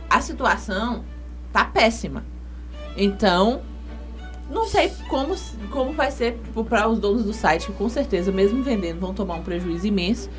[0.10, 1.04] a situação
[1.54, 2.26] tá péssima.
[2.98, 3.62] Então,
[4.50, 5.36] não sei como,
[5.70, 9.36] como vai ser para os donos do site, que com certeza, mesmo vendendo, vão tomar
[9.36, 10.30] um prejuízo imenso.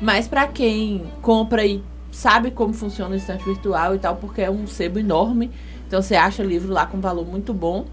[0.00, 1.82] Mas para quem compra e
[2.16, 5.50] sabe como funciona o estante virtual e tal, porque é um sebo enorme,
[5.86, 7.84] então você acha livro lá com valor muito bom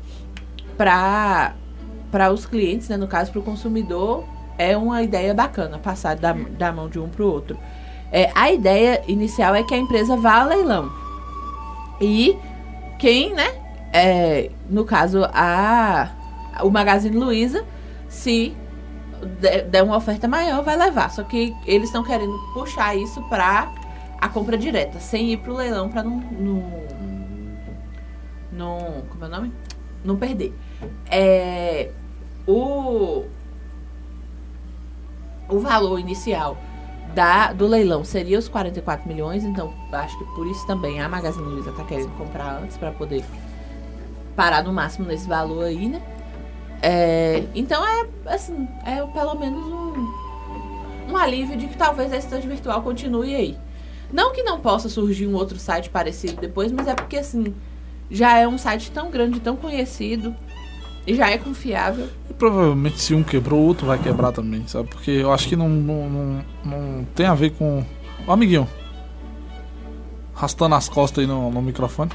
[0.78, 1.54] para
[2.10, 4.24] para os clientes, né, no caso para o consumidor,
[4.56, 7.58] é uma ideia bacana passar da, da mão de um para o outro.
[8.12, 10.92] É, a ideia inicial é que a empresa vá a leilão.
[12.00, 12.38] E
[13.00, 13.52] quem, né,
[13.92, 16.12] é, no caso, a,
[16.62, 17.66] o Magazine Luiza,
[18.08, 18.56] se
[19.72, 21.10] der uma oferta maior, vai levar.
[21.10, 23.74] Só que eles estão querendo puxar isso para
[24.24, 26.64] a compra direta, sem ir pro leilão para não, não,
[28.54, 29.04] não.
[29.10, 29.54] Como é o nome?
[30.02, 30.54] Não perder.
[31.12, 31.92] É,
[32.48, 33.26] o,
[35.50, 36.58] o valor inicial
[37.14, 41.46] da, do leilão seria os 44 milhões, então acho que por isso também a Magazine
[41.46, 43.26] Luiza tá querendo comprar antes para poder
[44.38, 46.02] parar no máximo nesse valor aí, né?
[46.82, 52.48] É, então é assim, é pelo menos um, um alívio de que talvez a estante
[52.48, 53.58] virtual continue aí.
[54.14, 57.54] Não que não possa surgir um outro site parecido depois, mas é porque assim,
[58.12, 60.36] já é um site tão grande, tão conhecido
[61.08, 62.08] e já é confiável.
[62.30, 64.88] E provavelmente se um quebrou, o outro vai quebrar também, sabe?
[64.88, 67.84] Porque eu acho que não, não, não, não tem a ver com.
[68.28, 68.70] Ó, amiguinho.
[70.36, 72.12] Rastando as costas aí no, no microfone.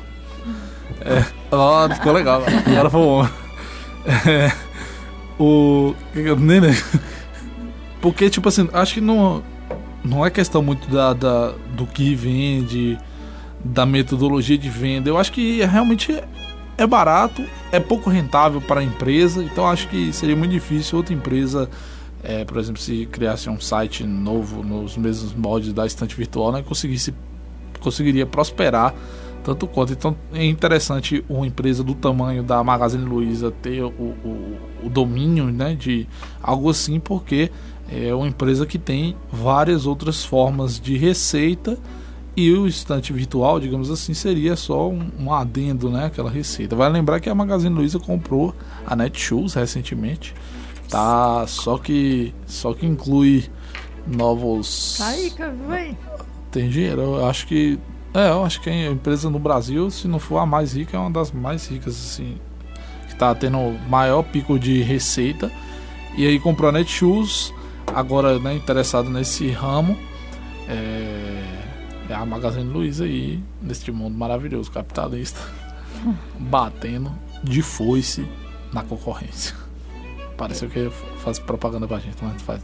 [1.00, 2.42] É, ó, ficou legal.
[2.66, 3.28] Agora foi bom.
[4.26, 4.52] É,
[5.38, 5.94] o.
[8.00, 9.42] Porque, tipo assim, acho que não,
[10.04, 12.98] não é questão muito da, da, do que vende,
[13.64, 15.08] da metodologia de venda.
[15.08, 16.22] Eu acho que é, realmente
[16.76, 21.12] é barato, é pouco rentável para a empresa, então acho que seria muito difícil outra
[21.12, 21.68] empresa,
[22.22, 26.62] é, por exemplo, se criasse um site novo nos mesmos moldes da estante virtual, né,
[26.62, 27.12] conseguisse,
[27.80, 28.94] conseguiria prosperar
[29.42, 29.92] tanto quanto.
[29.92, 35.46] Então é interessante uma empresa do tamanho da Magazine Luiza ter o, o, o domínio
[35.46, 36.06] né, de
[36.40, 37.50] algo assim, porque
[37.90, 41.78] é uma empresa que tem várias outras formas de receita
[42.36, 46.06] e o estante virtual, digamos assim, seria só um, um adendo, né?
[46.06, 46.76] Aquela receita.
[46.76, 48.54] Vai lembrar que a Magazine Luiza comprou
[48.86, 50.34] a Netshoes recentemente.
[50.88, 53.44] Tá, só que só que inclui
[54.06, 55.32] novos Tá aí,
[55.66, 55.98] vai.
[56.50, 57.00] tem dinheiro.
[57.02, 57.78] Eu acho que
[58.14, 61.00] é, eu acho que a empresa no Brasil, se não for a mais rica, é
[61.00, 62.36] uma das mais ricas assim,
[63.08, 65.50] que tá tendo o maior pico de receita.
[66.16, 67.52] E aí comprou a Netshoes,
[67.94, 69.98] agora né, interessado nesse ramo.
[70.68, 71.58] É,
[72.10, 75.40] é a Magazine Luiza aí, neste mundo maravilhoso capitalista,
[76.38, 77.12] batendo
[77.42, 78.26] de foice
[78.72, 79.54] na concorrência.
[80.36, 82.62] Pareceu que faz propaganda pra gente, mas faz.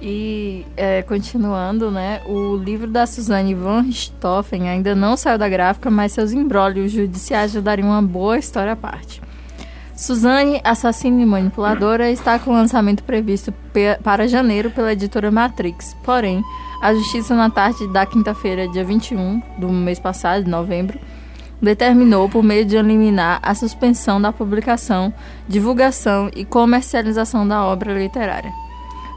[0.00, 2.22] E é, continuando, né?
[2.26, 7.52] O livro da Suzanne von Richthofen ainda não saiu da gráfica, mas seus embrólios judiciais
[7.52, 9.22] já dariam uma boa história à parte.
[10.02, 13.54] Suzanne, assassina e manipuladora, está com o lançamento previsto
[14.02, 15.96] para janeiro pela editora Matrix.
[16.02, 16.42] Porém,
[16.82, 20.98] a justiça, na tarde da quinta-feira, dia 21 do mês passado, de novembro,
[21.62, 25.14] determinou, por meio de um liminar, a suspensão da publicação,
[25.46, 28.61] divulgação e comercialização da obra literária.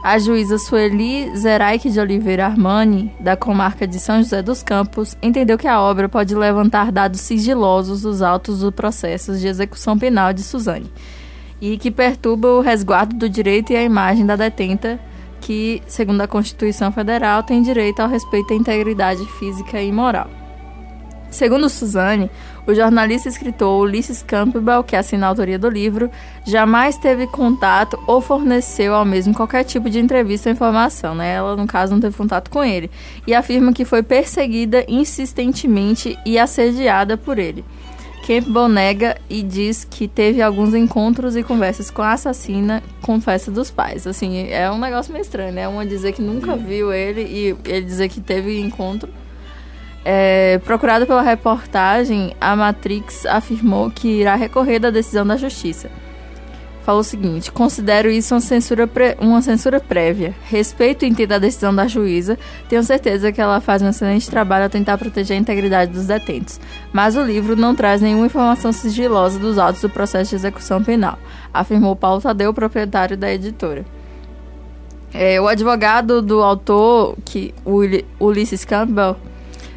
[0.06, 5.58] A juíza Sueli Zeraik de Oliveira Armani, da comarca de São José dos Campos, entendeu
[5.58, 10.44] que a obra pode levantar dados sigilosos dos autos do processo de execução penal de
[10.44, 10.92] Suzane
[11.60, 15.00] e que perturba o resguardo do direito e a imagem da detenta,
[15.40, 20.30] que, segundo a Constituição Federal, tem direito ao respeito à integridade física e moral.
[21.32, 22.30] Segundo Suzanne,
[22.66, 26.10] o jornalista e escritor Ulysses Campbell, que assina a autoria do livro,
[26.44, 31.34] jamais teve contato ou forneceu ao mesmo qualquer tipo de entrevista ou informação, né?
[31.34, 32.90] Ela, no caso, não teve contato com ele.
[33.26, 37.64] E afirma que foi perseguida insistentemente e assediada por ele.
[38.26, 43.52] Campbell nega e diz que teve alguns encontros e conversas com a assassina com festa
[43.52, 44.04] dos pais.
[44.04, 45.68] Assim, é um negócio meio estranho, né?
[45.68, 49.08] Uma dizer que nunca viu ele e ele dizer que teve encontro.
[50.08, 55.90] É, procurado pela reportagem, a Matrix afirmou que irá recorrer da decisão da justiça.
[56.84, 58.88] Falou o seguinte: considero isso uma censura,
[59.18, 60.32] uma censura prévia.
[60.44, 62.38] Respeito e entendo a decisão da juíza.
[62.68, 66.60] Tenho certeza que ela faz um excelente trabalho a tentar proteger a integridade dos detentos.
[66.92, 71.18] Mas o livro não traz nenhuma informação sigilosa dos autos do processo de execução penal,
[71.52, 73.84] afirmou Paulo Tadeu, proprietário da editora.
[75.12, 79.16] É, o advogado do autor, que o Uli- Ulysses Campbell,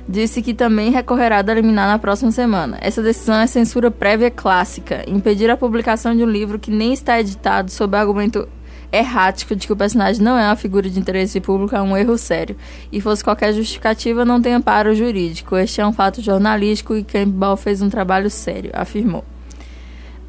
[0.09, 2.79] disse que também recorrerá da liminar na próxima semana.
[2.81, 7.19] Essa decisão é censura prévia clássica, impedir a publicação de um livro que nem está
[7.19, 8.49] editado sob argumento
[8.91, 12.17] errático de que o personagem não é uma figura de interesse público é um erro
[12.17, 12.57] sério.
[12.91, 15.55] E fosse qualquer justificativa, não tem amparo jurídico.
[15.55, 19.23] Este é um fato jornalístico e Campbell fez um trabalho sério, afirmou.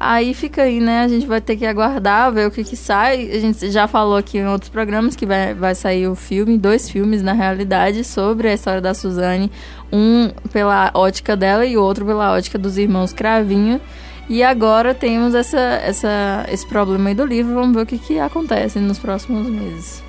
[0.03, 1.03] Aí fica aí, né?
[1.03, 3.29] A gente vai ter que aguardar, ver o que que sai.
[3.31, 6.89] A gente já falou aqui em outros programas que vai, vai sair o filme, dois
[6.89, 9.51] filmes na realidade, sobre a história da Suzane.
[9.93, 13.79] Um pela ótica dela e o outro pela ótica dos irmãos Cravinho.
[14.27, 17.53] E agora temos essa, essa, esse problema aí do livro.
[17.53, 20.03] Vamos ver o que, que acontece nos próximos meses.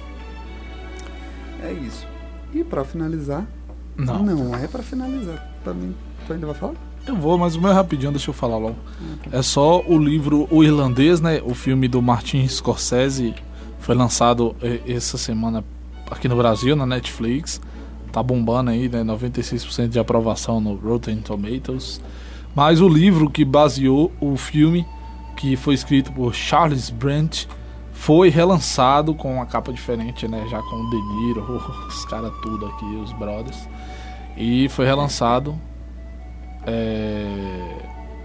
[1.62, 2.06] É isso.
[2.54, 3.44] E pra finalizar?
[3.94, 4.22] Não.
[4.22, 5.46] Não, é pra finalizar.
[5.62, 5.94] Também.
[6.26, 6.91] Tu ainda vai falar?
[7.06, 8.76] Eu vou, mas o meu é rapidinho, deixa eu falar logo.
[9.32, 11.42] É só o livro O Irlandês, né?
[11.44, 13.34] O filme do Martin Scorsese
[13.80, 15.64] foi lançado eh, essa semana
[16.08, 17.60] aqui no Brasil, na Netflix.
[18.12, 19.02] Tá bombando aí, né?
[19.02, 22.00] 96% de aprovação no Rotten Tomatoes.
[22.54, 24.86] Mas o livro que baseou o filme,
[25.36, 27.48] que foi escrito por Charles Brandt,
[27.92, 30.46] foi relançado com uma capa diferente, né?
[30.48, 33.68] Já com o De Niro, os caras tudo aqui, os brothers.
[34.36, 35.58] E foi relançado
[36.66, 37.76] é,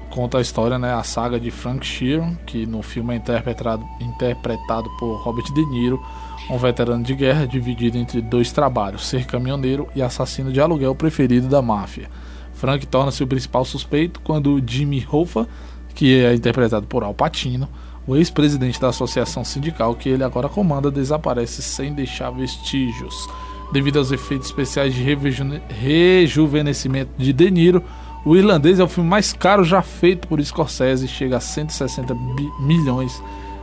[0.09, 4.89] conta a história, né, a saga de Frank Sheeran, que no filme é interpretado, interpretado
[4.97, 6.01] por Robert De Niro,
[6.49, 11.47] um veterano de guerra dividido entre dois trabalhos, ser caminhoneiro e assassino de aluguel preferido
[11.47, 12.09] da máfia.
[12.53, 15.47] Frank torna-se o principal suspeito quando Jimmy Hoffa,
[15.93, 17.67] que é interpretado por Al Pacino,
[18.07, 23.27] o ex-presidente da associação sindical que ele agora comanda, desaparece sem deixar vestígios.
[23.73, 27.83] Devido aos efeitos especiais de rejuvenescimento de De Niro,
[28.27, 32.13] o Irlandês é o filme mais caro já feito por Scorsese e chega a 160
[32.13, 33.21] bi- milhões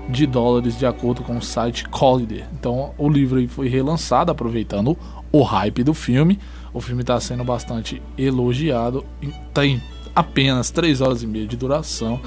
[0.08, 2.46] de dólares, de acordo com o site Collider.
[2.52, 4.96] Então, o livro aí foi relançado, aproveitando
[5.32, 6.38] o hype do filme.
[6.72, 9.04] O filme está sendo bastante elogiado.
[9.22, 9.82] e Tem
[10.14, 12.20] apenas 3 horas e meia de duração.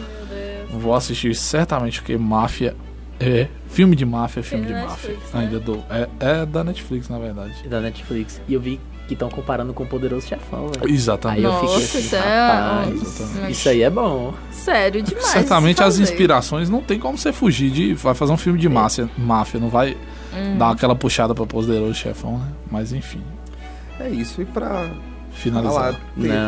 [0.71, 2.75] Vou assistir certamente, porque máfia
[3.19, 3.47] é.
[3.67, 5.09] Filme de máfia é filme Tem de na máfia.
[5.11, 5.39] Netflix, né?
[5.41, 5.83] Ainda do.
[5.89, 7.67] É, é da Netflix, na verdade.
[7.67, 8.41] da Netflix.
[8.47, 10.93] E eu vi que estão comparando com o Poderoso Chefão, velho.
[10.93, 11.39] Exatamente.
[11.39, 13.49] Aí eu fiquei Nossa, assim, isso é- rapaz, Nossa.
[13.49, 14.33] isso aí é bom.
[14.51, 15.25] Sério demais.
[15.27, 17.93] Certamente as inspirações não tem como você fugir de.
[17.93, 19.95] Vai fazer um filme de máfia, máfia não vai
[20.35, 20.57] Hum.
[20.57, 22.47] dar aquela puxada pra poderoso chefão, né?
[22.69, 23.21] Mas enfim,
[23.99, 24.41] É isso.
[24.41, 24.89] E pra
[25.31, 25.73] finalizar.
[25.73, 25.95] falar,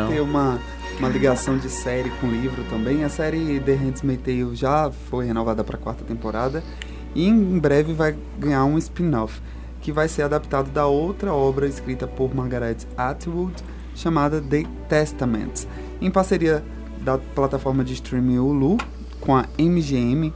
[0.08, 0.58] ter, ter uma,
[0.98, 3.02] uma ligação de série com livro também.
[3.04, 6.62] A série The Handmaid's Tale já foi renovada para a quarta temporada
[7.14, 9.40] e em breve vai ganhar um spin-off
[9.80, 13.54] que vai ser adaptado da outra obra escrita por Margaret Atwood
[13.94, 15.66] chamada The Testament,
[16.00, 16.64] em parceria
[17.02, 18.78] da plataforma de streaming Hulu
[19.20, 20.32] com a MGM.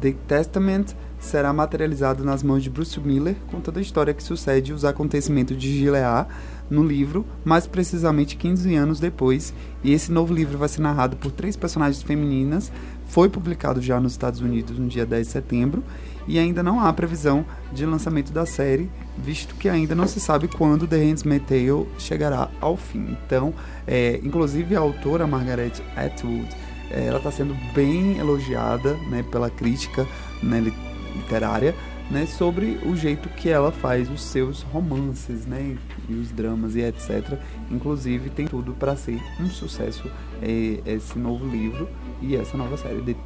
[0.00, 4.84] The Testament será materializado nas mãos de Bruce Miller, contando a história que sucede os
[4.84, 6.26] acontecimentos de Gilead
[6.68, 9.54] no livro, mais precisamente 15 anos depois.
[9.84, 12.72] E esse novo livro vai ser narrado por três personagens femininas.
[13.06, 15.82] Foi publicado já nos Estados Unidos no dia 10 de setembro
[16.26, 20.48] e ainda não há previsão de lançamento da série, visto que ainda não se sabe
[20.48, 23.16] quando The Handmaid's Tale chegará ao fim.
[23.26, 23.52] Então,
[23.86, 26.48] é, inclusive a autora Margaret Atwood,
[26.90, 30.06] é, ela está sendo bem elogiada né, pela crítica
[30.42, 30.74] né, li-
[31.16, 31.74] literária
[32.10, 35.76] né, sobre o jeito que ela faz os seus romances, né,
[36.08, 37.38] e os dramas e etc.
[37.70, 40.10] Inclusive tem tudo para ser um sucesso
[40.42, 41.88] é, esse novo livro
[42.20, 43.16] e essa nova série The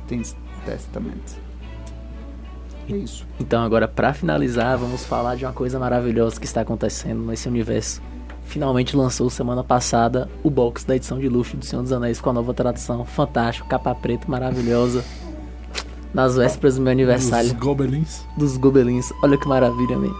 [0.64, 1.45] Testament.
[2.88, 3.26] É isso.
[3.40, 8.00] Então agora pra finalizar, vamos falar de uma coisa maravilhosa que está acontecendo nesse universo.
[8.44, 12.30] Finalmente lançou semana passada o box da edição de luxo do Senhor dos Anéis com
[12.30, 15.04] a nova tradução, fantástico, capa preta maravilhosa.
[16.14, 18.24] Nas vésperas do meu aniversário Gobelins.
[18.38, 19.12] dos Gobelins.
[19.22, 20.14] Olha que maravilha, man.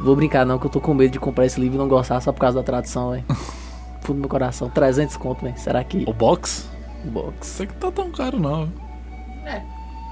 [0.00, 2.20] Vou brincar não, que eu tô com medo de comprar esse livro e não gostar
[2.20, 3.24] só por causa da tradução, velho.
[4.00, 4.70] fundo do meu coração.
[4.70, 5.58] 300 conto, velho.
[5.58, 6.68] Será que O box?
[7.04, 7.34] o box?
[7.54, 8.72] Isso aqui tá tão caro, não.
[9.44, 9.62] É.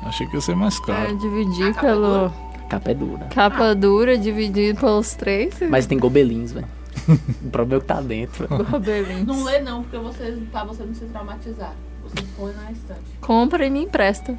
[0.05, 1.16] Achei que ia ser mais É, caro.
[1.16, 2.26] dividir A capa pelo.
[2.26, 3.26] A capa é dura.
[3.26, 5.55] Capa dura, dividir pelos três.
[5.68, 6.66] Mas tem gobelins, velho.
[7.44, 8.48] o problema é o que tá dentro.
[8.48, 9.26] Gobelins.
[9.26, 11.74] Não lê não, porque você, pra você não se traumatizar.
[12.05, 13.01] Você põe na estante.
[13.20, 14.36] Compra e me empresta.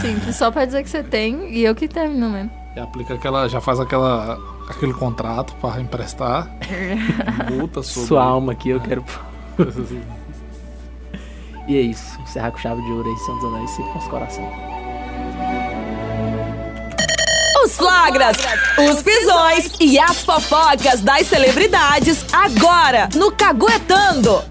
[0.00, 2.50] Simples, só pra dizer que você tem e eu que termino mesmo.
[2.76, 3.48] E aplica aquela.
[3.48, 4.38] Já faz aquela.
[4.68, 6.50] aquele contrato pra emprestar.
[7.50, 8.08] Multa sobre.
[8.08, 9.04] Sua alma aqui, eu quero.
[11.66, 12.20] E é isso.
[12.22, 14.77] Encerrar com chave de ouro aí, Senhor dos Anéis, com os coração.
[17.64, 18.36] Os flagras,
[18.78, 24.42] os pisões e as fofocas das celebridades agora no Caguetando.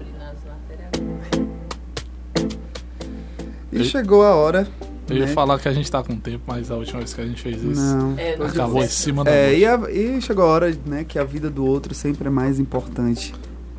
[3.72, 4.66] E chegou a hora.
[5.08, 5.32] Eu ia né?
[5.32, 7.62] falar que a gente tá com tempo, mas a última vez que a gente fez
[7.62, 7.80] isso.
[7.80, 8.14] Não.
[8.18, 11.24] É, Acabou em cima da É, e, a- e chegou a hora, né, que a
[11.24, 13.34] vida do outro sempre é mais importante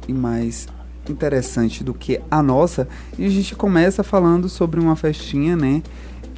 [0.08, 0.68] e mais
[1.08, 2.88] interessante do que a nossa.
[3.18, 5.84] E a gente começa falando sobre uma festinha, né,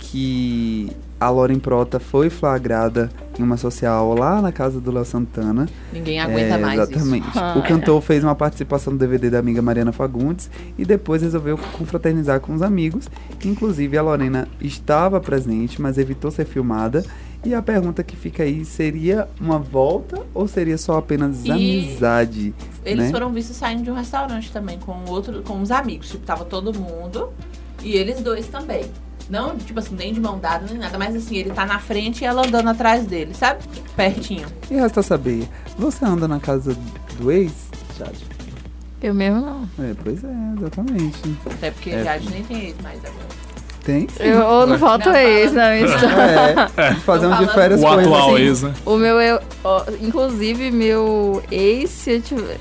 [0.02, 5.70] que a Lauren Prota foi flagrada em uma social lá na casa do Léo Santana.
[5.94, 6.80] Ninguém aguenta É, mais.
[6.80, 7.28] Exatamente.
[7.36, 11.56] Ah, o cantor fez uma participação no DVD da amiga Mariana Fagundes e depois resolveu
[11.78, 13.08] confraternizar com os amigos.
[13.46, 17.06] Inclusive, a Lorena estava presente, mas evitou ser filmada.
[17.46, 22.54] E a pergunta que fica aí, seria uma volta ou seria só apenas E amizade?
[22.84, 23.12] Eles né?
[23.12, 26.10] foram vistos saindo de um restaurante também com outro, com os amigos.
[26.10, 27.30] Tipo, tava todo mundo
[27.84, 28.86] e eles dois também.
[29.32, 32.22] Não, tipo assim, nem de mão dada, nem nada, mas assim, ele tá na frente
[32.22, 33.64] e ela andando atrás dele, sabe?
[33.96, 34.46] Pertinho.
[34.70, 36.76] E resta saber, você anda na casa
[37.18, 37.52] do ex,
[37.98, 38.26] Jade?
[39.02, 39.64] Eu mesmo não.
[39.84, 40.28] É, pois é,
[40.58, 41.38] exatamente.
[41.46, 42.04] Até porque É.
[42.04, 43.42] já nem tem ex mais agora.
[43.86, 44.24] Tem sim.
[44.24, 45.64] Eu, ou não falta Não, ex fala.
[45.64, 46.72] na minha história.
[46.78, 48.44] É, fazer um Tô de férias O com ele, atual assim.
[48.44, 48.74] ex, né?
[48.86, 52.60] O meu, eu, ó, inclusive, meu ex, se eu tiver.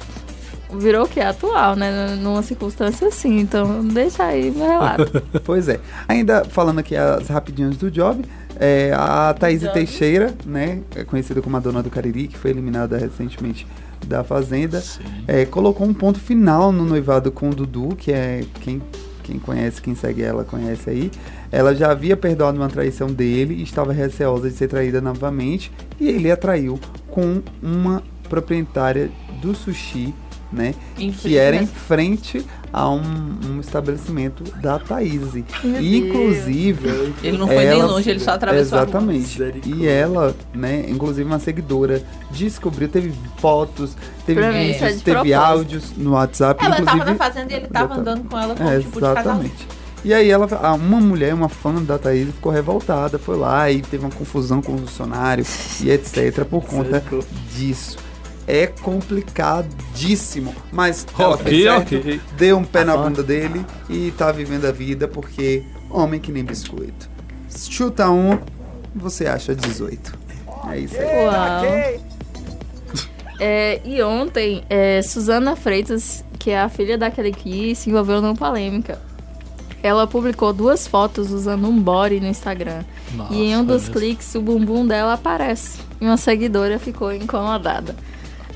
[0.75, 1.21] Virou o que?
[1.21, 2.17] Atual, né?
[2.17, 3.39] Numa circunstância assim.
[3.39, 5.23] Então, deixa aí meu relato.
[5.45, 5.81] Pois é.
[6.07, 8.25] Ainda falando aqui as rapidinhas do job,
[8.59, 9.73] é, a Thaís Job.
[9.73, 13.67] Teixeira, né, é conhecida como a dona do Cariri, que foi eliminada recentemente
[14.07, 14.83] da Fazenda,
[15.27, 18.83] é, colocou um ponto final no noivado com o Dudu, que é quem,
[19.23, 21.11] quem conhece, quem segue ela conhece aí.
[21.51, 26.09] Ela já havia perdoado uma traição dele e estava receosa de ser traída novamente, e
[26.09, 29.11] ele a traiu com uma proprietária
[29.41, 30.15] do sushi,
[30.53, 33.01] né, Em que era em frente, a um,
[33.49, 35.23] um estabelecimento da Thaís.
[35.65, 38.91] Inclusive, Ele não foi nem ela- longe, ele só atravessou a rua.
[38.91, 39.61] Exatamente.
[39.67, 43.97] E ela, né, inclusive uma seguidora, descobriu, teve fotos,
[44.27, 46.99] teve Pra é vídeos, de teve áudios no WhatsApp, Ela inclusive.
[46.99, 49.23] tava na fazenda e ele tava andando com ela como É, tipo de casal.
[49.23, 49.69] exatamente.
[50.03, 50.47] E aí ela,
[50.77, 54.75] uma mulher, uma fã da Thaís, ficou revoltada, foi lá e teve uma confusão com
[54.75, 55.45] o funcionário
[55.83, 56.43] e etc.
[56.45, 57.03] por conta
[57.55, 57.99] disso.
[58.53, 60.55] É complicadíssimo.
[60.73, 62.21] Mas ela fez Ok, certo, ok.
[62.37, 63.03] deu um pé na fã.
[63.05, 67.09] bunda dele e tá vivendo a vida porque homem que nem biscoito.
[67.49, 68.39] Chuta um,
[68.95, 70.19] você acha 18.
[70.71, 71.27] É isso aí.
[71.27, 72.01] Uau.
[73.39, 78.35] É, e ontem, é, Suzana Freitas, que é a filha daquele que se envolveu numa
[78.35, 79.01] polêmica,
[79.83, 82.85] ela publicou duas fotos usando um body no Instagram.
[83.15, 85.79] Nossa, e em um dos cliques, o bumbum dela aparece.
[86.01, 87.97] E uma seguidora ficou incomodada.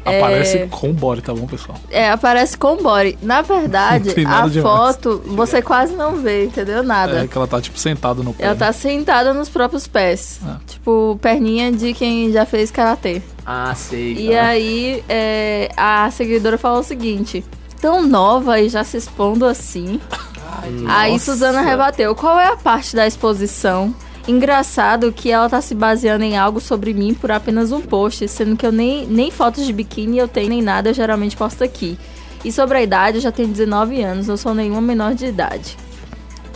[0.05, 1.79] Aparece É, com body, tá bom, pessoal?
[1.91, 3.19] é, aparece com body.
[3.23, 4.57] Na verdade, a demais.
[4.57, 6.83] foto você quase não vê, entendeu?
[6.83, 7.25] Nada.
[7.25, 8.45] É que ela tá, tipo, sentada no pé.
[8.45, 10.41] Ela tá sentada nos próprios pés.
[10.47, 10.59] Ah.
[10.67, 13.23] Tipo, perninha de quem já fez karatê.
[13.47, 14.15] Ah, sei.
[14.15, 17.45] E aí, é, a seguidora falou o seguinte:
[17.81, 20.01] tão nova e já se expondo assim.
[20.89, 21.33] Aí Nossa.
[21.33, 23.95] Suzana rebateu: qual é a parte da exposição?
[24.27, 28.57] Engraçado que ela tá se baseando em algo sobre mim por apenas um post, sendo
[28.57, 31.99] que eu nem, nem fotos de biquíni eu tenho nem nada, eu geralmente posto aqui.
[32.43, 35.77] E sobre a idade, eu já tenho 19 anos, não sou nenhuma menor de idade.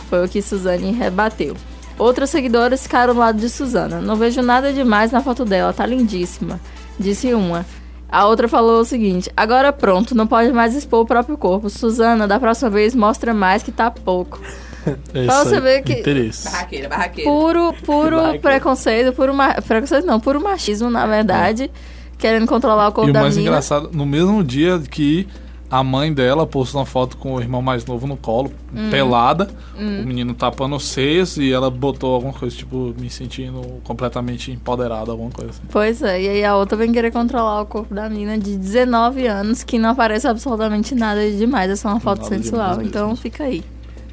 [0.09, 1.55] Foi o que Suzane rebateu.
[1.97, 4.01] Outros seguidores ficaram do lado de Suzana.
[4.01, 6.59] Não vejo nada demais na foto dela, tá lindíssima.
[6.97, 7.65] Disse uma.
[8.11, 11.69] A outra falou o seguinte: agora pronto, não pode mais expor o próprio corpo.
[11.69, 14.39] Suzana, da próxima vez mostra mais que tá pouco.
[15.13, 16.49] É Pra você aí, ver que- Interesse.
[16.49, 17.29] Barraqueira, barraqueira.
[17.29, 18.39] Puro, puro cara.
[18.39, 19.53] preconceito, puro ma...
[19.55, 21.69] preconceito não, puro machismo, na verdade.
[22.17, 23.51] Querendo controlar o corpo E o da mais menina.
[23.51, 25.25] engraçado, no mesmo dia que
[25.71, 28.89] a mãe dela postou uma foto com o irmão mais novo no colo, Hum.
[28.89, 34.51] pelada, o menino tapando os seios e ela botou alguma coisa, tipo, me sentindo completamente
[34.51, 35.61] empoderada, alguma coisa assim.
[35.71, 39.27] Pois é, e aí a outra vem querer controlar o corpo da menina de 19
[39.27, 42.81] anos, que não aparece absolutamente nada de demais, é só uma foto Nada sensual.
[42.81, 43.21] Então mesmo.
[43.21, 43.63] fica aí.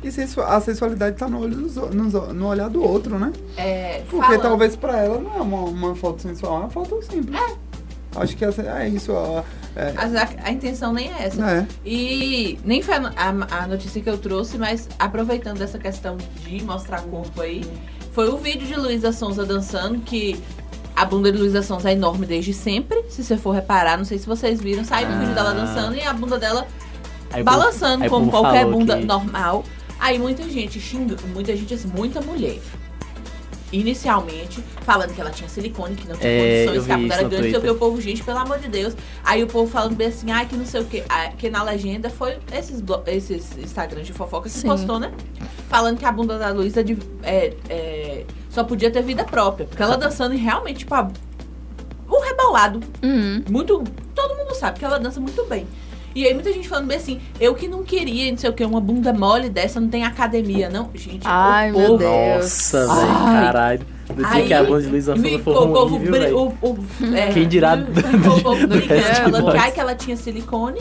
[0.03, 3.19] E sensu- a sensualidade tá no, olho dos o- nos o- no olhar do outro,
[3.19, 3.33] né?
[3.57, 7.01] É, Porque falando- talvez pra ela não é uma, uma foto sensual, é uma foto
[7.03, 7.39] simples.
[8.15, 9.13] Acho que essa, é isso.
[9.13, 9.43] ó.
[9.75, 9.93] É.
[9.93, 11.51] Mas a, a intenção nem é essa.
[11.51, 11.67] É.
[11.85, 16.17] E nem foi a, no- a- a notícia que eu trouxe, mas aproveitando essa questão
[16.47, 17.63] de mostrar corpo aí,
[18.13, 20.41] foi o vídeo de Luísa Sonza dançando, que
[20.95, 23.05] a bunda de Luísa Sonza é enorme desde sempre.
[23.11, 26.01] Se você for reparar, não sei se vocês viram, sai do vídeo dela dançando e
[26.03, 26.67] a bunda dela
[27.31, 29.63] Aí balançando como qualquer bunda que- normal.
[29.99, 32.59] Aí muita gente xinga, muita gente, assim, muita mulher.
[33.73, 37.13] Inicialmente, falando que ela tinha silicone, que não tinha É, eu condições, que a isso
[37.13, 37.73] era no grande, sei o que, Twitter.
[37.73, 38.95] o povo, gente, pelo amor de Deus.
[39.25, 41.03] Aí o povo falando bem assim, ai, que não sei o que.
[41.09, 44.69] Ah, que na legenda foi esses, blo- esses Instagrams de fofoca que Sim.
[44.69, 45.11] postou, né?
[45.69, 49.67] Falando que a bunda da Luísa de- é, é, só podia ter vida própria.
[49.67, 51.11] Porque ela dançando e realmente, tipo, a-
[52.09, 53.43] um rebolado Uhum.
[53.51, 53.83] muito.
[54.15, 55.67] Todo mundo sabe que ela dança muito bem.
[56.17, 58.65] E aí muita gente falando bem assim, eu que não queria, não sei o que,
[58.65, 60.89] uma bunda mole dessa, não tem academia, não.
[60.95, 61.99] Gente, Ai, o meu povo.
[61.99, 62.43] Deus.
[62.43, 63.87] Nossa, velho, caralho.
[64.09, 66.21] Do dia Aí, que a banda de Luísa Sonza for o povo ruim, viu, bri-
[66.21, 66.39] velho?
[66.39, 69.75] o- o- é, Quem dirá o povo do brigando, nós.
[69.75, 70.81] que ela tinha silicone.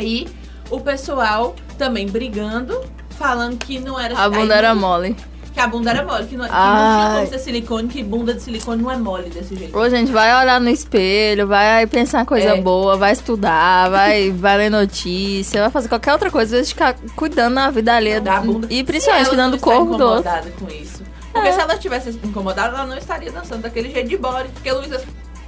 [0.00, 0.26] E
[0.70, 2.80] o pessoal também brigando,
[3.10, 5.14] falando que não era A bunda aí, era mole.
[5.54, 8.34] Que a bunda era mole, que não, que não tinha como ser silicone, que bunda
[8.34, 9.78] de silicone não é mole desse jeito.
[9.78, 12.60] Ô, gente, vai olhar no espelho, vai pensar coisa É.
[12.60, 16.74] boa, vai estudar, vai, vai ler notícia, vai fazer qualquer outra coisa, em vez de
[16.74, 18.20] ficar cuidando da vida alheia.
[18.20, 18.66] da bunda.
[18.68, 20.30] E principalmente cuidando do corpo do outro.
[20.58, 21.04] com isso.
[21.32, 24.48] Porque se ela tivesse incomodada, ela não estaria dançando daquele jeito de body.
[24.50, 25.00] Porque a Luísa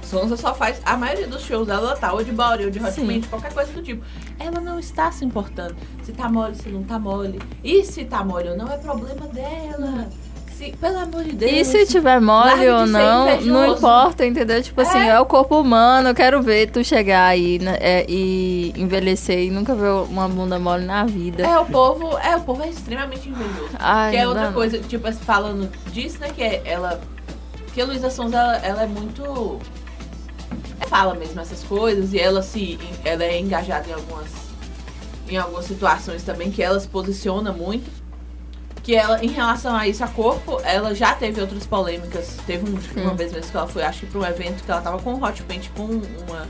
[0.07, 0.81] Sonza só faz.
[0.85, 3.05] A maioria dos shows dela ela tá ou de body ou de hot Sim.
[3.05, 4.03] mint, qualquer coisa do tipo.
[4.39, 7.41] Ela não está se importando se tá mole, se não tá mole.
[7.63, 10.07] E se tá mole ou não, é problema dela.
[10.57, 11.51] Se, pelo amor de Deus.
[11.51, 14.59] E se tiver mole ou não, não importa, entendeu?
[14.63, 15.09] Tipo assim, É.
[15.09, 19.51] é o corpo humano, eu quero ver tu chegar aí né, é, e envelhecer e
[19.51, 21.43] nunca ver uma bunda mole na vida.
[21.45, 23.69] É, o povo, é, o povo é extremamente invejoso.
[23.77, 26.29] Ai, que é não outra dá, coisa, tipo, assim, falando disso, né?
[26.35, 26.99] Que é ela.
[27.75, 29.59] Que a Luísa Sonza, ela, ela é muito.
[30.79, 32.79] Ela fala mesmo essas coisas e ela se.
[33.03, 34.27] Ela é engajada em algumas.
[35.29, 37.89] Em algumas situações também, que ela se posiciona muito.
[38.81, 42.37] Que ela, em relação a isso, a corpo, ela já teve outras polêmicas.
[42.47, 44.79] Teve um- uma vez mesmo que ela foi, acho que pra um evento que ela
[44.79, 46.47] tava com um hot paint com uma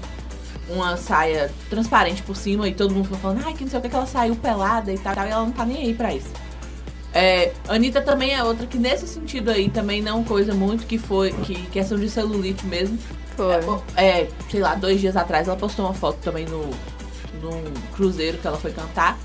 [0.70, 3.82] uma saia transparente por cima e todo mundo ficou falando, ai, que não sei o
[3.82, 6.28] que, que ela saiu pelada e tal, e ela não tá nem aí pra isso.
[7.14, 11.32] É, Anitta também é outra que nesse sentido aí também não coisa muito, que foi
[11.32, 13.00] que questão de celulite mesmo.
[13.38, 13.56] Foi.
[13.96, 16.70] É, sei lá, dois dias atrás ela postou uma foto também no
[17.42, 17.64] num
[17.94, 19.18] cruzeiro que ela foi cantar.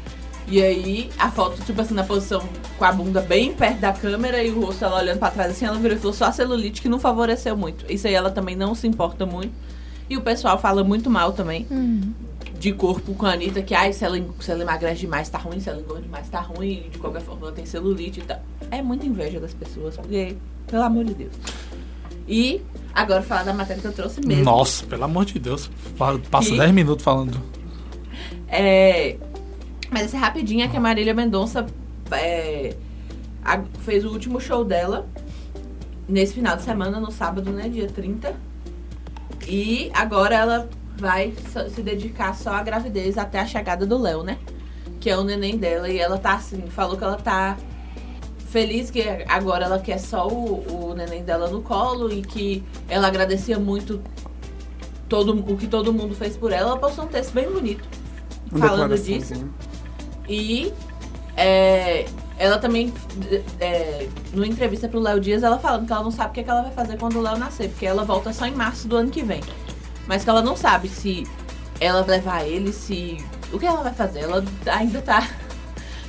[0.47, 2.43] E aí, a foto, tipo assim, na posição
[2.79, 5.65] com a bunda bem perto da câmera e o rosto ela olhando pra trás assim,
[5.65, 7.91] ela virou e falou só a celulite que não favoreceu muito.
[7.91, 9.53] Isso aí ela também não se importa muito.
[10.11, 11.67] E o pessoal fala muito mal também
[12.59, 15.59] de corpo com a Anitta, que ai, se ela, se ela emagrece demais tá ruim,
[15.59, 18.41] se ela engorda demais tá ruim, de qualquer forma ela tem celulite e tal.
[18.71, 20.37] É muita inveja das pessoas, porque,
[20.67, 21.33] pelo amor de Deus.
[22.29, 22.62] E
[22.95, 24.45] agora falar da matéria que eu trouxe mesmo.
[24.45, 25.70] Nossa, pelo amor de Deus.
[25.99, 27.41] Pa- Passa E- 10 minutos falando.
[28.49, 29.16] É,
[29.91, 31.66] mas essa é rapidinha que a Marília Mendonça
[32.11, 32.77] é,
[33.45, 35.07] a- fez o último show dela
[36.09, 37.68] nesse final de semana, no sábado, né?
[37.68, 38.35] Dia 30.
[39.49, 41.33] E agora ela vai
[41.75, 44.39] se dedicar só à gravidez até a chegada do Léo, né?
[45.01, 45.89] Que é o neném dela.
[45.89, 47.57] E ela tá assim, falou que ela tá
[48.53, 53.09] feliz que agora ela quer só o, o neném dela no colo e que ela
[53.09, 54.00] agradecia muito
[55.09, 56.70] todo, o que todo mundo fez por ela.
[56.70, 57.82] Ela postou um texto bem bonito
[58.59, 59.48] falando disso.
[60.28, 60.70] E
[61.34, 62.05] é,
[62.38, 62.92] ela também,
[63.59, 66.42] é, numa entrevista pro Léo Dias, ela falando que ela não sabe o que, é
[66.42, 68.96] que ela vai fazer quando o Léo nascer, porque ela volta só em março do
[68.96, 69.40] ano que vem.
[70.07, 71.26] Mas que ela não sabe se
[71.80, 73.16] ela vai levar ele, se.
[73.50, 74.20] O que ela vai fazer?
[74.20, 75.26] Ela ainda tá,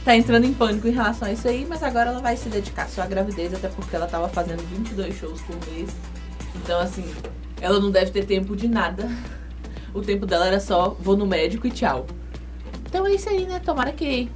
[0.03, 2.87] tá entrando em pânico em relação a isso aí, mas agora ela vai se dedicar
[2.89, 5.89] só à gravidez, até porque ela tava fazendo 22 shows por mês.
[6.55, 7.05] Então, assim,
[7.61, 9.09] ela não deve ter tempo de nada.
[9.93, 12.05] O tempo dela era só vou no médico e tchau.
[12.85, 13.59] Então é isso aí, né?
[13.59, 14.29] Tomara que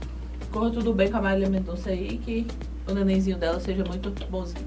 [0.51, 2.47] corra tudo bem com a Marília Mendonça aí e que
[2.88, 4.65] o nenenzinho dela seja muito bonzinho.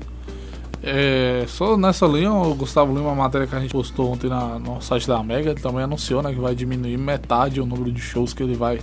[0.83, 4.59] É, só nessa linha, o Gustavo Lima, uma matéria que a gente postou ontem na,
[4.59, 8.33] no site da Mega, também anunciou né, que vai diminuir metade o número de shows
[8.33, 8.81] que ele vai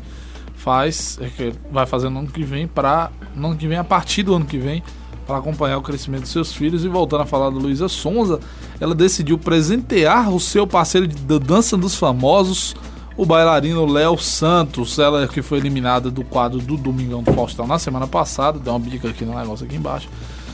[0.67, 4.21] faz, é, vai fazer no ano que vem para no ano que vem a partir
[4.21, 4.83] do ano que vem
[5.25, 8.41] para acompanhar o crescimento dos seus filhos e voltando a falar da Luísa Sonza,
[8.77, 12.75] ela decidiu presentear o seu parceiro de da dança dos famosos,
[13.15, 17.79] o bailarino Léo Santos, ela que foi eliminada do quadro do Domingão do Faustão na
[17.79, 20.09] semana passada, deu uma bica aqui no negócio aqui embaixo.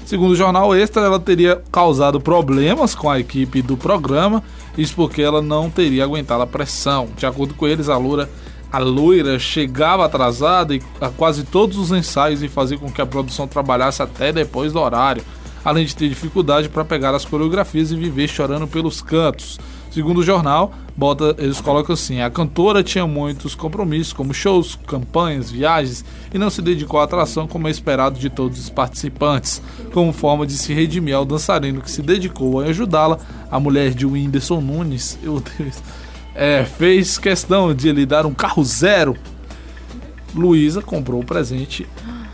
[0.05, 4.43] Segundo o jornal Extra, ela teria causado problemas com a equipe do programa,
[4.77, 7.07] isso porque ela não teria aguentado a pressão.
[7.17, 8.29] De acordo com eles, a loira,
[8.73, 13.47] a loira chegava atrasada a quase todos os ensaios e fazia com que a produção
[13.47, 15.23] trabalhasse até depois do horário,
[15.63, 19.59] além de ter dificuldade para pegar as coreografias e viver chorando pelos cantos.
[19.91, 25.51] Segundo o jornal, bota, eles colocam assim: a cantora tinha muitos compromissos, como shows, campanhas,
[25.51, 26.03] viagens,
[26.33, 29.61] e não se dedicou à atração como é esperado de todos os participantes,
[29.93, 33.19] como forma de se redimir ao dançarino que se dedicou a ajudá-la,
[33.51, 35.39] a mulher de Whindersson Nunes, eu
[36.35, 39.15] é, fez questão de lhe dar um carro zero.
[40.35, 41.87] Luísa comprou o presente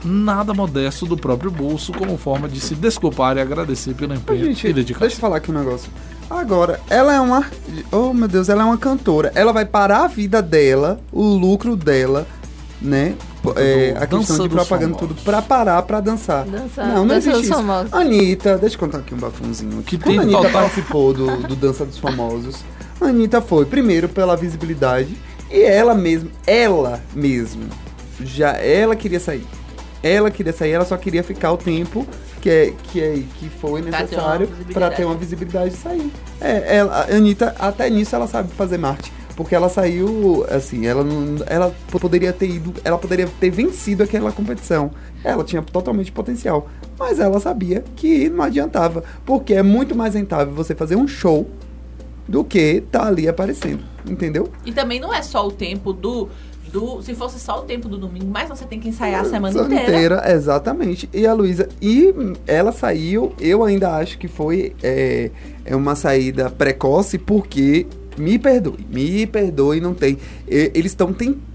[0.06, 4.50] nada modesto do próprio bolso como forma de se desculpar e agradecer pelo empenho gente,
[4.50, 5.20] e deixa eu dedicação.
[5.20, 5.89] falar aqui um negócio.
[6.30, 7.45] Agora, ela é uma.
[7.91, 9.32] Oh, meu Deus, ela é uma cantora.
[9.36, 12.26] Ela vai parar a vida dela, o lucro dela,
[12.82, 13.16] né?
[13.56, 15.18] É, a Dança questão de propaganda, famosos.
[15.18, 16.45] tudo, pra parar pra dançar.
[16.45, 16.88] Dançar.
[16.88, 17.54] Não, não Dança existe dos isso.
[17.56, 17.93] famosos.
[17.93, 19.82] Anitta, deixa eu contar aqui um bafãozinho.
[19.84, 22.58] Que Quando tem a Anitta total- participou do, do Dança dos Famosos,
[23.02, 25.16] a Anitta foi, primeiro, pela visibilidade,
[25.52, 27.64] e ela mesma, ela mesmo,
[28.22, 29.45] já, ela queria sair.
[30.02, 32.08] Ela queria sair, ela só queria ficar o tempo
[32.41, 36.12] que, é, que, é, que foi necessário pra ter uma visibilidade de sair.
[36.39, 39.20] É, ela, a Anitta, até nisso ela sabe fazer marketing.
[39.36, 41.41] Porque ela saiu, assim, ela não.
[41.47, 42.74] Ela poderia ter ido.
[42.84, 44.91] Ela poderia ter vencido aquela competição.
[45.24, 46.68] Ela tinha totalmente potencial.
[46.97, 49.02] Mas ela sabia que não adiantava.
[49.26, 51.50] Porque é muito mais rentável você fazer um show
[52.30, 53.84] do que tá ali aparecendo.
[54.08, 54.50] Entendeu?
[54.66, 56.30] E também não é só o tempo do.
[56.72, 59.52] do se fosse só o tempo do domingo, mas você tem que ensaiar a semana
[59.52, 60.24] Semana inteira.
[60.32, 61.10] exatamente.
[61.12, 62.14] E a Luísa, e
[62.48, 65.32] ela saiu, eu ainda acho que foi é,
[65.66, 70.18] é uma saída precoce, porque, me perdoe, me perdoe, não tem.
[70.48, 71.49] eles estão tentando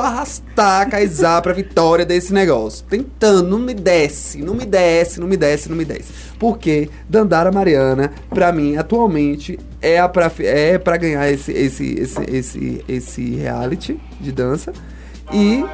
[0.00, 2.84] arrastar a Kaysar pra vitória desse negócio.
[2.88, 6.12] Tentando, não me desce, não me desce, não me desce, não me desce.
[6.38, 12.20] Porque Dandara Mariana, pra mim, atualmente, é, a pra, é pra ganhar esse, esse, esse,
[12.30, 14.72] esse, esse reality de dança.
[15.32, 15.64] E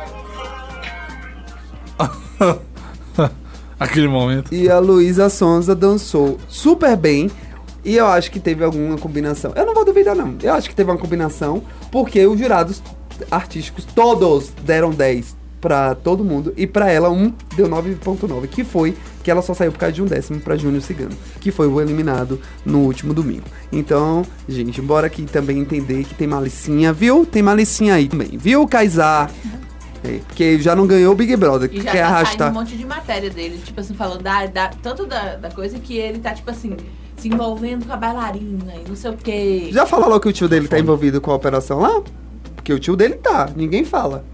[3.79, 4.55] Aquele momento.
[4.55, 7.31] E a Luísa Sonza dançou super bem.
[7.85, 9.53] E eu acho que teve alguma combinação.
[9.55, 10.37] Eu não vou duvidar, não.
[10.43, 12.83] Eu acho que teve uma combinação, porque os jurados
[13.31, 16.53] artísticos todos deram 10 pra todo mundo.
[16.59, 18.47] E pra ela, um deu 9,9.
[18.49, 21.13] Que foi que ela só saiu por causa de um décimo pra Júnior Cigano.
[21.41, 23.45] Que foi o eliminado no último domingo.
[23.73, 27.25] Então, gente, bora aqui também entender que tem malicinha, viu?
[27.25, 29.31] Tem malicinha aí também, viu, Kaysar?
[30.07, 31.71] É, porque já não ganhou o Big Brother.
[31.73, 32.51] E já quer tá arrastar.
[32.51, 35.97] um monte de matéria dele, tipo assim, falando da, da- tanto da, da coisa que
[35.97, 36.77] ele tá, tipo assim,
[37.17, 39.71] se envolvendo com a bailarina e não sei o quê.
[39.73, 42.03] Já falou que o tio dele tá envolvido com a operação lá?
[42.65, 44.25] Porque o tio dele tá, ninguém fala.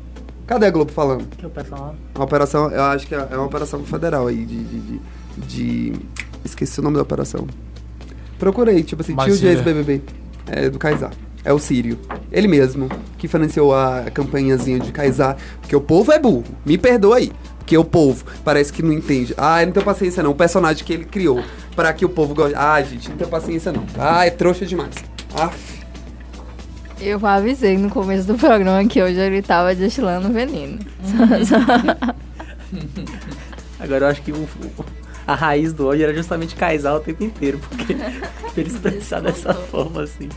[0.46, 1.26] Cadê a Globo falando?
[1.36, 4.62] Que o pessoal A operação, eu acho que é é uma operação federal aí, de.
[4.62, 5.00] de, de-
[5.48, 5.92] de-
[6.44, 7.44] esqueci o nome da operação.
[8.38, 10.02] Procurei, tipo assim, Mas tio de é- ex-BBB.
[10.46, 11.10] É do Kaysar.
[11.44, 11.98] É o Sírio.
[12.30, 15.36] Ele mesmo, que financiou a campanhazinha de Kaysar.
[15.60, 16.44] Porque o povo é burro.
[16.64, 17.32] Me perdoa aí.
[17.58, 19.34] Porque o povo parece que não entende.
[19.36, 20.30] Ah, eu não tenho paciência não.
[20.30, 21.42] O personagem que ele criou
[21.74, 22.54] pra que o povo goste.
[22.56, 23.84] Ah, gente, não tenho paciência não.
[23.98, 24.94] Ah, é trouxa demais.
[25.34, 25.79] Aff.
[27.00, 30.78] Eu avisei no começo do programa que hoje ele tava destilando veneno.
[33.78, 34.36] Agora eu acho que o-
[34.78, 34.84] o-
[35.26, 37.94] a raiz do ódio era justamente Kaysar o tempo inteiro, porque
[38.56, 40.28] ele expressar dessa forma assim.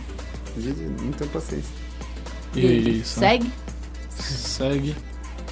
[0.57, 1.69] Gente, não tenho paciência.
[2.55, 3.19] E isso.
[3.19, 3.51] Segue.
[4.09, 4.95] Segue.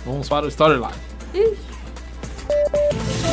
[0.06, 0.94] Vamos para o storyline.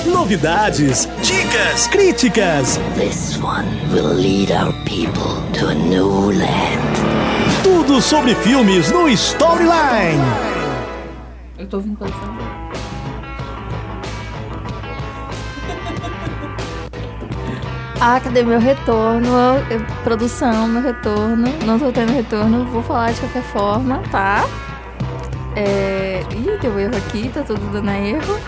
[0.07, 6.79] Novidades, dicas, críticas, This one will lead our people to a new land.
[7.63, 10.23] Tudo sobre filmes no Storyline.
[11.59, 12.39] Eu tô ouvindo pelo som.
[18.01, 19.29] Ah, cadê meu retorno?
[19.71, 21.49] Eu- produção, meu retorno.
[21.65, 24.45] Não tô tendo retorno, vou falar de qualquer forma, tá?
[25.57, 26.23] É...
[26.31, 28.39] Ih, deu erro aqui, tá tudo dando erro.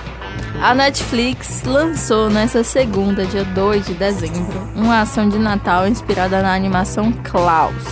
[0.63, 6.55] A Netflix lançou nessa segunda, dia 2 de dezembro, uma ação de Natal inspirada na
[6.55, 7.83] animação Klaus,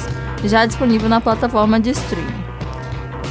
[0.44, 2.48] já disponível na plataforma de streaming.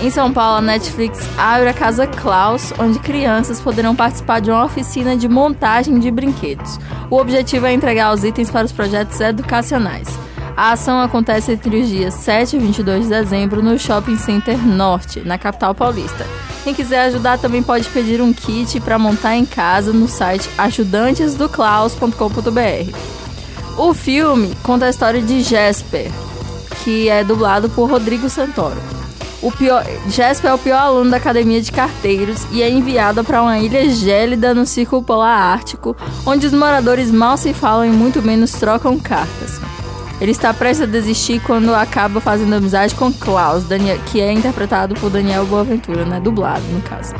[0.01, 4.63] Em São Paulo, a Netflix abre a Casa Klaus, onde crianças poderão participar de uma
[4.63, 6.79] oficina de montagem de brinquedos.
[7.09, 10.07] O objetivo é entregar os itens para os projetos educacionais.
[10.55, 15.19] A ação acontece entre os dias 7 e 22 de dezembro no Shopping Center Norte,
[15.21, 16.25] na capital paulista.
[16.63, 22.97] Quem quiser ajudar também pode pedir um kit para montar em casa no site ajudantesdoclaus.com.br.
[23.77, 26.11] O filme conta a história de Jesper,
[26.87, 28.77] que é dublado por Rodrigo Santoro.
[29.41, 33.41] O pior, Jesper é o pior aluno da academia de carteiros e é enviado para
[33.41, 38.21] uma ilha gélida no Círculo Polar Ártico, onde os moradores mal se falam e muito
[38.21, 39.59] menos trocam cartas.
[40.21, 44.95] Ele está prestes a desistir quando acaba fazendo amizade com Klaus, Daniel- que é interpretado
[44.95, 46.21] por Daniel Boaventura, né?
[46.21, 47.13] Dublado, no caso.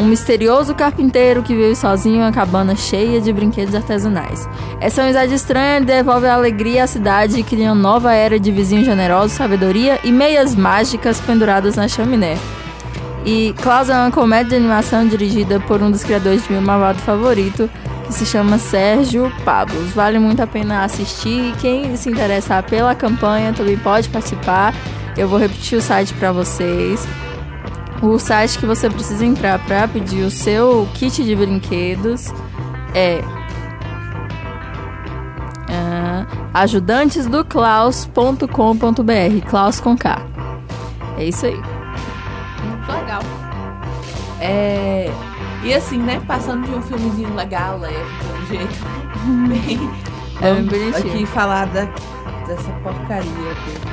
[0.00, 4.48] Um misterioso carpinteiro que vive sozinho em uma cabana cheia de brinquedos artesanais.
[4.80, 8.86] Essa amizade estranha devolve a alegria à cidade e cria uma nova era de vizinhos
[8.86, 12.38] generosos, sabedoria e meias mágicas penduradas na chaminé.
[13.26, 16.98] E Klaus é uma comédia de animação dirigida por um dos criadores de meu malvado
[17.00, 17.68] favorito,
[18.06, 19.90] que se chama Sérgio Pablos.
[19.90, 21.54] Vale muito a pena assistir.
[21.60, 24.74] Quem se interessar pela campanha também pode participar.
[25.14, 27.06] Eu vou repetir o site para vocês.
[28.02, 32.32] O site que você precisa entrar para pedir o seu kit de brinquedos
[32.94, 33.20] é
[35.68, 36.24] ah,
[36.54, 40.22] ajudantesdoclaus.com.br Klaus com K.
[41.18, 41.56] É isso aí.
[41.56, 43.20] Muito legal.
[44.40, 45.10] É...
[45.62, 46.22] E assim, né?
[46.26, 48.80] Passando de um filmezinho legal, leve, de um jeito
[49.48, 49.90] bem.
[50.40, 50.96] É bonitinho.
[50.96, 51.84] aqui falar da,
[52.46, 53.89] dessa porcaria última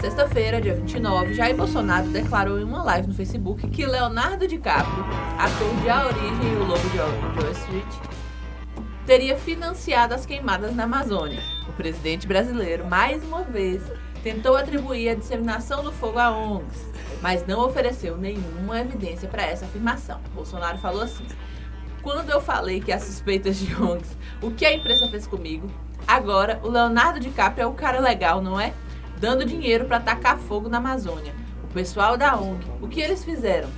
[0.00, 5.04] sexta-feira, dia 29, Jair Bolsonaro declarou em uma live no Facebook que Leonardo DiCaprio,
[5.38, 8.10] ator de A Origem e o Lobo de Wall Street,
[9.04, 11.42] teria financiado as queimadas na Amazônia.
[11.68, 13.82] O presidente brasileiro, mais uma vez,
[14.22, 16.88] tentou atribuir a disseminação do fogo a ONGs,
[17.20, 20.18] mas não ofereceu nenhuma evidência para essa afirmação.
[20.34, 21.26] Bolsonaro falou assim:
[22.00, 25.70] Quando eu falei que há suspeitas de ONGs, o que a imprensa fez comigo?
[26.08, 28.72] Agora, o Leonardo DiCaprio é o cara legal, não é?
[29.20, 31.34] Dando dinheiro para tacar fogo na Amazônia.
[31.62, 33.68] O pessoal da ONG, o que eles fizeram?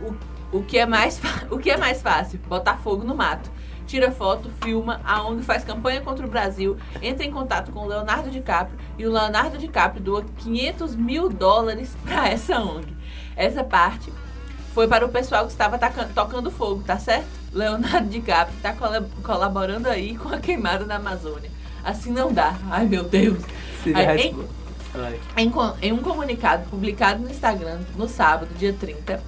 [0.00, 1.20] O, o, que é mais,
[1.50, 2.40] o que é mais fácil?
[2.48, 3.50] Botar fogo no mato.
[3.86, 7.86] Tira foto, filma, a ONG faz campanha contra o Brasil, entra em contato com o
[7.86, 12.86] Leonardo DiCaprio e o Leonardo DiCaprio doa 500 mil dólares para essa ONG.
[13.36, 14.10] Essa parte
[14.74, 15.78] foi para o pessoal que estava
[16.14, 17.28] tocando fogo, tá certo?
[17.52, 18.74] Leonardo DiCaprio está
[19.22, 21.50] colaborando aí com a queimada na Amazônia.
[21.84, 22.56] Assim não dá.
[22.70, 23.38] Ai, meu Deus.
[23.94, 24.48] Aí, em-.
[25.36, 25.52] Em,
[25.82, 29.22] em um comunicado publicado no Instagram no sábado, dia 30,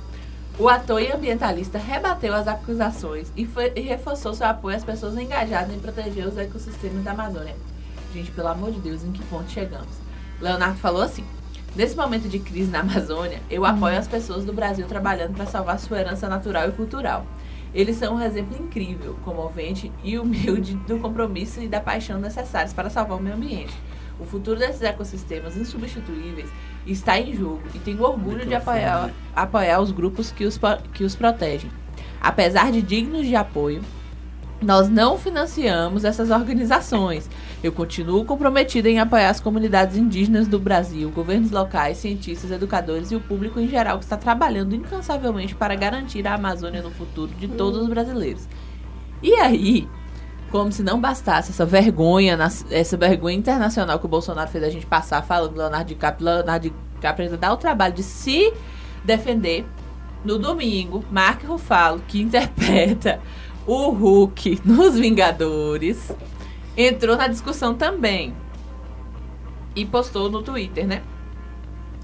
[0.58, 5.16] o ator e ambientalista rebateu as acusações e, foi- e reforçou seu apoio às pessoas
[5.16, 7.54] engajadas em proteger os ecossistemas da Amazônia.
[8.12, 9.88] Gente, pelo amor de Deus, em que ponto chegamos?
[10.40, 11.24] Leonardo falou assim:
[11.76, 15.78] Nesse momento de crise na Amazônia, eu apoio as pessoas do Brasil trabalhando para salvar
[15.78, 17.24] sua herança natural e cultural.
[17.72, 22.90] Eles são um exemplo incrível, comovente e humilde do compromisso e da paixão necessários para
[22.90, 23.72] salvar o meio ambiente.
[24.20, 26.50] O futuro desses ecossistemas insubstituíveis
[26.86, 30.60] está em jogo e tenho orgulho de apoiar, apoiar os grupos que os,
[30.92, 31.70] que os protegem.
[32.20, 33.82] Apesar de dignos de apoio,
[34.62, 37.30] nós não financiamos essas organizações.
[37.62, 43.16] Eu continuo comprometida em apoiar as comunidades indígenas do Brasil, governos locais, cientistas, educadores e
[43.16, 47.48] o público em geral que está trabalhando incansavelmente para garantir a Amazônia no futuro de
[47.48, 48.46] todos os brasileiros.
[49.22, 49.88] E aí,
[50.50, 52.36] como se não bastasse essa vergonha,
[52.70, 56.72] essa vergonha internacional que o Bolsonaro fez a gente passar falando do Leonardo DiCaprio, Leonardo
[56.94, 58.52] DiCaprio ainda dá o trabalho de se
[59.04, 59.64] defender.
[60.24, 63.20] No domingo, Mark Ruffalo, que interpreta
[63.66, 66.12] o Hulk nos Vingadores,
[66.76, 68.34] entrou na discussão também.
[69.74, 71.02] E postou no Twitter, né?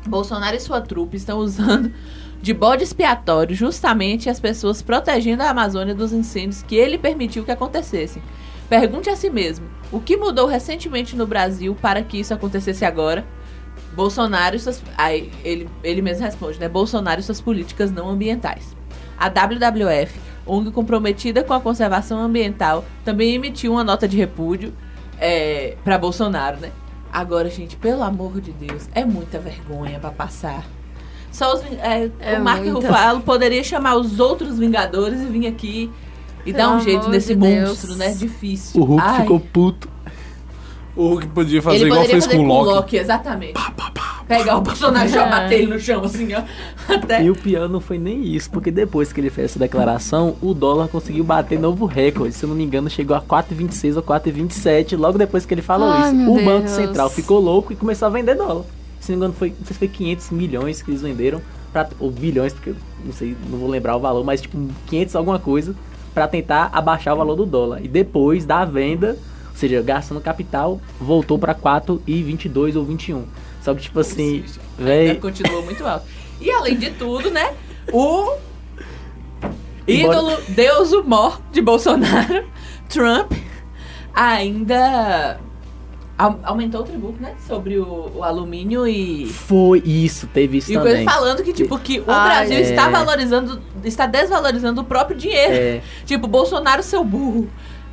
[0.07, 1.93] Bolsonaro e sua trupe estão usando
[2.41, 7.51] de bode expiatório justamente as pessoas protegendo a Amazônia dos incêndios que ele permitiu que
[7.51, 8.23] acontecessem.
[8.69, 13.25] Pergunte a si mesmo: o que mudou recentemente no Brasil para que isso acontecesse agora?
[13.95, 14.83] Bolsonaro e suas.
[14.97, 16.69] Aí ele, ele mesmo responde, né?
[16.69, 18.77] Bolsonaro e suas políticas não ambientais.
[19.19, 24.75] A WWF, ONG comprometida com a conservação ambiental, também emitiu uma nota de repúdio
[25.19, 26.71] é, para Bolsonaro, né?
[27.11, 30.67] Agora, gente, pelo amor de Deus, é muita vergonha pra passar.
[31.37, 32.65] Só os, é, É o Mark.
[32.67, 35.91] Ruffalo poderia chamar os outros Vingadores e vir aqui
[36.47, 37.69] e dar um jeito nesse de Deus.
[37.69, 38.15] monstro, né?
[38.15, 38.81] Difícil.
[38.81, 39.89] O Hulk Ai, ficou puto.
[40.97, 42.97] O Hulk podia fazer ele igual poderia fez fazer com o Loki.
[42.97, 43.53] exatamente.
[44.27, 45.31] Pegar o Bolsonaro e já É.
[45.31, 46.43] bater ele no chão, assim, ó.
[46.93, 47.23] Até.
[47.23, 50.55] E o pior não foi nem isso, porque depois que ele fez essa declaração, o
[50.55, 52.35] dólar conseguiu bater novo recorde.
[52.35, 55.91] Se eu não me engano, chegou a 4,26 ou 4,27 logo depois que ele falou
[55.91, 56.31] Ai, isso.
[56.31, 56.71] O Banco Deus.
[56.71, 58.65] Central ficou louco e começou a vender dólar.
[59.07, 61.41] Se não me engano, foi, não sei se foi 500 milhões que eles venderam,
[61.73, 64.59] pra, ou bilhões, porque eu não sei, não vou lembrar o valor, mas tipo
[64.89, 65.75] 500 alguma coisa,
[66.13, 67.85] pra tentar abaixar o valor do dólar.
[67.85, 69.17] E depois da venda,
[69.51, 73.25] ou seja, gastando capital, voltou pra 4,22 ou 21.
[73.63, 74.45] Só que tipo assim,
[74.79, 76.07] véi, continuou muito alto.
[76.41, 77.55] E além de tudo, né?
[77.93, 78.37] O
[79.87, 82.45] Embora- ídolo, Deus o mor de Bolsonaro,
[82.89, 83.33] Trump,
[84.15, 85.39] ainda
[86.19, 87.35] aumentou o tributo, né?
[87.47, 89.27] Sobre o, o alumínio e.
[89.27, 91.05] foi isso, teve isso E o também.
[91.05, 92.61] coisa falando que, tipo, que o Ai, Brasil é.
[92.61, 95.53] está valorizando, está desvalorizando o próprio dinheiro.
[95.53, 95.81] É.
[96.07, 97.49] Tipo, Bolsonaro, seu burro.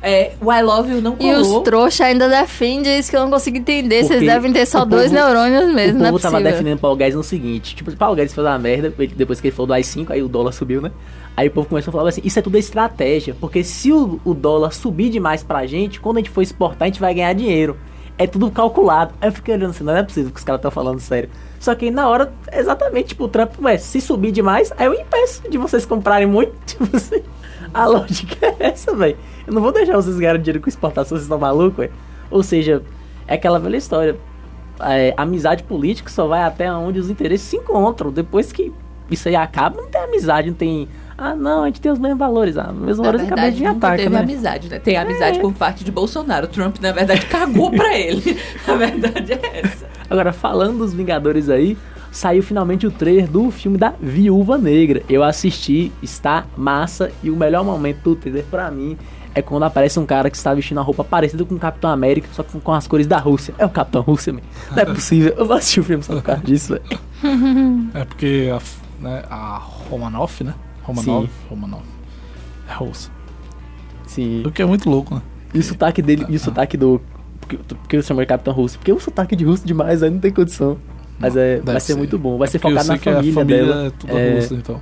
[0.06, 1.62] É, o I Love You não E os colou.
[1.62, 4.02] trouxa ainda defendem isso que eu não consigo entender.
[4.04, 6.34] Vocês Porque devem ter só o dois povo- neurônios mesmo, o não é povo tava
[6.36, 6.52] possível.
[6.52, 9.66] defendendo Paulo Guedes no seguinte, tipo, Paulo Guedes fez uma merda, depois que ele falou
[9.68, 10.90] do AI-5, aí o dólar subiu, né?
[11.34, 14.34] Aí o povo começou a falar assim, isso é tudo estratégia, porque se o, o
[14.34, 17.74] dólar subir demais pra gente, quando a gente for exportar, a gente vai ganhar dinheiro.
[18.16, 19.12] É tudo calculado.
[19.20, 21.28] Aí eu fiquei olhando assim, não é possível que os caras estão falando sério.
[21.58, 25.48] Só que na hora, exatamente, tipo, o Trump, ué, se subir demais, aí eu impeço
[25.48, 27.22] de vocês comprarem muito, tipo assim.
[27.72, 29.16] A lógica é essa, velho.
[29.46, 31.90] Eu não vou deixar vocês ganharem dinheiro com exportação, vocês estão malucos, ué.
[32.30, 32.82] Ou seja,
[33.26, 34.16] é aquela velha história.
[34.80, 38.12] É, amizade política só vai até onde os interesses se encontram.
[38.12, 38.72] Depois que
[39.10, 40.88] isso aí acaba, não tem amizade, não tem.
[41.16, 42.56] Ah, não, a gente tem os mesmos valores.
[42.56, 44.20] Ah, os mesmos Na valores a cabeça verdade, de nunca ataque, teve né?
[44.20, 44.78] amizade, né?
[44.80, 46.46] Tem amizade por parte de Bolsonaro.
[46.46, 48.38] O Trump, na verdade, cagou pra ele.
[48.66, 49.86] A verdade é essa.
[50.10, 51.78] Agora, falando dos Vingadores aí,
[52.10, 55.02] saiu finalmente o trailer do filme da Viúva Negra.
[55.08, 58.96] Eu assisti, está massa, e o melhor momento do trailer pra mim
[59.36, 62.28] é quando aparece um cara que está vestindo a roupa parecida com o Capitão América,
[62.32, 63.52] só que com as cores da Rússia.
[63.58, 64.40] É o Capitão Rússia, man.
[64.70, 65.34] Não é possível.
[65.36, 67.00] Eu vou assistir o filme só por causa disso, velho.
[67.94, 68.60] É porque a,
[69.02, 69.58] né, a
[69.90, 70.54] Romanoff, né?
[70.84, 71.30] Romanov, Sim.
[71.50, 71.82] Romanov.
[72.68, 73.10] É russa.
[74.06, 74.42] Sim.
[74.46, 75.22] O que é muito louco, né?
[75.52, 77.00] E o sotaque dele, e o sotaque do.
[77.40, 78.78] Porque, porque eu chamo de Capitão Russo?
[78.78, 80.78] Porque o sotaque de russo demais aí não tem condição.
[81.18, 81.94] Mas é, vai ser, ser.
[81.96, 82.38] muito bom.
[82.38, 83.86] Vai ser Porque eu focado na que a família, família dela.
[83.86, 84.80] é toda É, russa, então.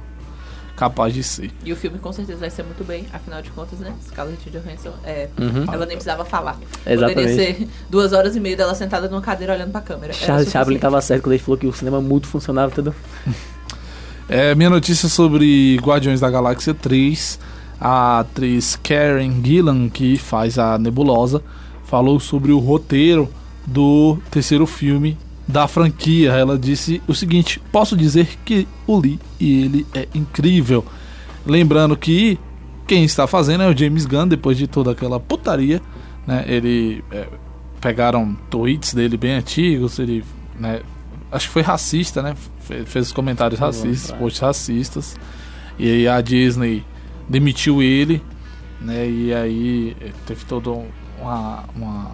[0.77, 1.51] Capaz de ser.
[1.65, 3.93] E o filme com certeza vai ser muito bem, afinal de contas, né?
[4.09, 5.65] Scarlett Johansson, é, Uhum.
[5.73, 6.59] ela nem precisava falar.
[6.87, 7.29] Exatamente.
[7.29, 10.13] Poderia ser duas horas e meia dela sentada numa cadeira olhando pra câmera.
[10.15, 12.95] Era Charles Chaplin tava certo quando ele falou que o cinema mudo funcionava tudo.
[14.35, 17.39] É, minha notícia sobre Guardiões da Galáxia 3.
[17.79, 21.43] A atriz Karen Gillan, que faz a Nebulosa,
[21.85, 23.29] falou sobre o roteiro
[23.67, 26.31] do terceiro filme da franquia.
[26.31, 30.83] Ela disse o seguinte: Posso dizer que o li e ele é incrível.
[31.45, 32.39] Lembrando que
[32.87, 35.79] quem está fazendo é o James Gunn, depois de toda aquela putaria.
[36.27, 37.27] Né, ele é,
[37.83, 40.25] pegaram tweets dele bem antigos, ele
[40.59, 40.81] né,
[41.31, 42.35] acho que foi racista, né?
[42.63, 44.17] Fe- Fez comentários Não racistas, é.
[44.17, 45.17] posts racistas.
[45.79, 46.85] E aí a Disney
[47.29, 48.23] demitiu ele,
[48.81, 49.09] né?
[49.09, 50.89] E aí eh, teve toda um-
[51.21, 52.11] uma, uma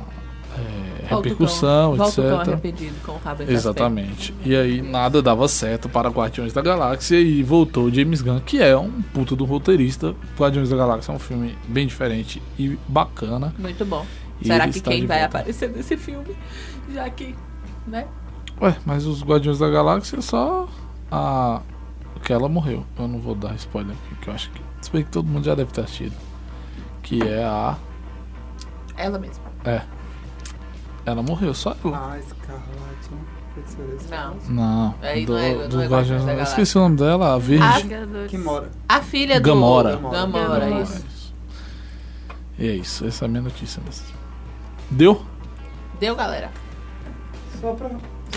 [1.11, 3.49] o repercussão, volta etc.
[3.49, 4.35] Exatamente.
[4.45, 8.77] E aí nada dava certo para Guardiões da Galáxia e voltou James Gunn, que é
[8.77, 10.15] um puto do roteirista.
[10.39, 13.55] Guardiões da Galáxia é um filme bem diferente e bacana.
[13.59, 14.05] Muito bom.
[14.41, 15.39] E Será que quem vai volta.
[15.39, 16.35] aparecer nesse filme?
[16.93, 17.35] Já que,
[17.87, 18.07] né?
[18.61, 20.69] Ué, mas os Guardiões da Galáxia é só
[21.11, 21.61] a.
[22.25, 22.85] que ela morreu.
[22.99, 24.61] Eu não vou dar spoiler aqui, que eu acho que.
[24.81, 26.15] Se bem que todo mundo já deve ter assistido.
[27.03, 27.77] Que é a.
[28.97, 29.45] Ela mesma.
[29.65, 29.83] É.
[31.07, 32.13] Ela morreu, só ela.
[32.13, 32.69] Ah, Escarlate.
[34.11, 34.37] Não.
[34.49, 34.95] Não.
[35.25, 36.53] Do, não é- do não é Guardiões Guardiões da Galáxia.
[36.53, 37.65] Esqueci o nome dela, a Verde.
[37.65, 38.71] Ah, Que mora.
[38.89, 39.45] A filha do...
[39.45, 39.97] Gamora.
[39.97, 40.21] Gamora,
[40.61, 40.83] Gamora.
[40.83, 41.05] isso.
[42.59, 43.83] E é isso, essa é a minha notícia.
[44.91, 45.25] Deu?
[45.99, 46.51] Deu, galera.
[47.61, 47.91] Só pra,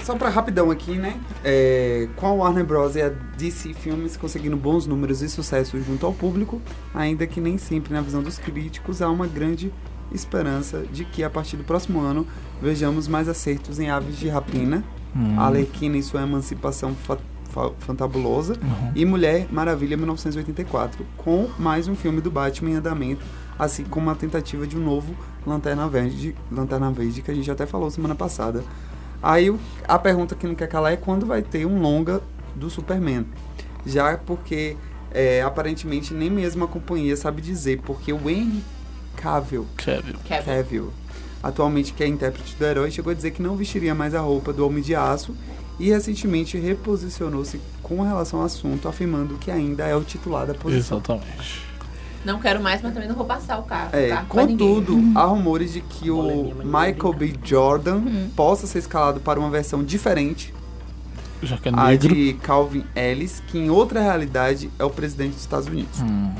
[0.03, 1.19] só pra rapidão aqui, né?
[1.43, 2.95] É, com a Warner Bros.
[2.95, 6.61] e a DC Filmes conseguindo bons números e sucesso junto ao público,
[6.93, 9.72] ainda que nem sempre na visão dos críticos, há uma grande
[10.11, 12.26] esperança de que a partir do próximo ano
[12.61, 14.84] vejamos mais acertos em Aves de Rapina,
[15.15, 15.38] Hum.
[15.38, 17.18] Arlequina e sua emancipação fa-
[17.49, 18.91] fa- fantabulosa Uhum.
[18.95, 23.22] e Mulher Maravilha 1984, com mais um filme do Batman em andamento,
[23.59, 25.13] assim como a tentativa de um novo
[25.45, 28.63] Lanterna Verde, Lanterna Verde que a gente até falou semana passada.
[29.22, 29.53] Aí
[29.88, 32.22] a pergunta que não quer calar é quando vai ter um longa
[32.56, 33.26] do Superman.
[33.85, 34.76] Já porque
[35.11, 38.64] é, aparentemente nem mesmo a companhia sabe dizer, porque o Henry
[39.15, 40.14] Cavill, Kevin.
[40.26, 40.45] Kevin.
[40.45, 40.93] Cavill,
[41.43, 44.52] atualmente que é intérprete do herói, chegou a dizer que não vestiria mais a roupa
[44.52, 45.35] do Homem de Aço
[45.80, 50.98] e recentemente reposicionou-se com relação ao assunto, afirmando que ainda é o titular da posição.
[50.98, 51.70] Exatamente.
[52.26, 53.89] Não quero mais, mas também não vou passar o carro.
[53.93, 54.57] É, carro ninguém.
[54.76, 57.34] contudo, há rumores de que o Michael B.
[57.43, 58.02] Jordan
[58.35, 60.53] possa ser escalado para uma versão diferente,
[61.41, 62.14] Já que é a negro.
[62.14, 65.99] de Calvin Ellis, que em outra realidade é o presidente dos Estados Unidos.
[66.02, 66.31] Hum.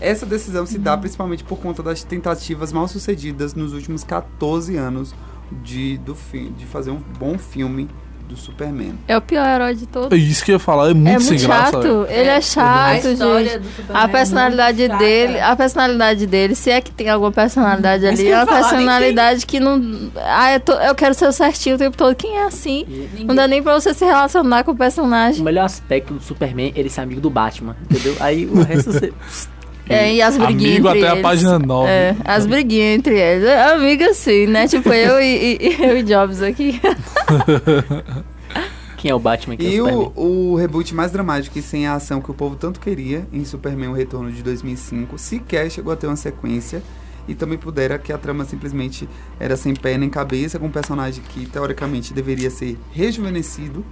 [0.00, 5.14] Essa decisão se dá principalmente por conta das tentativas mal sucedidas nos últimos 14 anos
[5.62, 7.88] de, do, fi- de fazer um bom filme
[8.32, 8.94] do Superman.
[9.06, 10.10] É o pior herói de todos.
[10.16, 11.70] É isso que eu ia falar, é muito é sem muito graça.
[11.72, 11.82] chato.
[11.82, 12.06] velho.
[12.10, 13.64] Ele é A chato, história gente.
[13.92, 14.98] A é personalidade chata.
[14.98, 19.46] dele, a personalidade dele, se é que tem alguma personalidade ali, é uma falar, personalidade
[19.46, 20.10] que não.
[20.16, 22.14] Ah, eu, tô- eu quero ser o certinho o tempo todo.
[22.14, 22.86] Quem é assim?
[23.24, 25.42] Não dá nem pra você se relacionar com o O personagem.
[25.44, 28.16] melhor aspecto do Superman é ele ser amigo do Batman, entendeu?
[28.20, 29.12] Aí o resto você.
[29.92, 31.22] É, e as briguinhas Amigo entre até a eles.
[31.22, 31.90] página 9.
[31.90, 33.44] É, as briguinhas entre eles.
[33.48, 34.68] É, Amiga assim, né?
[34.68, 36.80] Tipo, eu e, e- eu e Jobs aqui.
[38.96, 40.12] Quem é o Batman que é E o Superman?
[40.14, 43.44] o, o reboot mais dramático e sem a ação que o povo tanto queria em
[43.44, 46.82] Superman O Retorno de 2005 sequer chegou a ter uma sequência.
[47.26, 49.08] e também pudera que a trama simplesmente
[49.40, 53.84] era sem pé nem cabeça, com um personagem que teoricamente deveria ser rejuvenescido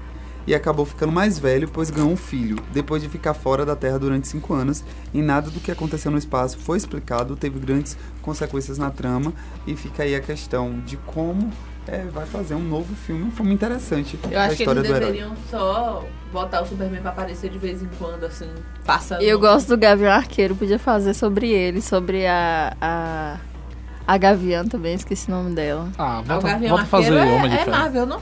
[0.47, 3.99] e acabou ficando mais velho, pois ganhou um filho, depois de ficar fora da Terra
[3.99, 8.79] durante cinco anos, e nada do que aconteceu no espaço foi explicado, teve grandes consequências
[8.79, 9.33] na trama,
[9.67, 11.51] e fica aí a questão de como
[11.87, 15.01] é, vai fazer um novo filme, um filme interessante Eu da acho que eles herói.
[15.01, 18.49] deveriam só botar o Superman pra aparecer de vez em quando, assim,
[18.85, 19.23] passando.
[19.23, 22.77] Eu gosto do Gavião Arqueiro, podia fazer sobre ele, sobre a.
[22.81, 23.37] a...
[24.07, 25.89] A Gavião também, esqueci o nome dela.
[25.97, 27.77] Ah, Ah, o volta, Gavião volta a fazer Arqueiro Homem de é, é Ferro.
[27.77, 28.21] Marvel, não?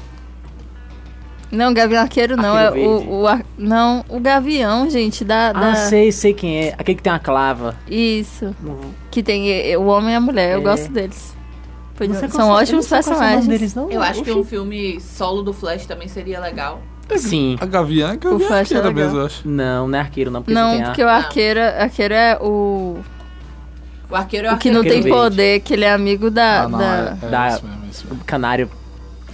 [1.50, 5.52] Não, Gavião Arqueiro não, Arqueiro é o, o ar- Não, o Gavião, gente, da.
[5.52, 5.70] da...
[5.70, 6.74] Ah, sei, sei quem é.
[6.76, 7.74] Aquele que tem uma clava.
[7.88, 8.54] Isso.
[9.10, 10.62] Que tem o homem e a mulher, eu É.
[10.62, 11.34] gosto deles.
[11.96, 13.46] Pois consegue- São eu ótimos é o personagens.
[13.48, 13.90] deles, não?
[13.90, 14.40] Eu acho que Oxi.
[14.40, 16.80] um filme solo do Flash também seria legal.
[17.16, 17.56] Sim.
[17.60, 19.04] A Gavião é Gavião Flash é Arqueira legal.
[19.04, 19.48] mesmo, eu acho.
[19.48, 20.42] Não, não é arqueiro, não.
[20.42, 22.98] Porque Não, tem a- porque o arqueiro, arqueiro é o.
[24.10, 25.08] O arqueiro é o O que não tem Verde.
[25.10, 26.62] poder, que ele é amigo da.
[26.64, 28.24] Ah, não, da- é, é da- mesmo, é.
[28.26, 28.70] Canário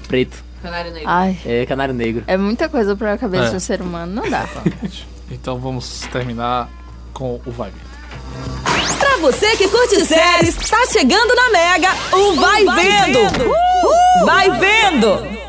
[0.09, 0.43] preto.
[0.65, 1.09] Canário Negro.
[1.11, 2.25] Ai, É canário negro.
[2.27, 3.51] é muita coisa pra cabeça É.
[3.51, 4.45] de um ser humano, não dá.
[4.45, 5.07] Exatamente.
[5.31, 6.69] Então vamos terminar
[7.15, 8.99] com o Vai Vitor.
[8.99, 13.19] Pra você que curte séries, tá chegando na Mega o Vai, Vendo.
[13.21, 15.45] Uh, vai Vendo.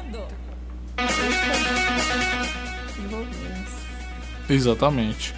[4.50, 5.34] Exatamente.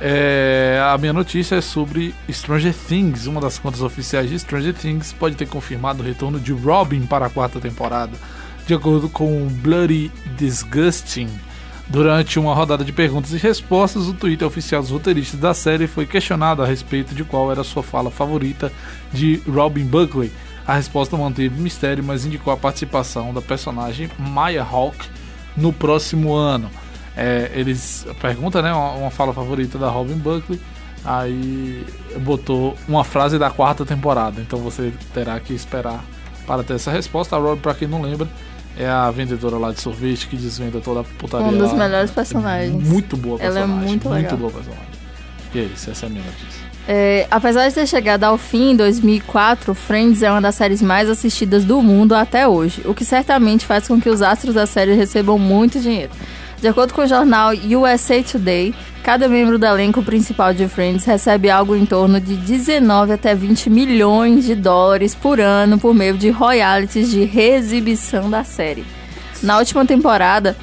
[0.00, 3.26] É, a minha notícia é sobre Stranger Things.
[3.26, 7.26] Uma das contas oficiais de Stranger Things pode ter confirmado o retorno de Robin para
[7.26, 8.12] a quarta temporada.
[8.66, 11.28] De acordo com o Bloody Disgusting,
[11.88, 16.06] durante uma rodada de perguntas e respostas, o Twitter oficial dos roteiristas da série foi
[16.06, 18.72] questionado a respeito de qual era a sua fala favorita
[19.12, 20.32] de Robin Buckley.
[20.66, 25.08] A resposta manteve mistério, mas indicou a participação da personagem Maya Hawke
[25.56, 26.70] no próximo ano.
[27.16, 30.60] É, eles perguntam, né, uma, uma fala favorita da Robin Buckley,
[31.04, 31.84] aí
[32.20, 34.40] botou uma frase da quarta temporada.
[34.40, 36.02] Então você terá que esperar
[36.46, 37.36] para ter essa resposta.
[37.36, 38.28] A Robin, para quem não lembra,
[38.78, 41.46] é a vendedora lá de sorvete que desvenda toda a putaria.
[41.46, 41.78] Um dos lá.
[41.78, 42.82] melhores personagens.
[42.82, 43.88] Muito boa Ela é personagem.
[43.88, 44.36] muito legal.
[44.36, 44.86] boa personagem.
[45.54, 46.62] E é isso, essa é a minha notícia.
[46.88, 51.08] É, apesar de ter chegado ao fim em 2004, Friends é uma das séries mais
[51.08, 54.94] assistidas do mundo até hoje, o que certamente faz com que os astros da série
[54.94, 56.10] recebam muito dinheiro.
[56.62, 58.72] De acordo com o jornal USA Today,
[59.02, 63.68] cada membro do elenco principal de Friends recebe algo em torno de 19 até 20
[63.68, 68.84] milhões de dólares por ano por meio de royalties de reexibição da série.
[69.42, 70.56] Na última temporada,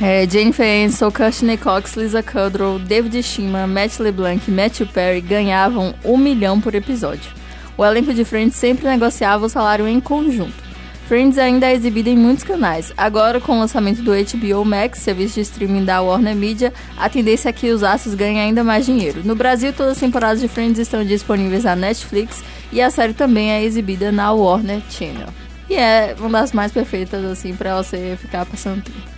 [0.00, 5.96] é, Jennifer Aniston, Courtney Cox, Lisa Kudrow, David Schwimmer, Matt LeBlanc e Matthew Perry ganhavam
[6.04, 7.28] um milhão por episódio.
[7.76, 10.71] O elenco de Friends sempre negociava o salário em conjunto.
[11.06, 12.92] Friends ainda é exibida em muitos canais.
[12.96, 17.48] Agora, com o lançamento do HBO Max, serviço de streaming da Warner Media, a tendência
[17.48, 19.20] é que os astros ganhem ainda mais dinheiro.
[19.24, 23.50] No Brasil, todas as temporadas de Friends estão disponíveis na Netflix e a série também
[23.50, 25.28] é exibida na Warner Channel.
[25.68, 29.12] E é uma das mais perfeitas, assim, pra você ficar passando tempo.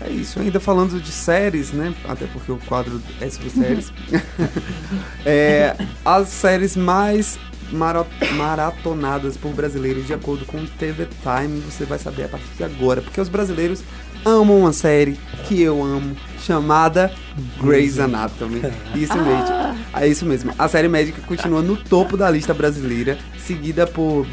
[0.00, 1.94] É isso, ainda falando de séries, né?
[2.06, 3.92] Até porque o quadro é sobre séries.
[5.24, 5.74] é,
[6.04, 7.38] as séries mais
[7.74, 12.64] maratonadas por brasileiros, de acordo com o TV Time, você vai saber a partir de
[12.64, 13.02] agora.
[13.02, 13.82] Porque os brasileiros
[14.24, 17.12] amam uma série que eu amo, chamada
[17.60, 18.62] Grey's Anatomy.
[18.94, 19.74] Isso mesmo.
[19.96, 20.52] É isso mesmo.
[20.58, 24.26] A série médica continua no topo da lista brasileira, seguida por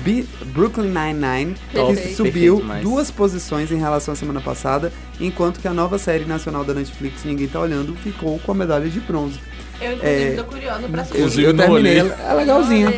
[0.54, 5.74] Brooklyn Nine-Nine, que subiu Perfeito, duas posições em relação à semana passada, enquanto que a
[5.74, 9.40] nova série nacional da Netflix, Ninguém Tá Olhando, ficou com a medalha de bronze.
[9.82, 10.36] Eu, inclusive, É.
[10.36, 11.44] tô curiosa pra Eu, assistir.
[11.44, 12.94] Eu não terminei, é legalzinho.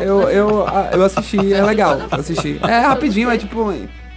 [0.00, 2.58] Eu, eu, eu assisti, é legal assistir.
[2.64, 3.72] É rapidinho, é tipo,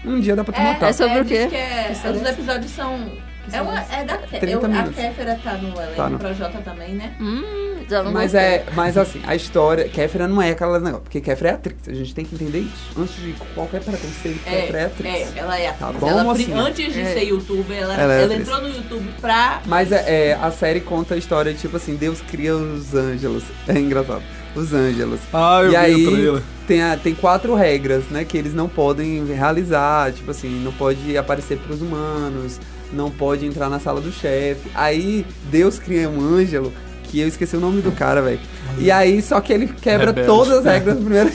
[0.06, 0.90] um dia dá pra tu matar.
[0.90, 1.50] é sobre o quê?
[1.52, 3.27] é, os episódios são.
[3.52, 4.84] É, uma, é da Ké- 30 eu, A.
[4.84, 7.16] Kéfera tá no elenco, Tá no- Projota também, né?
[7.20, 8.50] Hum, já não Mas gostei.
[8.50, 11.94] é, mas assim, a história, Kéfera não é aquela negócio, porque Kéfera é atriz, a
[11.94, 12.92] gente tem que entender isso.
[13.00, 15.14] Antes de qualquer preconceito, Kéfera é atriz.
[15.14, 16.00] é, ela é Tá atriz.
[16.02, 16.58] bom, ela, mocinha?
[16.58, 17.14] antes de É.
[17.14, 19.62] ser youtuber, ela, Ela é ela entrou no YouTube pra.
[19.66, 23.44] Mas é, é, a série conta a história, tipo assim, Deus cria os ângelos.
[23.68, 24.24] É engraçado.
[24.56, 25.20] Os ângelos.
[25.32, 26.42] Ah, eu e vi aí o trailer.
[26.68, 28.26] tem, a- tem quatro regras, né?
[28.26, 30.12] Que eles não podem realizar.
[30.12, 32.60] Tipo assim, não pode aparecer pros humanos,
[32.94, 34.70] não pode entrar na sala do chefe.
[34.74, 36.72] Aí Deus cria um ângelo,
[37.04, 38.40] que eu esqueci o nome do cara, velho.
[38.78, 40.28] E aí, só que ele quebra Rebelde.
[40.28, 41.32] todas as regras no primeiro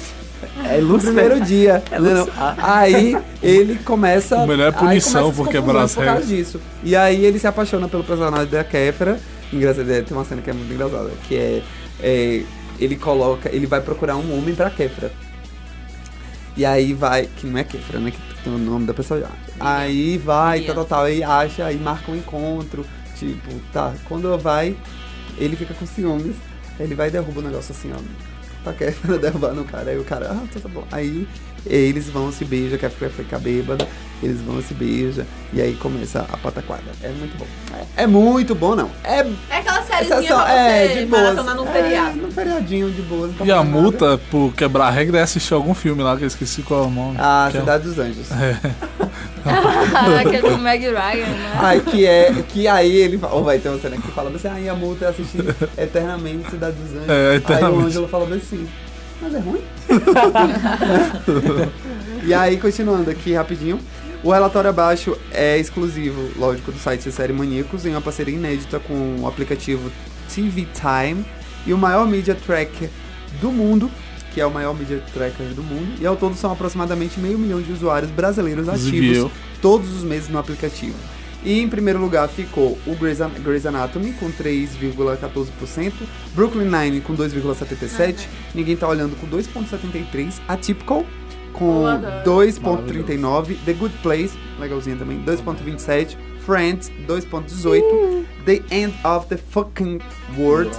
[0.65, 1.83] É no primeiro dia.
[1.91, 2.21] É não?
[2.21, 2.35] Lúcifer.
[2.39, 2.57] Ah.
[2.81, 4.37] Aí ele começa.
[4.39, 6.29] O melhor é punição por quebrar as por causa regras.
[6.29, 6.61] disso.
[6.83, 9.19] E aí ele se apaixona pelo personagem da Kéfera.
[9.53, 11.63] Engraçado, é, tem uma cena que é muito engraçada, que é,
[12.01, 12.43] é,
[12.81, 15.13] ele coloca, ele vai procurar um homem pra Kéfera.
[16.57, 18.11] E aí vai, que não é Kéfera, né?
[18.11, 19.29] Que tem o nome da pessoa já.
[19.63, 22.85] Aí vai, tal, tal, tal, aí acha, aí marca um encontro.
[23.17, 24.77] Tipo, tá, quando vai,
[25.39, 26.35] ele fica com ciúmes,
[26.79, 28.65] ele vai e derruba o negócio assim, ó.
[28.65, 29.91] paquera pra derrubar no cara.
[29.91, 30.85] Aí o cara, ah, tá, tá bom.
[30.91, 31.29] Aí
[31.67, 33.87] eles vão se beijam, que a vai ficar bêbada,
[34.23, 36.83] eles vão se beijam, e aí começa a pataquada.
[37.03, 37.47] É muito bom.
[37.97, 38.91] É, é muito bom, não.
[39.05, 39.19] É,
[39.51, 41.23] É aquela sériezinha você é de boas.
[41.23, 42.17] maratonar num É, feriado.
[42.19, 43.31] num feriadinho de boas.
[43.31, 43.65] E a fazendo nada.
[43.65, 46.87] multa por quebrar a regra é assistir algum filme lá que eu esqueci qual é
[46.87, 47.17] o nome.
[47.19, 48.27] A Que é- Cidade dos Anjos.
[50.21, 51.59] Aquele do Meg Ryan, né?
[51.61, 54.49] Aí que é, que aí ele fala, ou vai ter uma cena que fala assim,
[54.49, 55.45] aí a multa é assistir
[55.77, 57.09] eternamente Cidade dos Anjos.
[57.09, 57.85] É, Aí o eternamente.
[57.87, 58.69] Ângelo fala assim,
[59.23, 59.63] mas é ruim?
[62.27, 63.79] e aí, continuando aqui rapidinho,
[64.23, 69.21] o relatório abaixo é exclusivo, lógico, do site Série Maníacos, em uma parceria inédita com
[69.21, 69.91] o aplicativo
[70.33, 71.25] TV Time
[71.67, 72.91] e o maior media tracker
[73.41, 73.91] do mundo,
[74.35, 77.63] que é o maior media tracker do mundo, e ao todo são aproximadamente meio milhão
[77.63, 79.31] de usuários brasileiros ativos eu.
[79.61, 80.97] todos os meses no aplicativo.
[81.45, 85.93] E em primeiro lugar ficou o Grey's, An- Grey's Anatomy com 3,14%,
[86.35, 91.05] Brooklyn Nine com 2,77%, Ninguém Tá Olhando com 2,73%, Atypical
[91.53, 92.25] com Eu adoro.
[92.25, 96.17] 2,39%, The Good Place, legalzinha também, 2,27%,
[96.47, 100.01] Friends 2,18%, The End of the Fucking
[100.39, 100.71] World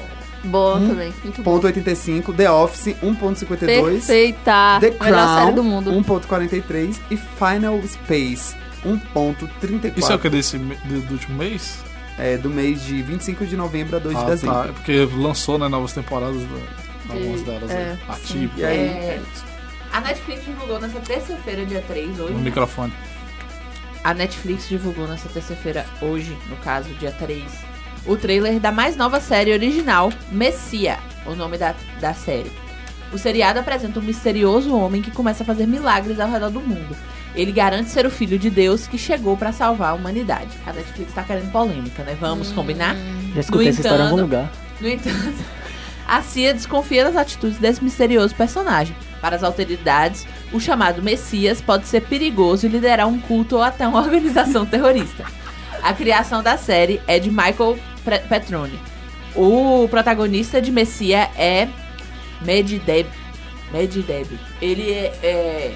[0.45, 1.57] Boa também, muito bom.
[1.60, 4.77] 1,85%, The Office 1,52%, Perfeita.
[4.81, 5.90] The Crown do mundo.
[5.91, 8.53] 1.43 e Final Space
[8.85, 11.77] 1.34 Isso é o que desse do, do último mês?
[12.18, 14.55] é, do mês de 25 de novembro a 2 de Ah, dezembro.
[14.55, 14.65] tá.
[14.65, 17.97] É porque lançou, né, novas temporadas, da, algumas delas é, aí.
[18.15, 19.22] Atípico, E aí, É,
[19.91, 22.34] a Netflix divulgou nessa terça-feira, dia 3, hoje.
[22.34, 22.43] no né?
[22.45, 22.93] microfone.
[24.03, 27.43] A Netflix divulgou nessa terça-feira, hoje, no caso, dia 3,
[28.05, 32.51] o trailer da mais nova série original, Messia, o nome da, da série.
[33.14, 36.95] O seriado apresenta um misterioso homem que começa a fazer milagres ao redor do mundo.
[37.35, 40.49] Ele garante ser o filho de Deus que chegou pra salvar a humanidade.
[40.65, 42.15] A Netflix tá querendo polêmica, né?
[42.19, 42.95] Vamos combinar?
[43.34, 44.51] Já escutei No essa história em algum entanto- lugar.
[44.80, 45.34] No entanto,
[46.07, 48.95] a CIA desconfia das atitudes desse misterioso personagem.
[49.22, 53.88] Para as autoridades, o chamado Messias pode ser perigoso e liderar um culto ou até
[53.88, 55.23] uma organização terrorista.
[55.81, 57.80] A criação da série é de Michael
[58.30, 58.80] Petroni.
[59.35, 61.68] O protagonista de Messia é
[62.41, 63.07] Medideb.
[63.72, 64.27] Medideb.
[64.61, 65.73] Ele é, é-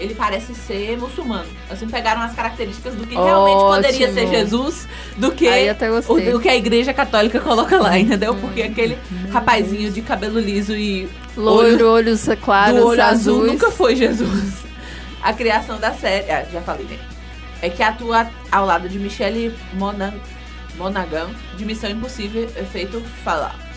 [0.00, 1.46] Ele parece ser muçulmano.
[1.68, 4.20] Assim, pegaram as características do que realmente poderia Ótimo.
[4.20, 6.34] ser Jesus do que o, gostei.
[6.34, 8.34] o que a igreja católica coloca lá, entendeu?
[8.34, 8.98] Porque aquele
[9.30, 13.52] rapazinho de cabelo liso e Loiro, olhos claros, do olho azul azuis.
[13.52, 14.64] nunca foi Jesus.
[15.22, 16.98] A criação da série, ah, já falei, né?
[17.60, 21.28] É que atua ao lado de Michelle Monaghan,
[21.58, 23.69] de Missão Impossível, efeito Fallout.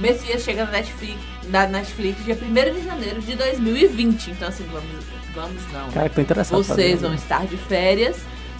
[0.00, 1.18] Messias chega na Netflix,
[1.48, 4.30] na Netflix dia 1 de janeiro de 2020.
[4.32, 5.04] Então, assim, vamos,
[5.34, 5.86] vamos não.
[5.86, 5.90] né?
[5.94, 6.62] Cara, tô interessado.
[6.62, 8.18] Vocês vão estar de férias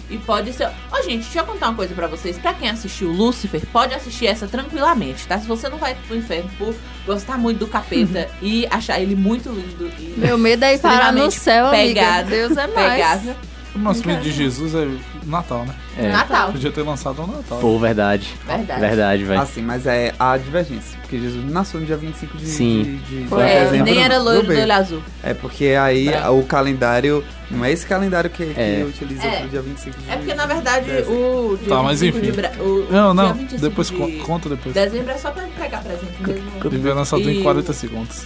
[0.09, 0.69] e pode ser.
[0.91, 2.37] Ó, gente, deixa eu contar uma coisa pra vocês.
[2.37, 5.37] Pra quem assistiu Lucifer, pode assistir essa tranquilamente, tá?
[5.37, 6.73] Se você não vai pro inferno por
[7.05, 11.11] gostar muito do capeta e achar ele muito lindo e Meu medo é ir parar
[11.13, 11.83] no céu, amiga.
[12.01, 12.91] pegado, Deus é mais.
[12.93, 13.35] pegável.
[13.77, 14.87] O nascimento de Jesus é
[15.25, 15.75] Natal, né?
[15.97, 16.09] É.
[16.11, 16.51] Natal.
[16.51, 17.59] Podia ter lançado no Natal.
[17.59, 18.33] Pô, verdade.
[18.45, 18.79] Verdade.
[18.81, 19.39] Verdade, velho.
[19.41, 20.97] Assim, mas é a divergência.
[21.01, 22.99] Porque Jesus nasceu no dia 25 de, Sim.
[23.07, 23.85] de, de Foi, É, dezembro.
[23.85, 25.01] nem era loiro do olho azul.
[25.23, 26.39] É porque aí Branco.
[26.39, 27.23] o calendário.
[27.49, 28.83] Não é esse calendário que, que É.
[28.85, 29.39] utiliza É.
[29.39, 31.13] pro dia 25 de É porque, na verdade, dezembro.
[31.53, 32.41] o dia Tá, mas 25 de enfim.
[32.41, 33.33] Bra- o Não, dia não.
[33.35, 34.75] 25 Depois de con- conta depois.
[34.75, 36.69] Dezembro é só pra entregar presente mesmo.
[36.69, 38.25] Devia lançar tudo em E- 40 segundos.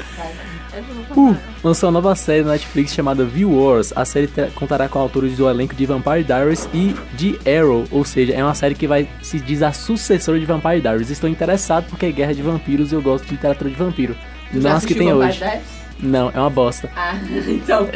[1.15, 3.91] Uh, lançou uma nova série na Netflix chamada View Wars.
[3.95, 8.33] A série contará com autores do elenco de Vampire Diaries e de Arrow, ou seja,
[8.33, 11.09] é uma série que vai se diz a sucessora de Vampire Diaries.
[11.09, 14.15] Estou interessado porque é guerra de vampiros e eu gosto de literatura de vampiro.
[14.53, 15.37] Não as que tem Vampire hoje.
[15.39, 15.81] Diaries?
[15.99, 16.89] Não, é uma bosta.
[16.95, 17.15] Ah,
[17.47, 17.87] então.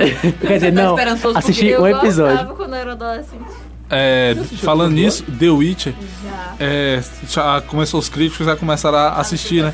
[0.42, 0.96] Quer dizer, não.
[1.36, 2.34] Assisti Eu um episódio.
[2.38, 3.46] gostava quando eu era adolescente.
[3.90, 5.94] É, falando nisso, The Witcher,
[6.24, 6.56] Já.
[6.60, 9.74] é, já começou os críticos já começaram a assistir, né?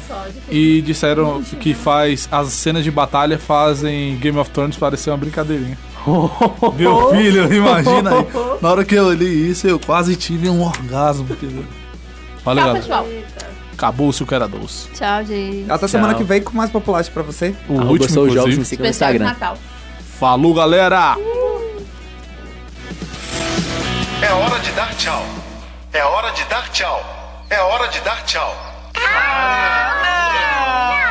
[0.50, 5.78] E disseram que faz as cenas de batalha fazem Game of Thrones parecer uma brincadeirinha.
[6.78, 8.28] Meu filho, imagina aí.
[8.62, 11.26] Na hora que eu olhei isso, eu quase tive um orgasmo.
[11.30, 11.64] entendeu?
[12.44, 13.08] Valeu, Tchau, pessoal.
[13.74, 14.90] Acabou-se o que era doce.
[14.94, 15.72] Tchau, gente.
[15.72, 17.56] Até semana que vem com mais populacho pra você.
[17.70, 19.26] O Arroba último, Jogos, me siga no Instagram.
[19.26, 19.58] Natal.
[20.20, 21.16] Falou, galera!
[24.22, 25.26] É hora de dar tchau.
[25.92, 27.04] É hora de dar tchau.
[27.50, 28.56] É hora de dar tchau.
[28.96, 31.11] Ah, não.